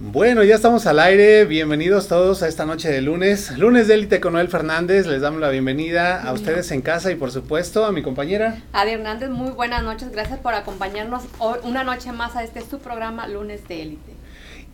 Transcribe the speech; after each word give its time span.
Bueno, 0.00 0.44
ya 0.44 0.54
estamos 0.54 0.86
al 0.86 1.00
aire. 1.00 1.44
Bienvenidos 1.44 2.06
todos 2.06 2.44
a 2.44 2.48
esta 2.48 2.64
noche 2.64 2.88
de 2.88 3.02
lunes. 3.02 3.58
Lunes 3.58 3.88
de 3.88 3.94
élite 3.94 4.20
con 4.20 4.34
Noel 4.34 4.46
Fernández. 4.46 5.08
Les 5.08 5.20
damos 5.20 5.40
la 5.40 5.48
bienvenida 5.48 6.22
a 6.22 6.32
ustedes 6.32 6.70
en 6.70 6.82
casa 6.82 7.10
y 7.10 7.16
por 7.16 7.32
supuesto 7.32 7.84
a 7.84 7.90
mi 7.90 8.00
compañera. 8.02 8.62
Adi 8.72 8.92
Hernández, 8.92 9.28
muy 9.28 9.50
buenas 9.50 9.82
noches. 9.82 10.12
Gracias 10.12 10.38
por 10.38 10.54
acompañarnos 10.54 11.24
hoy, 11.38 11.58
una 11.64 11.82
noche 11.82 12.12
más 12.12 12.36
a 12.36 12.44
este 12.44 12.60
su 12.60 12.78
programa 12.78 13.26
Lunes 13.26 13.66
de 13.66 13.82
élite. 13.82 14.12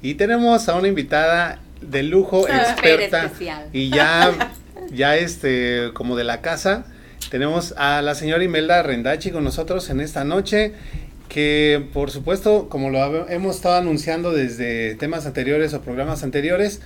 Y 0.02 0.16
tenemos 0.16 0.68
a 0.68 0.76
una 0.76 0.88
invitada 0.88 1.58
de 1.80 2.02
lujo, 2.02 2.46
experta 2.48 3.24
especial. 3.24 3.68
y 3.72 3.88
ya, 3.88 4.30
ya 4.92 5.16
este, 5.16 5.92
como 5.94 6.16
de 6.16 6.24
la 6.24 6.42
casa. 6.42 6.84
Tenemos 7.30 7.72
a 7.78 8.02
la 8.02 8.14
señora 8.14 8.44
Imelda 8.44 8.82
Rendachi 8.82 9.30
con 9.30 9.42
nosotros 9.42 9.88
en 9.88 10.00
esta 10.00 10.24
noche 10.24 10.74
que 11.28 11.88
por 11.92 12.10
supuesto, 12.10 12.68
como 12.68 12.90
lo 12.90 13.28
hemos 13.28 13.56
estado 13.56 13.76
anunciando 13.76 14.32
desde 14.32 14.94
temas 14.94 15.26
anteriores 15.26 15.74
o 15.74 15.80
programas 15.80 16.22
anteriores, 16.22 16.80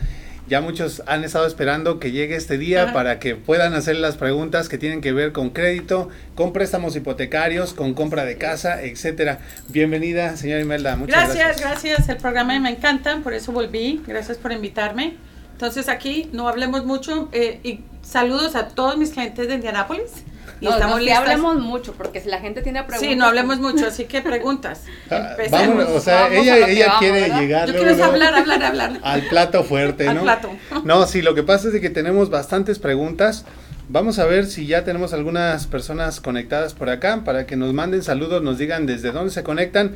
ya 0.48 0.62
muchos 0.62 1.02
han 1.06 1.24
estado 1.24 1.46
esperando 1.46 2.00
que 2.00 2.10
llegue 2.10 2.34
este 2.34 2.56
día 2.56 2.84
Ajá. 2.84 2.92
para 2.94 3.18
que 3.18 3.36
puedan 3.36 3.74
hacer 3.74 3.96
las 3.96 4.16
preguntas 4.16 4.70
que 4.70 4.78
tienen 4.78 5.02
que 5.02 5.12
ver 5.12 5.32
con 5.32 5.50
crédito, 5.50 6.08
con 6.34 6.54
préstamos 6.54 6.96
hipotecarios, 6.96 7.74
con 7.74 7.92
compra 7.92 8.24
de 8.24 8.38
casa, 8.38 8.82
etcétera. 8.82 9.40
Bienvenida, 9.68 10.36
señora 10.38 10.62
Imelda. 10.62 10.96
Muchas 10.96 11.34
Gracias, 11.34 11.60
gracias. 11.60 11.82
gracias. 11.82 12.08
El 12.08 12.16
programa 12.16 12.58
me 12.58 12.70
encanta, 12.70 13.20
por 13.22 13.34
eso 13.34 13.52
volví. 13.52 14.02
Gracias 14.06 14.38
por 14.38 14.52
invitarme. 14.52 15.16
Entonces 15.52 15.88
aquí 15.88 16.30
no 16.32 16.48
hablemos 16.48 16.86
mucho 16.86 17.28
eh, 17.32 17.60
y 17.62 17.80
saludos 18.02 18.54
a 18.54 18.68
todos 18.68 18.96
mis 18.96 19.10
clientes 19.10 19.48
de 19.48 19.54
Indianápolis. 19.54 20.24
Y 20.60 20.64
No, 20.64 20.72
estamos 20.72 21.00
no, 21.02 21.14
hablemos 21.16 21.56
mucho, 21.60 21.92
porque 21.94 22.20
si 22.20 22.28
la 22.28 22.38
gente 22.40 22.62
tiene 22.62 22.82
preguntas. 22.82 23.08
Sí, 23.08 23.16
no 23.16 23.26
hablemos 23.26 23.58
mucho, 23.60 23.86
así 23.86 24.04
que 24.06 24.20
preguntas. 24.22 24.82
Ah, 25.10 25.28
Empecemos. 25.30 25.68
vámonos, 25.68 25.88
o 25.90 26.00
sea, 26.00 26.22
Vamos 26.22 26.38
ella, 26.38 26.68
ella 26.68 26.86
vamos, 26.86 26.98
quiere 27.00 27.20
¿verdad? 27.22 27.40
llegar 27.40 27.66
Yo 27.68 27.72
luego, 27.74 27.88
quiero 27.88 28.04
hablar, 28.04 28.34
hablar, 28.34 28.62
hablar. 28.64 29.00
al 29.02 29.22
plato 29.28 29.64
fuerte, 29.64 30.08
Al 30.08 30.16
¿no? 30.16 30.22
plato. 30.22 30.50
No, 30.84 31.06
sí, 31.06 31.22
lo 31.22 31.34
que 31.34 31.42
pasa 31.42 31.68
es 31.68 31.72
de 31.72 31.80
que 31.80 31.90
tenemos 31.90 32.28
bastantes 32.30 32.78
preguntas. 32.78 33.44
Vamos 33.88 34.18
a 34.18 34.26
ver 34.26 34.46
si 34.46 34.66
ya 34.66 34.84
tenemos 34.84 35.12
algunas 35.14 35.66
personas 35.66 36.20
conectadas 36.20 36.74
por 36.74 36.90
acá 36.90 37.22
para 37.24 37.46
que 37.46 37.56
nos 37.56 37.72
manden 37.72 38.02
saludos, 38.02 38.42
nos 38.42 38.58
digan 38.58 38.84
desde 38.84 39.12
dónde 39.12 39.30
se 39.30 39.42
conectan. 39.42 39.94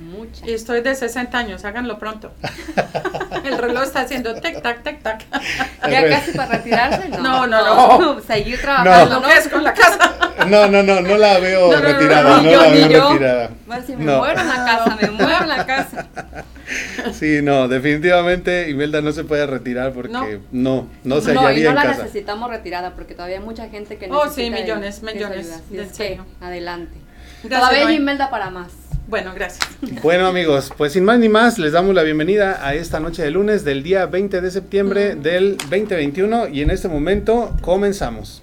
Muchas. 0.00 0.48
Y 0.48 0.52
estoy 0.52 0.80
de 0.80 0.94
60 0.94 1.36
años, 1.38 1.64
háganlo 1.64 1.98
pronto. 1.98 2.32
El 3.44 3.58
reloj 3.58 3.82
está 3.84 4.00
haciendo 4.00 4.34
tic 4.40 4.62
tac, 4.62 4.82
tic 4.82 5.02
tac. 5.02 5.24
Ya 5.90 6.08
casi 6.08 6.32
para 6.32 6.52
retirarse, 6.56 7.08
no. 7.10 7.18
No, 7.18 7.46
no, 7.46 7.98
no. 8.14 8.20
Seguir 8.20 8.60
trabajando, 8.60 9.14
Lo 9.16 9.20
¿no? 9.20 9.28
que 9.28 9.34
es 9.38 9.48
con 9.48 9.62
la 9.62 9.74
casa. 9.74 9.98
No, 10.46 10.66
no, 10.68 10.82
no, 10.82 11.00
no 11.00 11.16
la 11.18 11.38
veo 11.38 11.70
No, 11.70 11.76
no, 11.76 11.82
no, 11.82 11.92
retirada, 11.92 12.22
no, 12.22 12.36
no, 12.36 12.42
ni 12.42 12.50
yo, 12.52 12.60
la 12.62 12.68
ni 12.70 12.78
veo 12.78 12.90
yo. 12.90 13.08
retirada. 13.10 13.50
Bueno, 13.66 13.86
si 13.86 13.96
me 13.96 14.04
No. 14.04 14.18
muero 14.18 14.40
en 14.40 14.48
la 14.48 14.54
casa, 14.64 14.98
me 15.00 15.10
muero 15.10 15.42
en 15.42 15.48
la 15.48 15.66
casa. 15.66 16.06
Sí, 17.12 17.40
no, 17.42 17.66
definitivamente 17.66 18.70
Imelda 18.70 19.00
no 19.00 19.10
se 19.10 19.24
puede 19.24 19.44
retirar 19.44 19.92
porque 19.92 20.12
No. 20.12 20.24
no, 20.52 20.86
no, 21.02 21.20
se 21.20 21.34
no, 21.34 21.42
y 21.42 21.44
hallaría 21.46 21.64
no 21.64 21.70
en 21.70 21.74
la 21.74 21.82
casa. 21.82 22.02
necesitamos 22.04 22.48
retirada 22.48 22.94
porque 22.94 23.14
todavía 23.14 23.38
hay 23.38 23.42
mucha 23.44 23.68
gente 23.68 23.98
que 23.98 24.06
Oh, 24.08 24.24
necesita 24.26 24.34
sí, 24.36 24.42
de- 24.50 24.50
millones, 24.62 25.02
de 25.02 25.12
millones, 25.12 25.62
en 25.72 25.80
es 25.80 25.88
que, 25.88 25.94
serio. 25.96 26.26
adelante. 26.40 26.96
Todavía 27.42 27.88
hay. 27.88 27.96
Imelda 27.96 28.30
para 28.30 28.50
más. 28.50 28.70
Bueno, 29.10 29.32
gracias. 29.34 29.68
Bueno 30.02 30.26
amigos, 30.26 30.72
pues 30.76 30.92
sin 30.92 31.04
más 31.04 31.18
ni 31.18 31.28
más, 31.28 31.58
les 31.58 31.72
damos 31.72 31.94
la 31.94 32.02
bienvenida 32.04 32.64
a 32.64 32.74
esta 32.74 33.00
noche 33.00 33.22
de 33.22 33.30
lunes 33.30 33.64
del 33.64 33.82
día 33.82 34.06
20 34.06 34.40
de 34.40 34.50
septiembre 34.50 35.16
del 35.16 35.56
2021 35.56 36.48
y 36.48 36.62
en 36.62 36.70
este 36.70 36.86
momento 36.88 37.56
comenzamos. 37.60 38.42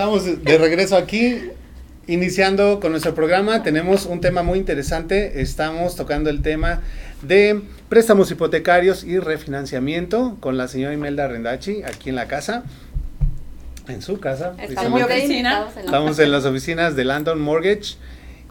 Estamos 0.00 0.42
de 0.42 0.56
regreso 0.56 0.96
aquí, 0.96 1.50
iniciando 2.06 2.80
con 2.80 2.90
nuestro 2.92 3.14
programa. 3.14 3.62
Tenemos 3.62 4.06
un 4.06 4.22
tema 4.22 4.42
muy 4.42 4.58
interesante. 4.58 5.42
Estamos 5.42 5.94
tocando 5.94 6.30
el 6.30 6.40
tema 6.40 6.80
de 7.20 7.60
préstamos 7.90 8.30
hipotecarios 8.30 9.04
y 9.04 9.18
refinanciamiento 9.18 10.38
con 10.40 10.56
la 10.56 10.68
señora 10.68 10.94
Imelda 10.94 11.28
Rendachi 11.28 11.82
aquí 11.82 12.08
en 12.08 12.14
la 12.14 12.28
casa. 12.28 12.64
En 13.88 14.00
su 14.00 14.18
casa. 14.18 14.54
Estamos 14.58 15.02
oficina. 15.02 15.68
Estamos 15.76 16.18
en 16.18 16.32
las 16.32 16.46
oficinas 16.46 16.96
de 16.96 17.04
Landon 17.04 17.38
Mortgage 17.38 17.96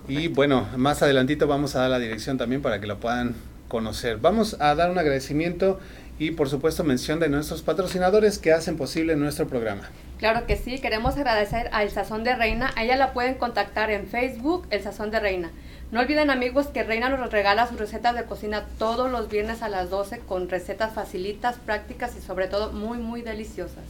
y 0.08 0.28
bueno, 0.28 0.68
más 0.78 1.02
adelantito 1.02 1.48
vamos 1.48 1.76
a 1.76 1.80
dar 1.80 1.90
la 1.90 1.98
dirección 1.98 2.38
también 2.38 2.62
para 2.62 2.80
que 2.80 2.86
la 2.86 2.98
puedan 2.98 3.34
conocer. 3.68 4.18
Vamos 4.18 4.56
a 4.60 4.76
dar 4.76 4.92
un 4.92 5.00
agradecimiento 5.00 5.80
y 6.20 6.32
por 6.32 6.50
supuesto 6.50 6.84
mención 6.84 7.20
de 7.20 7.30
nuestros 7.30 7.62
patrocinadores 7.62 8.38
que 8.38 8.52
hacen 8.52 8.78
posible 8.78 9.16
nuestro 9.16 9.48
programa. 9.48 9.90
Claro 10.18 10.46
que 10.46 10.58
sí, 10.58 10.80
queremos 10.80 11.16
agradecer 11.16 11.70
a 11.72 11.82
El 11.82 11.92
Sazón 11.92 12.26
de 12.26 12.36
Reina. 12.36 12.72
A 12.76 12.84
ella 12.84 12.98
la 12.98 13.14
pueden 13.14 13.36
contactar 13.36 13.90
en 13.90 14.06
Facebook, 14.06 14.68
El 14.70 14.84
Sazón 14.84 15.12
de 15.12 15.22
Reina. 15.22 15.50
No 15.92 16.02
olviden 16.02 16.30
amigos 16.30 16.68
que 16.68 16.84
Reina 16.84 17.10
nos 17.10 17.32
regala 17.32 17.68
sus 17.68 17.80
recetas 17.80 18.16
de 18.16 18.26
cocina 18.26 18.66
todos 18.78 19.10
los 19.10 19.30
viernes 19.30 19.64
a 19.64 19.70
las 19.70 19.90
12 19.90 20.20
con 20.20 20.50
recetas 20.50 20.94
facilitas, 20.94 21.56
prácticas 21.56 22.16
y 22.18 22.22
sobre 22.22 22.48
todo 22.48 22.74
muy 22.74 22.98
muy 22.98 23.22
deliciosas. 23.22 23.86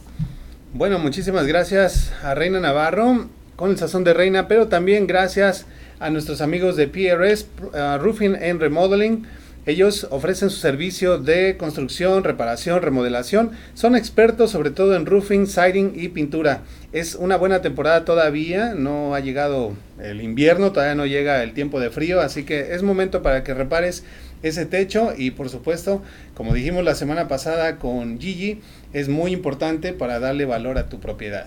Bueno, 0.72 1.00
muchísimas 1.00 1.46
gracias 1.48 2.12
a 2.22 2.34
Reina 2.36 2.60
Navarro 2.60 3.28
con 3.56 3.70
el 3.70 3.76
sazón 3.76 4.04
de 4.04 4.14
Reina, 4.14 4.46
pero 4.46 4.68
también 4.68 5.08
gracias 5.08 5.66
a 5.98 6.08
nuestros 6.10 6.40
amigos 6.40 6.76
de 6.76 6.86
PRS, 6.86 7.46
uh, 7.60 7.98
Roofing 7.98 8.36
and 8.36 8.60
Remodeling. 8.60 9.26
Ellos 9.70 10.08
ofrecen 10.10 10.50
su 10.50 10.56
servicio 10.56 11.18
de 11.18 11.56
construcción, 11.56 12.24
reparación, 12.24 12.82
remodelación. 12.82 13.52
Son 13.74 13.94
expertos 13.94 14.50
sobre 14.50 14.72
todo 14.72 14.96
en 14.96 15.06
roofing, 15.06 15.46
siding 15.46 15.92
y 15.94 16.08
pintura. 16.08 16.62
Es 16.92 17.14
una 17.14 17.36
buena 17.36 17.62
temporada 17.62 18.04
todavía, 18.04 18.74
no 18.74 19.14
ha 19.14 19.20
llegado 19.20 19.74
el 20.02 20.22
invierno, 20.22 20.72
todavía 20.72 20.96
no 20.96 21.06
llega 21.06 21.44
el 21.44 21.52
tiempo 21.54 21.78
de 21.78 21.90
frío, 21.90 22.20
así 22.20 22.42
que 22.42 22.74
es 22.74 22.82
momento 22.82 23.22
para 23.22 23.44
que 23.44 23.54
repares 23.54 24.02
ese 24.42 24.66
techo 24.66 25.12
y 25.16 25.30
por 25.30 25.48
supuesto, 25.50 26.02
como 26.34 26.52
dijimos 26.52 26.82
la 26.82 26.96
semana 26.96 27.28
pasada 27.28 27.76
con 27.76 28.18
Gigi, 28.18 28.62
es 28.92 29.08
muy 29.08 29.30
importante 29.30 29.92
para 29.92 30.18
darle 30.18 30.46
valor 30.46 30.78
a 30.78 30.88
tu 30.88 30.98
propiedad. 30.98 31.46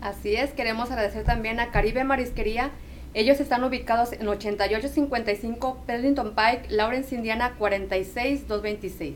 Así 0.00 0.34
es, 0.34 0.50
queremos 0.50 0.90
agradecer 0.90 1.22
también 1.22 1.60
a 1.60 1.70
Caribe 1.70 2.02
Marisquería. 2.02 2.72
Ellos 3.12 3.40
están 3.40 3.64
ubicados 3.64 4.12
en 4.12 4.28
8855 4.28 5.82
Pendleton 5.84 6.34
Pike, 6.34 6.72
Lawrence, 6.72 7.14
Indiana 7.14 7.56
46226. 7.58 9.14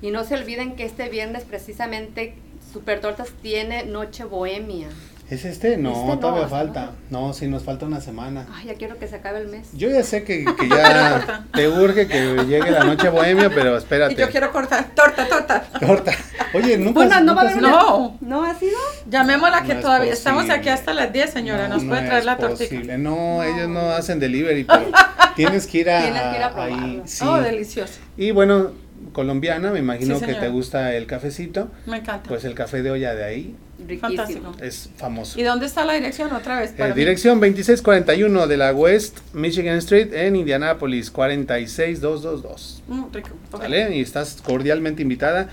Y 0.02 0.10
no 0.10 0.25
se 0.25 0.34
olviden 0.34 0.76
que 0.76 0.84
este 0.84 1.08
viernes 1.08 1.44
precisamente 1.44 2.34
Super 2.72 3.00
Tortas 3.00 3.31
tiene 3.42 3.84
Noche 3.84 4.25
Bohemia. 4.25 4.88
¿Es 5.31 5.44
este? 5.44 5.76
No, 5.76 5.92
este 5.92 6.16
todavía 6.20 6.48
falta. 6.48 6.90
No. 7.08 7.32
sí, 7.32 7.46
nos 7.46 7.62
falta 7.62 7.87
una 7.87 8.00
semana. 8.00 8.46
Ay, 8.52 8.66
ya 8.66 8.75
quiero 8.75 8.98
que 8.98 9.06
se 9.06 9.14
acabe 9.14 9.38
el 9.38 9.46
mes. 9.46 9.69
Yo 9.75 9.88
ya 9.88 10.02
sé 10.02 10.25
que, 10.25 10.44
que 10.44 10.69
ya 10.69 11.46
te 11.54 11.69
urge 11.69 12.08
que 12.08 12.44
llegue 12.48 12.72
la 12.72 12.82
noche 12.82 13.08
bohemia, 13.08 13.48
pero 13.48 13.76
espérate. 13.76 14.14
Y 14.14 14.16
yo 14.16 14.28
quiero 14.28 14.50
cortar 14.50 14.90
torta, 14.92 15.28
torta. 15.28 15.62
Torta. 15.78 16.12
Oye, 16.52 16.76
nunca, 16.76 16.94
bueno, 16.94 17.20
no, 17.20 17.37
va 17.37 17.42
a 17.42 17.54
no. 17.54 18.19
¿No 18.20 18.44
ha 18.44 18.54
sido? 18.54 18.69
Llamémosla 19.10 19.64
que 19.64 19.74
todavía 19.74 20.12
estamos 20.12 20.48
aquí 20.50 20.68
hasta 20.68 20.94
las 20.94 21.12
10, 21.12 21.30
señora. 21.30 21.68
Nos 21.68 21.84
puede 21.84 22.06
traer 22.06 22.24
la 22.24 22.36
tortita. 22.36 22.96
No, 22.96 23.42
ellos 23.42 23.68
no 23.68 23.90
hacen 23.90 24.20
delivery, 24.20 24.64
pero 24.64 24.90
tienes 25.36 25.66
que 25.66 25.78
ir 25.78 25.90
a, 25.90 26.02
tienes 26.02 26.22
que 26.22 26.36
ir 26.36 26.42
a 26.42 26.62
ahí. 26.62 27.02
Sí. 27.04 27.24
Oh, 27.26 27.40
delicioso. 27.40 27.94
Y 28.16 28.30
bueno, 28.30 28.72
colombiana, 29.12 29.72
me 29.72 29.80
imagino 29.80 30.20
que 30.20 30.34
te 30.34 30.48
gusta 30.48 30.94
el 30.94 31.06
cafecito. 31.06 31.68
Me 31.86 31.98
encanta. 31.98 32.28
Pues 32.28 32.44
el 32.44 32.54
café 32.54 32.82
de 32.82 32.90
olla 32.90 33.14
de 33.14 33.24
ahí 33.24 33.56
Fantástico. 34.00 34.54
Es 34.60 34.90
famoso. 34.96 35.38
¿Y 35.38 35.42
dónde 35.42 35.66
está 35.66 35.84
la 35.84 35.94
dirección 35.94 36.32
otra 36.32 36.60
vez? 36.60 36.74
Eh, 36.78 36.92
dirección 36.94 37.40
2641 37.40 38.46
de 38.46 38.56
la 38.56 38.72
West 38.72 39.18
Michigan 39.32 39.76
Street 39.76 40.12
en 40.12 40.36
Indianapolis, 40.36 41.10
46222. 41.10 42.82
Mm, 42.88 43.04
rico. 43.12 43.30
¿Vale? 43.50 43.96
Y 43.96 44.00
estás 44.00 44.38
cordialmente 44.42 45.02
invitada 45.02 45.48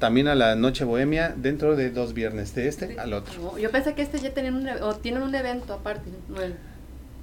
también 0.00 0.26
a 0.26 0.34
la 0.34 0.56
Noche 0.56 0.84
Bohemia 0.84 1.32
dentro 1.36 1.76
de 1.76 1.90
dos 1.90 2.14
viernes, 2.14 2.54
de 2.56 2.66
este 2.66 2.98
al 2.98 3.12
otro. 3.12 3.56
yo 3.56 3.70
pensé 3.70 3.94
que 3.94 4.02
este 4.02 4.18
ya 4.18 4.30
tenían 4.30 4.56
un, 4.56 4.68
o 4.82 4.96
tienen 4.96 5.22
un 5.22 5.32
evento 5.32 5.74
aparte. 5.74 6.10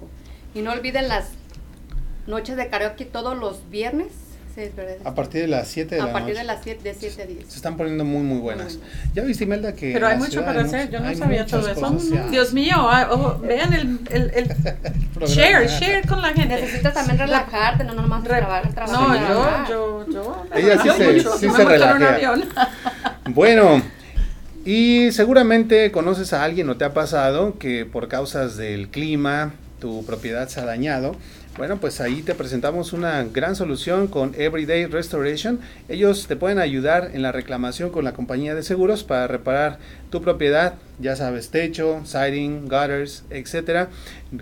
Y 0.54 0.62
no 0.62 0.72
olviden 0.72 1.08
las 1.08 1.26
noches 2.26 2.56
de 2.56 2.68
karaoke 2.68 3.04
todos 3.04 3.36
los 3.36 3.68
viernes. 3.70 4.06
a 5.04 5.14
partir 5.14 5.42
de 5.42 5.48
las 5.48 5.68
7 5.68 5.96
de 5.96 6.00
a 6.00 6.06
la 6.06 6.12
partir 6.14 6.34
de 6.34 6.44
las 6.44 6.62
7 6.64 6.82
de 6.82 6.94
7 6.94 7.22
a 7.22 7.26
10. 7.26 7.46
Se 7.46 7.56
están 7.56 7.76
poniendo 7.76 8.06
muy, 8.06 8.22
muy 8.22 8.38
buenas. 8.38 8.78
Ya 9.12 9.22
viste, 9.22 9.44
Imelda, 9.44 9.74
que. 9.74 9.92
Pero 9.92 10.06
hay 10.06 10.16
mucho 10.16 10.42
para 10.44 10.62
hacer. 10.62 10.90
Yo 10.90 11.00
no 11.00 11.14
sabía 11.14 11.44
todo 11.44 11.68
eso. 11.68 11.90
Dios 12.30 12.54
mío, 12.54 12.76
ah, 12.78 13.36
vean 13.42 13.74
el, 13.74 13.98
el, 14.10 14.30
el 14.30 14.48
share, 15.26 15.68
share 15.68 16.06
con 16.06 16.22
la 16.22 16.32
gente. 16.32 16.58
Necesitas 16.58 16.94
también 16.94 17.18
relajarte, 17.18 17.84
no 17.84 17.92
nomás 17.92 18.24
trabajar, 18.24 18.72
trabajar. 18.72 19.30
No, 19.30 19.68
yo, 19.68 19.70
yo, 20.06 20.06
yo. 20.10 20.46
Ella 20.54 20.82
sí 20.82 20.88
se, 20.88 21.20
sí 21.20 21.50
se 21.50 21.64
relaja. 21.64 22.34
Bueno. 23.26 23.82
Y 24.66 25.12
seguramente 25.12 25.92
conoces 25.92 26.32
a 26.32 26.42
alguien 26.42 26.68
o 26.68 26.76
te 26.76 26.84
ha 26.84 26.92
pasado 26.92 27.56
que 27.56 27.86
por 27.86 28.08
causas 28.08 28.56
del 28.56 28.88
clima 28.88 29.54
tu 29.80 30.04
propiedad 30.04 30.48
se 30.48 30.58
ha 30.58 30.64
dañado. 30.64 31.14
Bueno, 31.56 31.78
pues 31.78 32.02
ahí 32.02 32.20
te 32.20 32.34
presentamos 32.34 32.92
una 32.92 33.24
gran 33.24 33.56
solución 33.56 34.08
con 34.08 34.34
Everyday 34.36 34.84
Restoration. 34.84 35.58
Ellos 35.88 36.26
te 36.26 36.36
pueden 36.36 36.58
ayudar 36.58 37.12
en 37.14 37.22
la 37.22 37.32
reclamación 37.32 37.88
con 37.88 38.04
la 38.04 38.12
compañía 38.12 38.54
de 38.54 38.62
seguros 38.62 39.04
para 39.04 39.26
reparar 39.26 39.78
tu 40.10 40.20
propiedad, 40.20 40.74
ya 41.00 41.16
sabes, 41.16 41.48
techo, 41.48 42.02
siding, 42.04 42.64
gutters, 42.64 43.24
etcétera. 43.30 43.88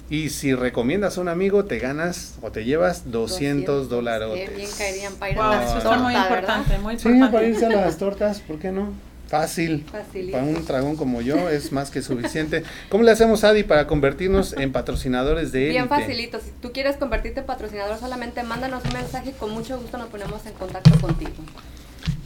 Y 0.09 0.29
si 0.29 0.55
recomiendas 0.55 1.17
a 1.17 1.21
un 1.21 1.27
amigo, 1.27 1.65
te 1.65 1.79
ganas 1.79 2.35
o 2.41 2.49
te 2.51 2.63
llevas 2.63 3.11
200 3.11 3.89
dólares. 3.89 4.29
Qué 4.33 4.55
bien 4.55 4.69
caerían 4.77 5.13
para 5.15 5.31
ir 5.31 5.37
Wow, 5.37 5.45
a 5.45 5.55
la 5.55 5.63
eso 5.65 5.77
está 5.77 5.89
torta, 5.89 6.03
muy 6.03 6.13
¿verdad? 6.13 6.29
importante, 6.29 6.77
muy 6.79 6.99
Sí, 6.99 7.07
importante. 7.09 7.33
para 7.33 7.47
irse 7.47 7.65
a 7.65 7.69
las 7.69 7.97
tortas, 7.97 8.39
¿por 8.39 8.57
qué 8.59 8.71
no? 8.71 8.93
Fácil. 9.27 9.85
Facilito. 9.91 10.31
Para 10.37 10.45
un 10.45 10.65
dragón 10.65 10.95
como 10.95 11.19
yo 11.21 11.49
es 11.49 11.73
más 11.73 11.91
que 11.91 12.01
suficiente. 12.01 12.63
¿Cómo 12.87 13.03
le 13.03 13.11
hacemos, 13.11 13.43
Adi, 13.43 13.63
para 13.63 13.85
convertirnos 13.85 14.53
en 14.53 14.71
patrocinadores 14.71 15.51
de 15.51 15.67
Bien 15.67 15.83
élite? 15.83 15.89
facilito. 15.95 16.39
Si 16.39 16.51
tú 16.61 16.71
quieres 16.71 16.95
convertirte 16.95 17.41
en 17.41 17.45
patrocinador, 17.45 17.99
solamente 17.99 18.41
mándanos 18.43 18.85
un 18.85 18.93
mensaje 18.93 19.31
y 19.31 19.33
con 19.33 19.51
mucho 19.51 19.77
gusto 19.81 19.97
nos 19.97 20.07
ponemos 20.07 20.45
en 20.45 20.53
contacto 20.53 20.97
contigo. 21.01 21.33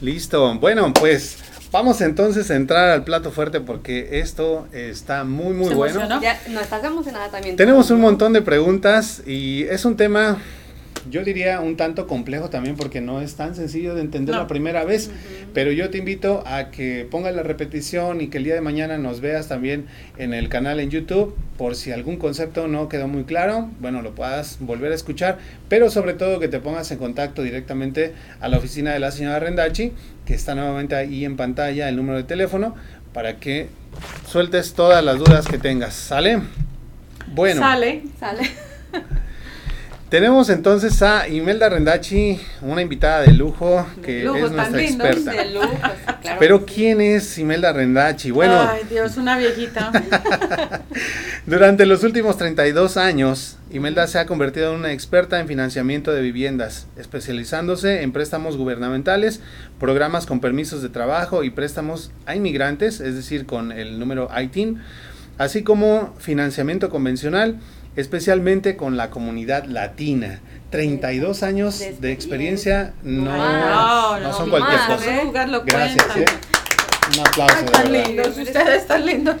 Listo. 0.00 0.56
Bueno, 0.60 0.92
pues 0.94 1.38
vamos 1.72 2.00
entonces 2.00 2.50
a 2.50 2.54
entrar 2.54 2.90
al 2.90 3.02
plato 3.02 3.32
fuerte 3.32 3.60
porque 3.60 4.20
esto 4.20 4.68
está 4.72 5.24
muy, 5.24 5.54
muy 5.54 5.68
Se 5.68 5.74
bueno. 5.74 6.20
Ya, 6.20 6.38
no 6.50 6.60
estás 6.60 6.84
emocionada 6.84 7.30
también. 7.30 7.56
Tenemos 7.56 7.90
un 7.90 8.00
montón 8.00 8.32
de 8.32 8.42
preguntas 8.42 9.22
y 9.26 9.64
es 9.64 9.84
un 9.84 9.96
tema, 9.96 10.38
yo 11.10 11.24
diría, 11.24 11.60
un 11.60 11.76
tanto 11.76 12.06
complejo 12.06 12.50
también 12.50 12.76
porque 12.76 13.00
no 13.00 13.20
es 13.20 13.34
tan 13.34 13.54
sencillo 13.54 13.94
de 13.94 14.00
entender 14.02 14.34
No. 14.34 14.42
la 14.42 14.46
primera 14.46 14.84
vez. 14.84 15.10
Pero 15.54 15.72
yo 15.72 15.90
te 15.90 15.98
invito 15.98 16.42
a 16.46 16.70
que 16.70 17.06
pongas 17.10 17.34
la 17.34 17.42
repetición 17.42 18.20
y 18.20 18.28
que 18.28 18.38
el 18.38 18.44
día 18.44 18.54
de 18.54 18.60
mañana 18.60 18.98
nos 18.98 19.20
veas 19.20 19.48
también 19.48 19.86
en 20.18 20.32
el 20.34 20.48
canal 20.48 20.80
en 20.80 20.90
YouTube 20.90 21.34
por 21.58 21.76
si 21.76 21.92
algún 21.92 22.16
concepto 22.16 22.66
no 22.68 22.88
quedó 22.88 23.06
muy 23.08 23.24
claro, 23.24 23.70
bueno, 23.80 24.02
lo 24.02 24.14
puedas 24.14 24.56
volver 24.60 24.90
a 24.92 24.94
escuchar, 24.94 25.38
pero 25.68 25.90
sobre 25.90 26.14
todo 26.14 26.40
que 26.40 26.48
te 26.48 26.58
pongas 26.58 26.90
en 26.90 26.98
contacto 26.98 27.42
directamente 27.42 28.14
a 28.40 28.48
la 28.48 28.58
oficina 28.58 28.92
de 28.92 28.98
la 28.98 29.10
señora 29.12 29.38
Rendachi, 29.38 29.92
que 30.26 30.34
está 30.34 30.54
nuevamente 30.54 30.94
ahí 30.96 31.24
en 31.24 31.36
pantalla 31.36 31.88
el 31.88 31.96
número 31.96 32.16
de 32.18 32.24
teléfono 32.24 32.74
para 33.12 33.36
que 33.38 33.68
sueltes 34.26 34.72
todas 34.74 35.04
las 35.04 35.18
dudas 35.18 35.46
que 35.46 35.58
tengas, 35.58 35.94
¿sale? 35.94 36.40
Bueno, 37.34 37.60
Sale. 37.60 38.02
Sale. 38.18 38.42
tenemos 40.12 40.50
entonces 40.50 41.00
a 41.00 41.26
Imelda 41.26 41.70
Rendachi, 41.70 42.38
una 42.60 42.82
invitada 42.82 43.22
de 43.22 43.32
lujo 43.32 43.86
que 44.04 44.24
lujo, 44.24 44.36
es 44.44 44.52
nuestra 44.52 44.82
experta. 44.82 45.30
De 45.30 45.50
lujo, 45.52 45.70
sí, 45.72 46.12
claro 46.20 46.36
Pero. 46.38 46.66
¿quién 46.66 47.00
es 47.00 47.38
Imelda 47.38 47.72
Rendachi? 47.72 48.30
Bueno, 48.30 48.60
Ay, 48.60 48.82
Dios, 48.90 49.16
una 49.16 49.38
viejita. 49.38 49.90
durante 51.46 51.86
los 51.86 52.04
últimos 52.04 52.36
32 52.36 52.98
años, 52.98 53.56
Imelda 53.70 54.06
se 54.06 54.18
ha 54.18 54.26
convertido 54.26 54.74
en 54.74 54.80
una 54.80 54.92
experta 54.92 55.40
en 55.40 55.48
financiamiento 55.48 56.12
de 56.12 56.20
viviendas, 56.20 56.88
especializándose 56.98 58.02
en 58.02 58.12
préstamos 58.12 58.58
gubernamentales, 58.58 59.40
programas 59.80 60.26
con 60.26 60.40
permisos 60.40 60.82
de 60.82 60.90
trabajo 60.90 61.42
y 61.42 61.48
préstamos 61.48 62.10
a 62.26 62.36
inmigrantes, 62.36 63.00
es 63.00 63.14
decir, 63.14 63.46
con 63.46 63.72
el 63.72 63.98
número 63.98 64.28
ITIN, 64.38 64.78
así 65.38 65.62
como 65.62 66.14
financiamiento 66.18 66.90
convencional, 66.90 67.56
especialmente 67.96 68.76
con 68.76 68.96
la 68.96 69.10
comunidad 69.10 69.64
latina. 69.64 70.40
32 70.70 71.42
años 71.42 71.82
De 72.00 72.12
experiencia 72.12 72.94
no, 73.02 73.30
más, 73.30 74.20
no 74.22 74.28
no 74.28 74.32
son 74.32 74.48
cualquier 74.48 74.80
cosa. 74.86 75.16
¿eh? 75.16 75.30
Gracias. 75.66 76.16
¿eh? 76.16 76.24
Un 77.14 77.20
aplauso. 77.26 77.54
Ay, 77.58 77.64
de 77.64 77.70
tan 77.70 77.92
verdad. 77.92 78.06
lindos, 78.08 78.38
ustedes 78.38 78.86
tan 78.86 79.04
lindos. 79.06 79.36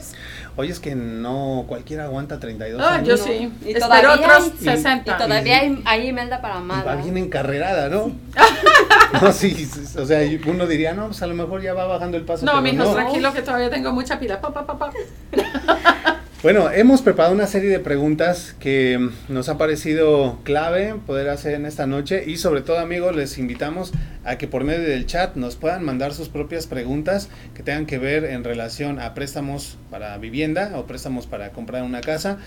Oye, 0.56 0.70
es 0.70 0.80
que 0.80 0.94
no 0.94 1.64
cualquiera 1.66 2.04
aguanta 2.04 2.38
32 2.38 2.82
Ah, 2.84 2.96
años. 2.96 3.08
yo 3.08 3.16
No. 3.16 3.24
sí. 3.24 3.50
Y 3.64 3.68
Espero 3.68 3.86
todavía 3.86 4.12
otros 4.12 4.42
hay- 4.44 4.52
y- 4.60 4.64
60. 4.64 5.10
Y 5.14 5.16
todavía 5.16 5.58
hay, 5.60 5.82
hay 5.86 6.08
Imelda 6.08 6.42
para 6.42 6.60
más. 6.60 6.84
va 6.84 7.00
encarrerada, 7.16 7.88
¿no? 7.88 8.12
no, 9.22 9.32
sí, 9.32 9.54
sí, 9.54 9.98
o 9.98 10.04
sea, 10.04 10.20
uno 10.46 10.66
diría, 10.66 10.92
no, 10.92 11.06
pues 11.06 11.22
a 11.22 11.26
lo 11.26 11.34
mejor 11.34 11.62
ya 11.62 11.72
va 11.72 11.86
bajando 11.86 12.18
el 12.18 12.24
paso. 12.24 12.44
No, 12.44 12.60
mijos, 12.60 12.86
no. 12.88 12.92
tranquilo 12.94 13.32
que 13.32 13.40
todavía 13.40 13.70
tengo 13.70 13.92
mucha 13.92 14.18
pila. 14.20 14.38
Pa, 14.42 14.52
pa, 14.52 14.66
pa, 14.66 14.78
pa. 14.78 14.90
Bueno, 16.42 16.72
hemos 16.72 17.02
preparado 17.02 17.32
una 17.32 17.46
serie 17.46 17.70
de 17.70 17.78
preguntas 17.78 18.56
que 18.58 19.10
nos 19.28 19.48
ha 19.48 19.58
parecido 19.58 20.40
clave 20.42 20.96
poder 21.06 21.28
hacer 21.28 21.54
en 21.54 21.66
esta 21.66 21.86
noche 21.86 22.24
y 22.26 22.36
sobre 22.36 22.62
todo 22.62 22.80
amigos 22.80 23.14
les 23.14 23.38
invitamos 23.38 23.92
a 24.24 24.38
que 24.38 24.48
por 24.48 24.64
medio 24.64 24.82
del 24.82 25.06
chat 25.06 25.36
nos 25.36 25.54
puedan 25.54 25.84
mandar 25.84 26.12
sus 26.14 26.28
propias 26.28 26.66
preguntas 26.66 27.28
que 27.54 27.62
tengan 27.62 27.86
que 27.86 27.98
ver 27.98 28.24
en 28.24 28.42
relación 28.42 28.98
a 28.98 29.14
préstamos 29.14 29.78
para 29.88 30.18
vivienda 30.18 30.72
o 30.74 30.84
préstamos 30.86 31.28
para 31.28 31.50
comprar 31.52 31.84
una 31.84 32.00
casa. 32.00 32.38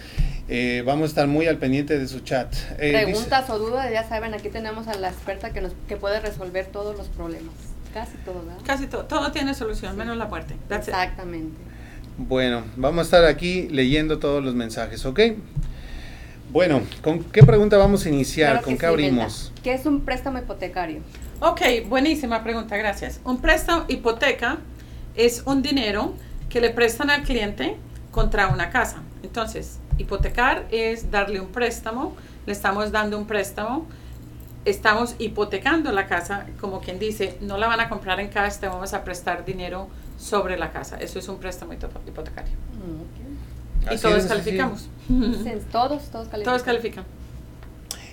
Eh, 0.49 0.83
vamos 0.85 1.03
a 1.03 1.07
estar 1.07 1.27
muy 1.27 1.47
al 1.47 1.57
pendiente 1.57 1.97
de 1.97 2.07
su 2.09 2.19
chat. 2.19 2.53
Eh, 2.77 2.89
dice- 2.89 3.03
Preguntas 3.05 3.49
o 3.49 3.59
dudas, 3.59 3.89
ya 3.93 4.03
saben, 4.03 4.33
aquí 4.33 4.49
tenemos 4.49 4.89
a 4.89 4.95
la 4.95 5.07
experta 5.07 5.51
que 5.53 5.61
nos 5.61 5.71
que 5.87 5.95
puede 5.95 6.19
resolver 6.19 6.65
todos 6.65 6.97
los 6.97 7.07
problemas. 7.07 7.53
Casi 7.93 8.17
todo, 8.25 8.43
¿verdad? 8.43 8.61
Casi 8.65 8.87
todo. 8.87 9.05
Todo 9.05 9.31
tiene 9.31 9.53
solución, 9.53 9.95
menos 9.95 10.17
la 10.17 10.25
muerte. 10.25 10.57
That's 10.67 10.89
it. 10.89 10.93
Bueno, 12.17 12.63
vamos 12.77 12.99
a 12.99 13.01
estar 13.03 13.25
aquí 13.25 13.67
leyendo 13.69 14.19
todos 14.19 14.41
los 14.41 14.55
mensajes, 14.55 15.05
¿ok? 15.05 15.19
Bueno, 16.49 16.81
¿con 17.01 17.21
qué 17.25 17.43
pregunta 17.43 17.77
vamos 17.77 18.05
a 18.05 18.09
iniciar? 18.09 18.51
Claro 18.51 18.65
¿Con 18.65 18.73
qué 18.75 18.79
sí, 18.79 18.85
abrimos? 18.85 19.53
¿Qué 19.61 19.73
es 19.73 19.85
un 19.85 19.99
préstamo 19.99 20.37
hipotecario? 20.37 21.01
Ok, 21.41 21.61
buenísima 21.89 22.41
pregunta, 22.41 22.77
gracias. 22.77 23.19
Un 23.25 23.41
préstamo 23.41 23.83
hipoteca 23.89 24.59
es 25.15 25.43
un 25.45 25.61
dinero 25.61 26.13
que 26.47 26.61
le 26.61 26.69
prestan 26.69 27.09
al 27.09 27.23
cliente 27.23 27.75
contra 28.11 28.47
una 28.47 28.69
casa. 28.69 29.03
Entonces, 29.21 29.79
hipotecar 29.97 30.65
es 30.71 31.11
darle 31.11 31.41
un 31.41 31.49
préstamo, 31.49 32.15
le 32.45 32.53
estamos 32.53 32.93
dando 32.93 33.17
un 33.17 33.27
préstamo, 33.27 33.87
estamos 34.63 35.15
hipotecando 35.19 35.91
la 35.91 36.07
casa, 36.07 36.45
como 36.61 36.79
quien 36.79 36.97
dice, 36.97 37.37
no 37.41 37.57
la 37.57 37.67
van 37.67 37.81
a 37.81 37.89
comprar 37.89 38.21
en 38.21 38.29
cash, 38.29 38.53
te 38.53 38.69
vamos 38.69 38.93
a 38.93 39.03
prestar 39.03 39.43
dinero 39.43 39.89
sobre 40.17 40.57
la 40.57 40.71
casa. 40.71 40.97
Eso 40.97 41.19
es 41.19 41.27
un 41.27 41.37
préstamo 41.37 41.73
hipo- 41.73 41.89
hipotecario. 42.07 42.53
Y 43.83 43.87
Así 43.87 44.01
todos 44.01 44.17
es, 44.23 44.25
calificamos. 44.25 44.87
Todos, 45.71 46.03
todos 46.09 46.27
califican. 46.27 46.43
Todos 46.43 46.63
califican. 46.63 47.03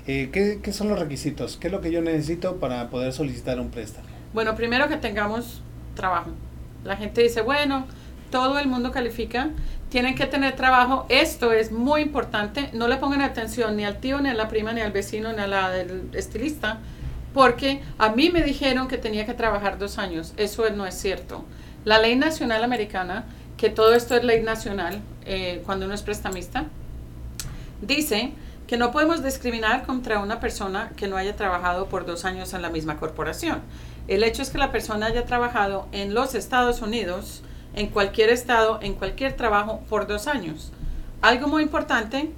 Eh, 0.06 0.30
¿qué, 0.32 0.60
qué 0.62 0.72
son 0.72 0.88
los 0.88 0.98
requisitos? 0.98 1.56
¿Qué 1.56 1.68
es 1.68 1.72
lo 1.72 1.80
que 1.80 1.90
yo 1.92 2.02
necesito 2.02 2.56
para 2.56 2.90
poder 2.90 3.12
solicitar 3.12 3.60
un 3.60 3.70
préstamo? 3.70 4.06
Bueno, 4.34 4.54
primero 4.56 4.88
que 4.88 4.96
tengamos 4.96 5.62
trabajo. 5.94 6.30
La 6.84 6.96
gente 6.96 7.22
dice, 7.22 7.40
bueno, 7.42 7.86
todo 8.30 8.58
el 8.58 8.66
mundo 8.66 8.90
califica, 8.90 9.50
tienen 9.88 10.14
que 10.14 10.26
tener 10.26 10.56
trabajo. 10.56 11.06
Esto 11.08 11.52
es 11.52 11.70
muy 11.70 12.00
importante. 12.02 12.68
No 12.72 12.88
le 12.88 12.96
pongan 12.96 13.22
atención 13.22 13.76
ni 13.76 13.84
al 13.84 13.98
tío, 13.98 14.20
ni 14.20 14.28
a 14.28 14.34
la 14.34 14.48
prima, 14.48 14.72
ni 14.72 14.80
al 14.80 14.90
vecino, 14.92 15.32
ni 15.32 15.38
a 15.40 15.46
la 15.46 15.70
del 15.70 16.08
estilista, 16.14 16.80
porque 17.32 17.80
a 17.98 18.10
mí 18.10 18.30
me 18.30 18.42
dijeron 18.42 18.88
que 18.88 18.98
tenía 18.98 19.24
que 19.24 19.34
trabajar 19.34 19.78
dos 19.78 19.98
años. 19.98 20.34
Eso 20.36 20.68
no 20.70 20.84
es 20.86 20.94
cierto. 20.96 21.44
La 21.84 21.98
ley 21.98 22.16
nacional 22.16 22.62
americana, 22.62 23.24
que 23.56 23.68
todo 23.68 23.94
esto 23.94 24.14
es 24.14 24.24
ley 24.24 24.42
nacional 24.42 25.00
eh, 25.24 25.62
cuando 25.66 25.86
uno 25.86 25.94
es 25.94 26.02
prestamista, 26.02 26.66
dice 27.80 28.32
que 28.66 28.76
no 28.76 28.92
podemos 28.92 29.22
discriminar 29.22 29.84
contra 29.84 30.20
una 30.20 30.40
persona 30.40 30.92
que 30.96 31.08
no 31.08 31.16
haya 31.16 31.36
trabajado 31.36 31.88
por 31.88 32.06
dos 32.06 32.24
años 32.24 32.54
en 32.54 32.62
la 32.62 32.70
misma 32.70 32.96
corporación. 32.98 33.60
El 34.08 34.24
hecho 34.24 34.42
es 34.42 34.50
que 34.50 34.58
la 34.58 34.72
persona 34.72 35.06
haya 35.06 35.26
trabajado 35.26 35.88
en 35.92 36.14
los 36.14 36.34
Estados 36.34 36.82
Unidos, 36.82 37.42
en 37.74 37.88
cualquier 37.88 38.30
estado, 38.30 38.78
en 38.80 38.94
cualquier 38.94 39.34
trabajo 39.34 39.82
por 39.88 40.06
dos 40.06 40.26
años. 40.26 40.72
Algo 41.20 41.48
muy 41.48 41.62
importante, 41.62 42.30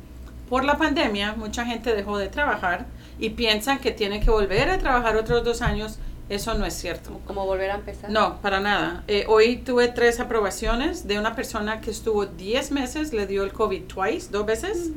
por 0.48 0.64
la 0.64 0.76
pandemia 0.76 1.34
mucha 1.36 1.64
gente 1.64 1.94
dejó 1.94 2.18
de 2.18 2.28
trabajar 2.28 2.86
y 3.18 3.30
piensan 3.30 3.78
que 3.78 3.92
tienen 3.92 4.22
que 4.22 4.30
volver 4.30 4.70
a 4.70 4.78
trabajar 4.78 5.16
otros 5.16 5.44
dos 5.44 5.62
años. 5.62 5.98
Eso 6.28 6.54
no 6.54 6.64
es 6.64 6.74
cierto. 6.74 7.20
Como 7.26 7.44
volver 7.44 7.70
a 7.70 7.74
empezar. 7.74 8.10
No, 8.10 8.40
para 8.40 8.60
nada. 8.60 9.04
Eh, 9.08 9.26
hoy 9.28 9.56
tuve 9.56 9.88
tres 9.88 10.20
aprobaciones 10.20 11.06
de 11.06 11.18
una 11.18 11.34
persona 11.34 11.80
que 11.80 11.90
estuvo 11.90 12.24
10 12.24 12.72
meses, 12.72 13.12
le 13.12 13.26
dio 13.26 13.44
el 13.44 13.52
COVID 13.52 13.84
twice, 13.84 14.30
dos 14.30 14.46
veces, 14.46 14.90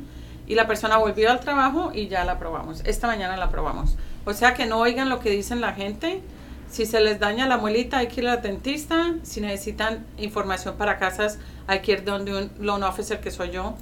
y 0.48 0.56
la 0.56 0.68
persona 0.68 0.98
volvió 0.98 1.30
al 1.30 1.42
trabajo 1.42 1.92
y 1.94 2.08
ya 2.08 2.24
la 2.24 2.34
aprobamos. 2.34 2.82
Esta 2.86 3.08
mañana 3.08 3.36
la 3.36 3.46
aprobamos. 3.46 3.98
O 4.26 4.34
sea 4.34 4.54
que 4.54 4.66
no 4.66 4.80
oigan 4.80 5.10
lo 5.10 5.20
que 5.20 5.30
dicen 5.30 5.60
la 5.60 5.74
gente. 5.74 6.22
Si 6.70 6.86
se 6.86 7.00
les 7.02 7.20
daña 7.20 7.48
la 7.48 7.58
muelita, 7.58 7.98
hay 7.98 8.08
que 8.08 8.22
ir 8.22 8.28
al 8.28 8.42
dentista. 8.42 9.16
Si 9.24 9.42
necesitan 9.42 10.06
información 10.18 10.76
para 10.78 10.98
casas, 10.98 11.40
hay 11.66 11.80
que 11.80 11.94
ir 11.94 12.04
donde 12.06 12.38
un 12.38 12.52
loan 12.60 12.84
officer, 12.84 13.20
que 13.20 13.32
soy 13.32 13.52
yo, 13.52 13.76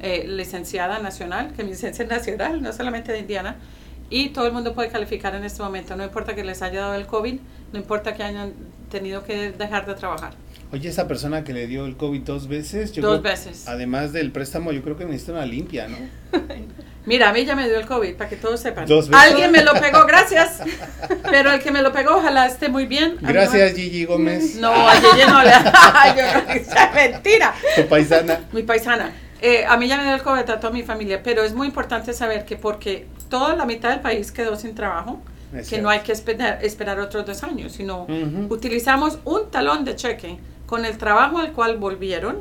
eh, 0.00 0.24
licenciada 0.26 0.98
nacional, 1.00 1.52
que 1.52 1.64
mi 1.64 1.70
licencia 1.70 2.04
es 2.04 2.10
nacional, 2.10 2.62
no 2.62 2.72
solamente 2.72 3.12
de 3.12 3.20
Indiana. 3.20 3.56
Y 4.10 4.28
todo 4.30 4.46
el 4.46 4.52
mundo 4.52 4.74
puede 4.74 4.88
calificar 4.88 5.34
en 5.34 5.44
este 5.44 5.62
momento. 5.62 5.96
No 5.96 6.04
importa 6.04 6.34
que 6.34 6.44
les 6.44 6.60
haya 6.62 6.80
dado 6.82 6.94
el 6.94 7.06
COVID, 7.06 7.40
no 7.72 7.78
importa 7.78 8.14
que 8.14 8.22
hayan 8.22 8.52
tenido 8.90 9.24
que 9.24 9.52
dejar 9.52 9.86
de 9.86 9.94
trabajar. 9.94 10.34
Oye, 10.70 10.88
esa 10.88 11.06
persona 11.08 11.44
que 11.44 11.52
le 11.52 11.66
dio 11.66 11.84
el 11.86 11.96
COVID 11.96 12.20
dos 12.22 12.48
veces, 12.48 12.92
yo 12.92 13.02
Dos 13.02 13.20
creo- 13.20 13.32
veces. 13.32 13.68
además 13.68 14.12
del 14.12 14.32
préstamo, 14.32 14.72
yo 14.72 14.82
creo 14.82 14.96
que 14.96 15.04
necesita 15.04 15.32
una 15.32 15.46
limpia, 15.46 15.86
¿no? 15.88 15.96
Mira, 17.04 17.30
a 17.30 17.32
mí 17.32 17.44
ya 17.44 17.56
me 17.56 17.66
dio 17.68 17.78
el 17.78 17.86
COVID, 17.86 18.14
para 18.14 18.30
que 18.30 18.36
todos 18.36 18.60
sepan. 18.60 18.86
Dos 18.86 19.08
veces. 19.08 19.26
Alguien 19.30 19.50
me 19.50 19.62
lo 19.64 19.72
pegó, 19.74 20.06
gracias. 20.06 20.60
Pero 21.30 21.50
el 21.50 21.60
que 21.60 21.70
me 21.72 21.82
lo 21.82 21.92
pegó, 21.92 22.16
ojalá 22.16 22.46
esté 22.46 22.68
muy 22.68 22.86
bien. 22.86 23.16
A 23.24 23.32
Gracias, 23.32 23.74
Gigi 23.74 24.04
Gómez, 24.04 24.54
No, 24.56 24.70
a 24.72 24.94
Yeye 24.94 25.26
no 25.26 25.42
le. 25.42 25.50
Es 26.60 26.68
mentira. 26.94 27.54
tu 27.76 27.86
paisana. 27.88 28.40
Mi 28.52 28.62
paisana. 28.62 29.12
Eh, 29.40 29.64
a 29.66 29.76
mí 29.76 29.88
ya 29.88 29.96
me 29.96 30.04
dio 30.04 30.14
el 30.14 30.22
COVID 30.22 30.48
a 30.48 30.60
toda 30.60 30.72
mi 30.72 30.84
familia, 30.84 31.20
pero 31.24 31.42
es 31.42 31.52
muy 31.54 31.66
importante 31.66 32.12
saber 32.12 32.44
que 32.44 32.56
porque 32.56 33.06
toda 33.32 33.56
la 33.56 33.64
mitad 33.64 33.88
del 33.90 34.00
país 34.00 34.30
quedó 34.30 34.54
sin 34.56 34.74
trabajo, 34.74 35.20
Es 35.52 35.60
que 35.60 35.64
cierto. 35.64 35.84
no 35.84 35.90
hay 35.90 36.00
que 36.00 36.12
esperar, 36.12 36.58
esperar 36.62 37.00
otros 37.00 37.24
dos 37.26 37.42
años, 37.42 37.72
sino 37.72 38.06
utilizamos 38.50 39.18
un 39.24 39.50
talón 39.50 39.84
de 39.84 39.96
cheque 39.96 40.38
con 40.66 40.84
el 40.84 40.98
trabajo 40.98 41.38
al 41.38 41.52
cual 41.52 41.76
volvieron 41.78 42.36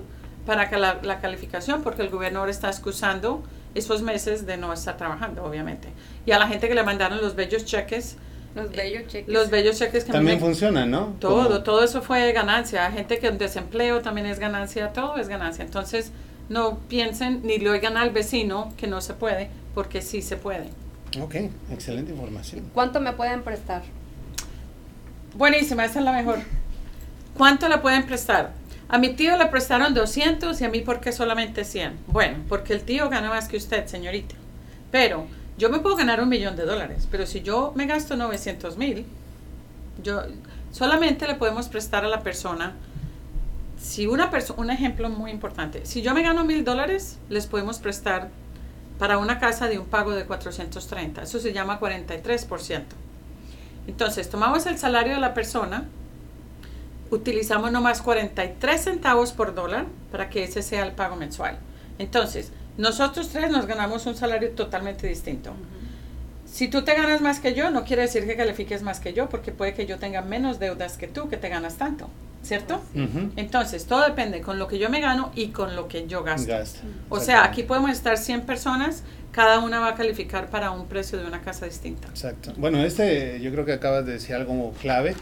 para 0.45 0.69
que 0.69 0.77
la, 0.77 0.99
la 1.03 1.19
calificación, 1.19 1.81
porque 1.83 2.01
el 2.01 2.09
gobierno 2.09 2.39
ahora 2.39 2.51
está 2.51 2.67
excusando 2.69 3.41
esos 3.75 4.01
meses 4.01 4.45
de 4.45 4.57
no 4.57 4.73
estar 4.73 4.97
trabajando, 4.97 5.43
obviamente. 5.43 5.87
Y 6.25 6.31
a 6.31 6.39
la 6.39 6.47
gente 6.47 6.67
que 6.67 6.75
le 6.75 6.83
mandaron 6.83 7.21
los 7.21 7.35
bellos 7.35 7.63
cheques, 7.65 8.17
Los 8.55 8.69
bellos 8.71 9.03
cheques. 9.07 9.33
los 9.33 9.49
bellos 9.49 9.77
cheques 9.79 10.03
que 10.03 10.11
También 10.11 10.37
me- 10.37 10.41
funciona, 10.45 10.85
¿no? 10.85 11.13
todo, 11.19 11.63
todo 11.63 11.83
eso 11.83 12.01
fue 12.01 12.31
ganancia. 12.33 12.91
Gente 12.91 13.17
que 13.19 13.27
en 13.27 13.37
desempleo 13.37 14.01
también 14.01 14.27
es 14.27 14.39
ganancia, 14.39 14.91
todo 14.91 15.15
es 15.17 15.27
ganancia. 15.29 15.63
Entonces, 15.63 16.11
no 16.49 16.79
piensen 16.89 17.41
ni 17.43 17.59
le 17.59 17.69
oigan 17.69 17.95
al 17.95 18.09
vecino 18.09 18.73
que 18.77 18.87
no 18.87 18.99
se 18.99 19.13
puede, 19.13 19.49
porque 19.73 20.01
sí 20.01 20.21
se 20.21 20.35
puede. 20.35 20.67
Ok, 21.19 21.35
excelente 21.69 22.11
información. 22.11 22.69
¿Cuánto 22.73 23.01
me 23.01 23.11
pueden 23.11 23.43
prestar? 23.43 23.81
Buenísima, 25.35 25.83
esa 25.83 25.99
es 25.99 26.05
la 26.05 26.13
mejor. 26.13 26.39
¿Cuánto 27.37 27.67
le 27.67 27.79
pueden 27.79 28.05
prestar? 28.05 28.53
A 28.87 28.97
mi 28.97 29.09
tío 29.13 29.37
le 29.37 29.45
prestaron 29.47 29.93
200 29.93 30.59
y 30.61 30.65
a 30.65 30.69
mí, 30.69 30.81
¿por 30.81 31.01
qué 31.01 31.11
solamente 31.11 31.65
100? 31.65 31.97
Bueno, 32.07 32.37
porque 32.47 32.73
el 32.73 32.81
tío 32.83 33.09
gana 33.09 33.29
más 33.29 33.49
que 33.49 33.57
usted, 33.57 33.87
señorita. 33.87 34.35
Pero 34.89 35.27
yo 35.57 35.69
me 35.69 35.79
puedo 35.79 35.97
ganar 35.97 36.21
un 36.21 36.29
millón 36.29 36.55
de 36.55 36.63
dólares, 36.63 37.07
pero 37.11 37.25
si 37.25 37.41
yo 37.41 37.73
me 37.75 37.87
gasto 37.87 38.15
900 38.15 38.77
mil, 38.77 39.05
yo 40.03 40.23
solamente 40.71 41.27
le 41.27 41.35
podemos 41.35 41.67
prestar 41.67 42.05
a 42.05 42.09
la 42.09 42.21
persona. 42.21 42.73
Si 43.77 44.07
una 44.07 44.29
persona, 44.29 44.61
un 44.61 44.71
ejemplo 44.71 45.09
muy 45.09 45.31
importante, 45.31 45.85
si 45.85 46.01
yo 46.01 46.13
me 46.13 46.21
gano 46.21 46.45
mil 46.45 46.63
dólares, 46.63 47.17
les 47.29 47.47
podemos 47.47 47.79
prestar 47.79 48.29
para 49.01 49.17
una 49.17 49.39
casa 49.39 49.67
de 49.67 49.79
un 49.79 49.87
pago 49.87 50.11
de 50.11 50.25
430. 50.25 51.23
Eso 51.23 51.39
se 51.39 51.53
llama 51.53 51.79
43%. 51.79 52.83
Entonces, 53.87 54.29
tomamos 54.29 54.67
el 54.67 54.77
salario 54.77 55.15
de 55.15 55.19
la 55.19 55.33
persona, 55.33 55.85
utilizamos 57.09 57.71
nomás 57.71 58.03
43 58.03 58.79
centavos 58.79 59.31
por 59.31 59.55
dólar 59.55 59.87
para 60.11 60.29
que 60.29 60.43
ese 60.43 60.61
sea 60.61 60.85
el 60.85 60.91
pago 60.91 61.15
mensual. 61.15 61.57
Entonces, 61.97 62.51
nosotros 62.77 63.29
tres 63.29 63.49
nos 63.49 63.65
ganamos 63.65 64.05
un 64.05 64.13
salario 64.13 64.51
totalmente 64.51 65.07
distinto. 65.07 65.53
Si 66.51 66.67
tú 66.67 66.83
te 66.83 66.93
ganas 66.93 67.21
más 67.21 67.39
que 67.39 67.53
yo, 67.53 67.71
no 67.71 67.85
quiere 67.85 68.01
decir 68.03 68.25
que 68.25 68.35
califiques 68.35 68.81
más 68.81 68.99
que 68.99 69.13
yo, 69.13 69.29
porque 69.29 69.51
puede 69.51 69.73
que 69.73 69.85
yo 69.85 69.99
tenga 69.99 70.21
menos 70.21 70.59
deudas 70.59 70.97
que 70.97 71.07
tú, 71.07 71.29
que 71.29 71.37
te 71.37 71.47
ganas 71.47 71.77
tanto, 71.77 72.09
¿cierto? 72.43 72.81
Entonces, 73.37 73.85
todo 73.85 74.03
depende 74.03 74.41
con 74.41 74.59
lo 74.59 74.67
que 74.67 74.77
yo 74.77 74.89
me 74.89 74.99
gano 74.99 75.31
y 75.33 75.47
con 75.47 75.77
lo 75.77 75.87
que 75.87 76.07
yo 76.07 76.23
gasto. 76.23 76.51
Gasta. 76.51 76.81
O 77.07 77.21
sea, 77.21 77.45
aquí 77.45 77.63
podemos 77.63 77.91
estar 77.91 78.17
100 78.17 78.41
personas, 78.41 79.03
cada 79.31 79.59
una 79.59 79.79
va 79.79 79.89
a 79.89 79.95
calificar 79.95 80.49
para 80.49 80.71
un 80.71 80.87
precio 80.87 81.17
de 81.17 81.25
una 81.25 81.39
casa 81.39 81.65
distinta. 81.65 82.09
Exacto. 82.09 82.53
Bueno, 82.57 82.83
este 82.83 83.39
yo 83.41 83.49
creo 83.51 83.63
que 83.63 83.71
acabas 83.71 84.05
de 84.05 84.13
decir 84.13 84.35
algo 84.35 84.73
clave 84.81 85.15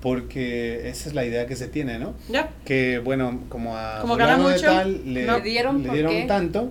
porque 0.00 0.88
esa 0.88 1.08
es 1.08 1.16
la 1.16 1.24
idea 1.24 1.46
que 1.46 1.56
se 1.56 1.66
tiene, 1.66 1.98
¿no? 1.98 2.14
¿Ya? 2.28 2.50
Que 2.64 3.00
bueno, 3.00 3.40
como 3.48 3.76
a 3.76 3.98
Como 4.02 4.14
gana 4.16 4.36
mucho, 4.36 4.66
tal 4.66 5.12
le, 5.12 5.26
no. 5.26 5.38
Le 5.38 5.42
dieron, 5.42 5.82
tanto. 6.28 6.70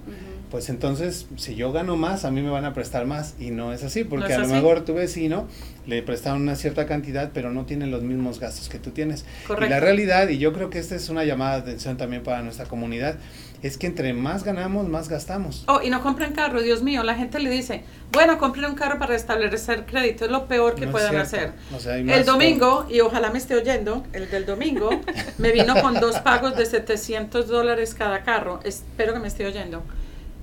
Pues 0.56 0.70
entonces 0.70 1.28
si 1.36 1.56
yo 1.56 1.74
gano 1.74 1.98
más, 1.98 2.24
a 2.24 2.32
mí 2.32 2.42
me 2.42 2.50
van 2.50 2.64
a 2.64 2.74
prestar 2.74 3.06
más 3.06 3.36
y 3.42 3.52
no 3.52 3.74
es 3.74 3.84
así, 3.84 4.06
porque 4.06 4.32
es 4.32 4.40
a 4.40 4.42
lo 4.44 4.48
mejor 4.48 4.86
tu 4.86 4.94
vecino 4.94 5.50
le 5.86 6.02
prestaron 6.02 6.44
una 6.44 6.56
cierta 6.56 6.86
cantidad, 6.86 7.32
pero 7.34 7.52
no 7.52 7.66
tiene 7.66 7.88
los 7.88 8.04
mismos 8.04 8.40
gastos 8.40 8.70
que 8.70 8.80
tú 8.80 8.92
tienes. 8.92 9.26
Y 9.44 9.48
Correcto. 9.48 9.70
la 9.70 9.82
realidad, 9.82 10.30
y 10.30 10.38
yo 10.38 10.54
creo 10.54 10.70
que 10.70 10.80
esta 10.80 10.96
es 10.96 11.10
una 11.10 11.26
llamada 11.26 11.56
de 11.58 11.62
atención 11.64 11.98
también 11.98 12.24
para 12.24 12.42
nuestra 12.42 12.68
comunidad, 12.68 13.18
es 13.64 13.78
que 13.78 13.86
entre 13.88 14.14
más 14.14 14.46
ganamos, 14.46 14.88
más 14.88 15.10
gastamos. 15.10 15.66
Oh, 15.68 15.82
y 15.84 15.90
no 15.90 16.02
compren 16.02 16.32
carro, 16.32 16.62
Dios 16.62 16.84
mío. 16.84 17.04
La 17.04 17.16
gente 17.16 17.40
le 17.40 17.50
dice, 17.50 17.84
bueno, 18.14 18.38
compren 18.38 18.64
un 18.64 18.76
carro 18.76 18.98
para 18.98 19.14
establecer 19.14 19.86
crédito. 19.86 20.24
Es 20.24 20.32
lo 20.32 20.48
peor 20.48 20.76
que 20.76 20.86
No 20.86 20.94
puedan 20.94 21.18
hacer. 21.18 21.52
O 21.76 21.80
sea, 21.82 21.98
El 21.98 22.06
por- 22.06 22.24
domingo, 22.26 22.88
y 22.90 23.02
ojalá 23.02 23.30
me 23.30 23.40
esté 23.40 23.56
oyendo, 23.56 24.06
el 24.14 24.32
del 24.32 24.46
domingo, 24.46 24.90
me 25.38 25.52
vino 25.52 25.76
con 25.82 26.00
dos 26.00 26.18
pagos 26.20 26.56
de 26.56 26.66
700 26.66 27.50
dólares 27.50 27.94
cada 27.94 28.24
carro. 28.24 28.62
Espero 28.64 29.14
que 29.14 29.20
me 29.20 29.28
esté 29.28 29.46
oyendo. 29.46 29.84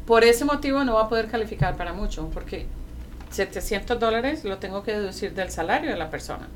Por 0.07 0.25
ese 0.25 0.45
motivo 0.45 0.83
no 0.85 0.95
va 0.95 1.03
a 1.03 1.09
poder 1.09 1.29
calificar 1.29 1.77
para 1.77 1.93
mucho, 1.93 2.29
porque 2.31 2.67
700 3.31 3.99
dólares 3.99 4.45
lo 4.45 4.59
tengo 4.59 4.83
que 4.83 4.93
deducir 4.93 5.33
del 5.35 5.51
salario 5.51 5.91
de 5.91 5.97
la 5.97 6.11
persona, 6.11 6.49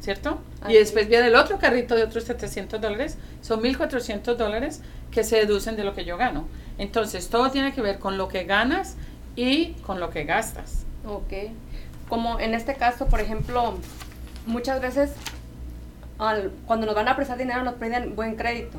¿cierto? 0.00 0.38
Así 0.62 0.72
Y 0.74 0.76
después 0.78 1.04
es. 1.04 1.08
viene 1.10 1.28
el 1.28 1.36
otro 1.36 1.58
carrito 1.58 1.94
de 1.94 2.02
otros 2.02 2.24
700 2.24 2.80
dólares, 2.80 3.16
son 3.40 3.60
1.400 3.62 4.36
dólares 4.36 4.82
que 5.10 5.24
se 5.24 5.36
deducen 5.36 5.76
de 5.76 5.84
lo 5.84 5.94
que 5.94 6.04
yo 6.04 6.16
gano. 6.16 6.46
Entonces, 6.76 7.28
todo 7.28 7.50
tiene 7.50 7.72
que 7.72 7.80
ver 7.82 7.98
con 7.98 8.18
lo 8.18 8.28
que 8.28 8.44
ganas 8.44 8.96
y 9.36 9.72
con 9.86 10.00
lo 10.00 10.10
que 10.10 10.24
gastas. 10.24 10.84
Ok. 11.06 11.32
Como 12.08 12.40
en 12.40 12.54
este 12.54 12.74
caso, 12.74 13.06
por 13.06 13.20
ejemplo, 13.20 13.74
muchas 14.46 14.80
veces 14.80 15.12
al- 16.18 16.50
cuando 16.66 16.86
nos 16.86 16.94
van 16.94 17.08
a 17.08 17.16
prestar 17.16 17.38
dinero 17.38 17.62
nos 17.62 17.74
piden 17.74 18.16
buen 18.16 18.34
crédito. 18.36 18.78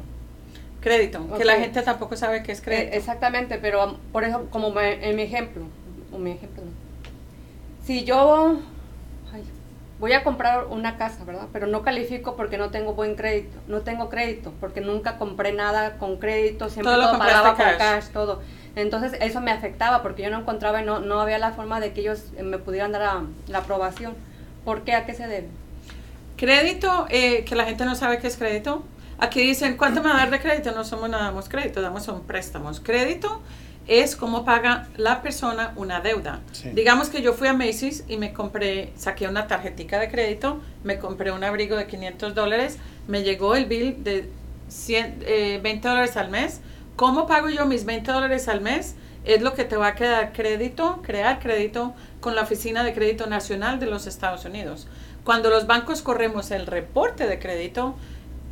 Crédito, 0.82 1.26
que 1.38 1.46
la 1.46 1.56
gente 1.58 1.82
tampoco 1.82 2.15
sabe 2.15 2.42
qué 2.44 2.52
es 2.54 2.62
crédito. 2.62 2.94
Eh, 2.94 2.98
exactamente, 2.98 3.58
pero 3.58 3.98
por 4.12 4.24
eso, 4.24 4.48
como 4.50 4.72
me- 4.72 5.10
en 5.10 5.15
mi 5.15 5.24
ejemplo, 5.24 5.63
o 6.12 6.18
mi 6.18 6.32
ejemplo, 6.32 6.63
si 7.86 8.04
yo 8.06 8.58
ay, 9.34 9.44
voy 10.00 10.13
a 10.13 10.24
comprar 10.24 10.68
una 10.68 10.98
casa, 10.98 11.24
¿verdad? 11.26 11.48
Pero 11.52 11.68
no 11.68 11.82
califico 11.82 12.36
porque 12.36 12.58
no 12.58 12.70
tengo 12.70 12.94
buen 12.94 13.15
crédito, 13.15 13.58
no 13.68 13.82
tengo 13.82 14.10
crédito, 14.10 14.54
porque 14.60 14.82
nunca 14.82 15.18
compré 15.18 15.52
nada 15.52 15.98
con 15.98 16.18
crédito, 16.18 16.70
siempre 16.70 16.94
Todo 16.94 17.02
lo 17.02 17.08
todo, 17.08 17.20
compraste 17.20 17.42
pagaba 17.42 17.58
con 17.58 17.65
cash. 17.78 17.78
cash, 18.04 18.13
todo. 18.13 18.42
Entonces 18.76 19.13
eso 19.20 19.42
me 19.42 19.52
afectaba 19.52 20.02
porque 20.02 20.24
yo 20.24 20.30
no 20.30 20.39
encontraba 20.39 20.82
y 20.82 20.86
no, 20.86 21.00
no 21.00 21.20
había 21.20 21.39
la 21.39 21.52
forma 21.52 21.80
de 21.80 21.92
que 21.92 22.02
ellos 22.02 22.26
eh, 22.38 22.44
me 22.44 22.58
pudieran 22.58 22.92
dar 22.92 23.02
la, 23.02 23.24
la 23.48 23.58
aprobación. 23.60 24.13
¿Por 24.63 24.84
qué? 24.84 24.94
¿A 24.94 25.06
qué 25.06 25.13
se 25.13 25.28
debe? 25.28 25.48
Crédito, 26.38 27.06
eh, 27.10 27.44
que 27.44 27.56
la 27.56 27.65
gente 27.65 27.84
no 27.86 27.96
sabe 27.96 28.20
qué 28.20 28.28
es 28.28 28.38
crédito. 28.38 28.84
Aquí 29.19 29.41
dicen, 29.41 29.75
¿cuánto 29.75 30.01
me 30.01 30.10
va 30.10 30.15
a 30.15 30.19
dar 30.19 30.32
de 30.32 30.39
crédito? 30.39 30.71
No 30.71 30.86
somos 30.86 31.10
nada 31.10 31.32
más 31.32 31.49
crédito, 31.49 31.82
damos 31.82 32.03
son 32.03 32.21
préstamos. 32.23 32.79
Crédito 32.79 33.41
es 33.88 34.15
cómo 34.15 34.45
paga 34.45 34.88
la 34.97 35.21
persona 35.21 35.73
una 35.75 35.99
deuda. 35.99 36.39
Sí. 36.51 36.69
Digamos 36.69 37.10
que 37.10 37.21
yo 37.21 37.34
fui 37.34 37.47
a 37.47 37.53
Macy's 37.53 38.05
y 38.08 38.17
me 38.17 38.32
compré, 38.34 38.93
saqué 38.95 39.27
una 39.27 39.47
tarjetica 39.47 39.99
de 39.99 40.10
crédito, 40.10 40.62
me 40.84 40.99
compré 40.99 41.32
un 41.32 41.43
abrigo 41.43 41.75
de 41.75 41.88
500 41.88 42.34
dólares, 42.36 42.77
me 43.08 43.23
llegó 43.23 43.55
el 43.55 43.65
bill 43.65 44.03
de 44.03 44.29
100, 44.69 45.23
eh, 45.25 45.60
20 45.62 45.88
dólares 45.88 46.15
al 46.15 46.29
mes. 46.29 46.62
¿Cómo 46.95 47.27
pago 47.27 47.49
yo 47.49 47.65
mis 47.65 47.86
20 47.86 48.12
dólares 48.12 48.47
al 48.47 48.62
mes? 48.62 48.95
Es 49.25 49.41
lo 49.41 49.53
que 49.53 49.65
te 49.65 49.75
va 49.75 49.88
a 49.88 49.95
quedar 49.95 50.32
crédito, 50.32 51.01
crear 51.01 51.39
crédito 51.39 51.93
con 52.21 52.36
la 52.36 52.43
Oficina 52.43 52.84
de 52.84 52.93
Crédito 52.93 53.27
Nacional 53.27 53.79
de 53.79 53.88
los 53.88 54.08
Estados 54.08 54.45
Unidos. 54.45 54.88
Cuando 55.23 55.49
los 55.49 55.67
bancos 55.67 56.01
corremos 56.01 56.51
el 56.51 56.65
reporte 56.67 57.27
de 57.27 57.39
crédito, 57.39 57.95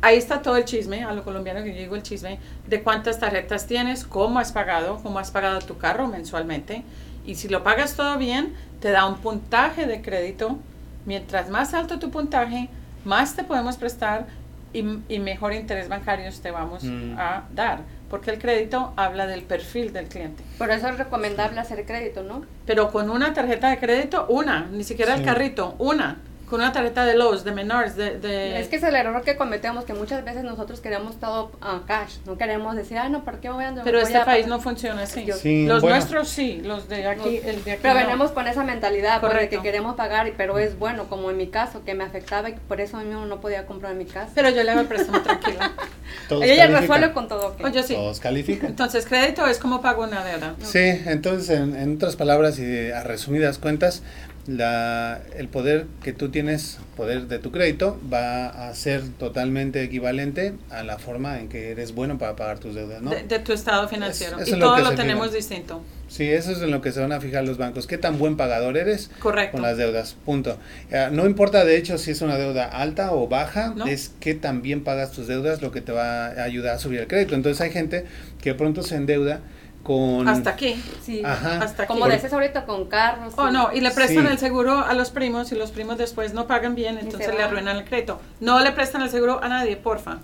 ahí 0.02 0.16
está 0.16 0.42
todo 0.42 0.56
el 0.56 0.64
chisme, 0.64 1.04
a 1.04 1.12
lo 1.12 1.24
colombiano 1.24 1.62
que 1.64 1.72
yo 1.74 1.78
digo 1.80 1.96
el 1.96 2.02
chisme, 2.02 2.38
de 2.66 2.82
cuántas 2.82 3.18
tarjetas 3.18 3.66
tienes, 3.66 4.04
cómo 4.04 4.38
has 4.38 4.52
pagado, 4.52 5.00
cómo 5.02 5.18
has 5.18 5.30
pagado 5.30 5.58
tu 5.60 5.76
carro 5.78 6.06
mensualmente. 6.06 6.82
Y 7.26 7.34
si 7.34 7.48
lo 7.48 7.62
pagas 7.62 7.94
todo 7.94 8.16
bien, 8.18 8.54
te 8.80 8.90
da 8.90 9.06
un 9.06 9.16
puntaje 9.18 9.86
de 9.86 10.00
crédito. 10.02 10.58
Mientras 11.04 11.48
más 11.50 11.74
alto 11.74 11.98
tu 11.98 12.10
puntaje, 12.10 12.68
más 13.04 13.34
te 13.34 13.44
podemos 13.44 13.76
prestar 13.76 14.26
y, 14.72 14.84
y 15.08 15.18
mejor 15.18 15.52
interés 15.54 15.88
bancarios 15.88 16.40
te 16.40 16.50
vamos 16.50 16.84
Mm. 16.84 17.18
a 17.18 17.44
dar. 17.54 17.80
Porque 18.10 18.30
el 18.30 18.38
crédito 18.38 18.94
habla 18.96 19.26
del 19.26 19.42
perfil 19.42 19.92
del 19.92 20.06
cliente. 20.06 20.42
Por 20.56 20.70
eso 20.70 20.88
es 20.88 20.96
recomendable 20.96 21.60
hacer 21.60 21.84
crédito, 21.84 22.22
¿no? 22.22 22.42
Pero 22.64 22.90
con 22.90 23.10
una 23.10 23.34
tarjeta 23.34 23.68
de 23.68 23.78
crédito, 23.78 24.24
una, 24.30 24.66
ni 24.72 24.82
siquiera 24.84 25.14
Sí. 25.14 25.20
el 25.20 25.26
carrito, 25.26 25.74
una. 25.78 26.16
Con 26.48 26.60
una 26.60 26.72
tarjeta 26.72 27.04
de 27.04 27.14
Lowe's, 27.14 27.44
de 27.44 27.52
Menards, 27.52 27.94
de... 27.96 28.18
de- 28.18 28.58
Es 28.60 28.68
que 28.68 28.76
es 28.76 28.82
el 28.82 28.94
error 28.94 29.22
que 29.22 29.36
cometemos, 29.36 29.84
que 29.84 29.92
muchas 29.92 30.24
veces 30.24 30.44
nosotros 30.44 30.80
queremos 30.80 31.20
todo 31.20 31.52
a 31.60 31.82
cash, 31.86 32.16
no 32.26 32.38
queremos 32.38 32.74
decir, 32.74 32.96
ay, 32.98 33.10
no, 33.10 33.22
¿por 33.24 33.38
qué 33.40 33.50
voy 33.50 33.64
a 33.64 33.74
Pero 33.84 33.98
voy 33.98 34.06
este 34.06 34.16
a 34.18 34.24
país 34.24 34.44
pagar?" 34.44 34.58
no 34.58 34.62
funciona 34.62 35.02
así. 35.02 35.24
Yo- 35.26 35.34
Sí, 35.36 35.66
los 35.66 35.82
bueno. 35.82 35.96
nuestros 35.96 36.28
sí, 36.28 36.60
los 36.64 36.88
de 36.88 37.06
aquí, 37.06 37.40
el 37.44 37.62
de 37.64 37.72
aquí 37.72 37.80
Pero 37.82 37.94
no. 38.00 38.06
venimos 38.06 38.30
con 38.32 38.46
esa 38.48 38.64
mentalidad, 38.64 39.20
Correcto. 39.20 39.56
que 39.56 39.62
queremos 39.62 39.94
pagar, 39.96 40.32
pero 40.36 40.58
es 40.58 40.78
bueno, 40.78 41.04
como 41.08 41.30
en 41.30 41.36
mi 41.36 41.48
caso, 41.48 41.84
que 41.84 41.94
me 41.94 42.04
afectaba 42.04 42.48
y 42.48 42.54
por 42.54 42.80
eso 42.80 42.96
mismo 42.98 43.26
no 43.26 43.40
podía 43.40 43.66
comprar 43.66 43.94
mi 43.94 44.06
casa. 44.06 44.32
Pero 44.34 44.48
yo 44.50 44.62
le 44.62 44.70
hago 44.70 44.80
el 44.80 44.86
préstamo 44.86 45.20
tranquila. 45.20 45.72
Todos 46.28 46.42
Ella 46.44 46.56
califican. 46.64 46.80
resuelve 46.80 47.12
con 47.12 47.28
todo. 47.28 47.48
¿ok? 47.48 47.60
Oye, 47.64 47.82
sí. 47.82 47.94
Todos 47.94 48.20
califican. 48.20 48.70
Entonces, 48.70 49.04
crédito 49.06 49.46
es 49.46 49.58
como 49.58 49.82
pago 49.82 50.02
una 50.04 50.24
deuda. 50.24 50.54
Sí, 50.62 50.78
entonces 51.06 51.50
en, 51.50 51.76
en 51.76 51.96
otras 51.96 52.16
palabras 52.16 52.58
y 52.58 52.90
a 52.90 53.02
resumidas 53.02 53.58
cuentas, 53.58 54.02
la, 54.48 55.20
el 55.36 55.48
poder 55.48 55.86
que 56.02 56.12
tú 56.14 56.30
tienes, 56.30 56.78
poder 56.96 57.28
de 57.28 57.38
tu 57.38 57.52
crédito, 57.52 58.00
va 58.12 58.68
a 58.68 58.74
ser 58.74 59.02
totalmente 59.18 59.82
equivalente 59.82 60.54
a 60.70 60.82
la 60.82 60.98
forma 60.98 61.38
en 61.38 61.48
que 61.50 61.70
eres 61.70 61.94
bueno 61.94 62.16
para 62.18 62.34
pagar 62.34 62.58
tus 62.58 62.74
deudas, 62.74 63.02
¿no? 63.02 63.10
De, 63.10 63.24
de 63.24 63.38
tu 63.40 63.52
estado 63.52 63.86
financiero. 63.88 64.38
Es- 64.40 64.48
y 64.48 64.52
lo 64.52 64.66
todo 64.74 64.78
lo 64.78 64.94
tenemos 64.94 65.32
distinto. 65.34 65.82
Sí, 66.08 66.24
eso 66.24 66.52
es 66.52 66.62
en 66.62 66.70
lo 66.70 66.80
que 66.80 66.90
se 66.92 67.00
van 67.00 67.12
a 67.12 67.20
fijar 67.20 67.44
los 67.44 67.58
bancos. 67.58 67.86
¿Qué 67.86 67.98
tan 67.98 68.18
buen 68.18 68.38
pagador 68.38 68.78
eres? 68.78 69.10
Correcto. 69.18 69.52
Con 69.52 69.60
las 69.62 69.76
deudas, 69.76 70.16
punto. 70.24 70.56
Eh, 70.90 71.08
no 71.12 71.26
importa 71.26 71.66
de 71.66 71.76
hecho 71.76 71.98
si 71.98 72.12
es 72.12 72.22
una 72.22 72.38
deuda 72.38 72.64
alta 72.64 73.12
o 73.12 73.28
baja, 73.28 73.74
No. 73.76 73.86
es 73.86 74.12
que 74.18 74.32
también 74.34 74.82
pagas 74.84 75.12
tus 75.12 75.26
deudas 75.26 75.60
lo 75.60 75.70
que 75.70 75.82
te 75.82 75.92
va 75.92 76.28
a 76.28 76.42
ayudar 76.44 76.76
a 76.76 76.78
subir 76.78 77.00
el 77.00 77.06
crédito. 77.08 77.34
Entonces 77.34 77.60
hay 77.60 77.70
gente 77.70 78.06
que 78.40 78.54
pronto 78.54 78.82
se 78.82 78.94
endeuda 78.96 79.40
con... 79.88 80.28
Hasta 80.28 80.50
aquí. 80.50 80.80
Sí. 81.02 81.22
Ajá. 81.24 81.62
Hasta 81.62 81.82
aquí. 81.82 81.88
Como 81.88 82.00
Por- 82.02 82.12
decías 82.12 82.32
ahorita 82.32 82.64
con 82.66 82.84
carros. 82.88 83.32
Oh, 83.36 83.50
no, 83.50 83.70
y 83.72 83.80
le 83.80 83.90
prestan 83.90 84.26
Sí. 84.26 84.32
el 84.32 84.38
seguro 84.38 84.78
a 84.84 84.92
los 84.92 85.10
primos 85.10 85.50
y 85.50 85.54
los 85.56 85.70
primos 85.72 85.98
después 85.98 86.34
no 86.34 86.46
pagan 86.46 86.74
bien, 86.76 86.98
entonces 86.98 87.34
le 87.34 87.42
arruinan 87.42 87.76
el 87.78 87.84
crédito. 87.84 88.20
No 88.40 88.60
le 88.60 88.70
prestan 88.72 89.02
el 89.02 89.08
seguro 89.10 89.42
a 89.42 89.48
nadie, 89.48 89.76
porfa. 89.76 90.18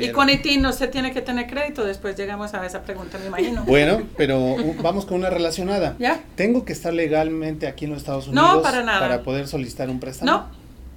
Y 0.00 0.10
con 0.10 0.30
ITIN 0.30 0.62
no 0.62 0.72
se 0.72 0.86
tiene 0.88 1.12
que 1.12 1.20
tener 1.20 1.46
crédito, 1.48 1.84
después 1.84 2.16
llegamos 2.16 2.54
a 2.54 2.64
esa 2.64 2.82
pregunta, 2.82 3.18
me 3.18 3.26
imagino. 3.26 3.64
Bueno, 3.64 4.02
pero 4.16 4.38
uh, 4.40 4.74
vamos 4.80 5.04
con 5.04 5.18
una 5.18 5.30
relacionada. 5.30 5.96
¿Ya? 5.98 6.20
¿Tengo 6.36 6.64
que 6.64 6.72
estar 6.72 6.94
legalmente 6.94 7.66
aquí 7.66 7.84
en 7.84 7.90
los 7.90 7.98
Estados 8.00 8.28
No, 8.28 8.42
Unidos 8.52 8.62
para 8.62 8.82
nada. 8.84 9.22
poder 9.22 9.46
solicitar 9.48 9.90
un 9.90 9.98
préstamo? 10.00 10.30
No, 10.30 10.46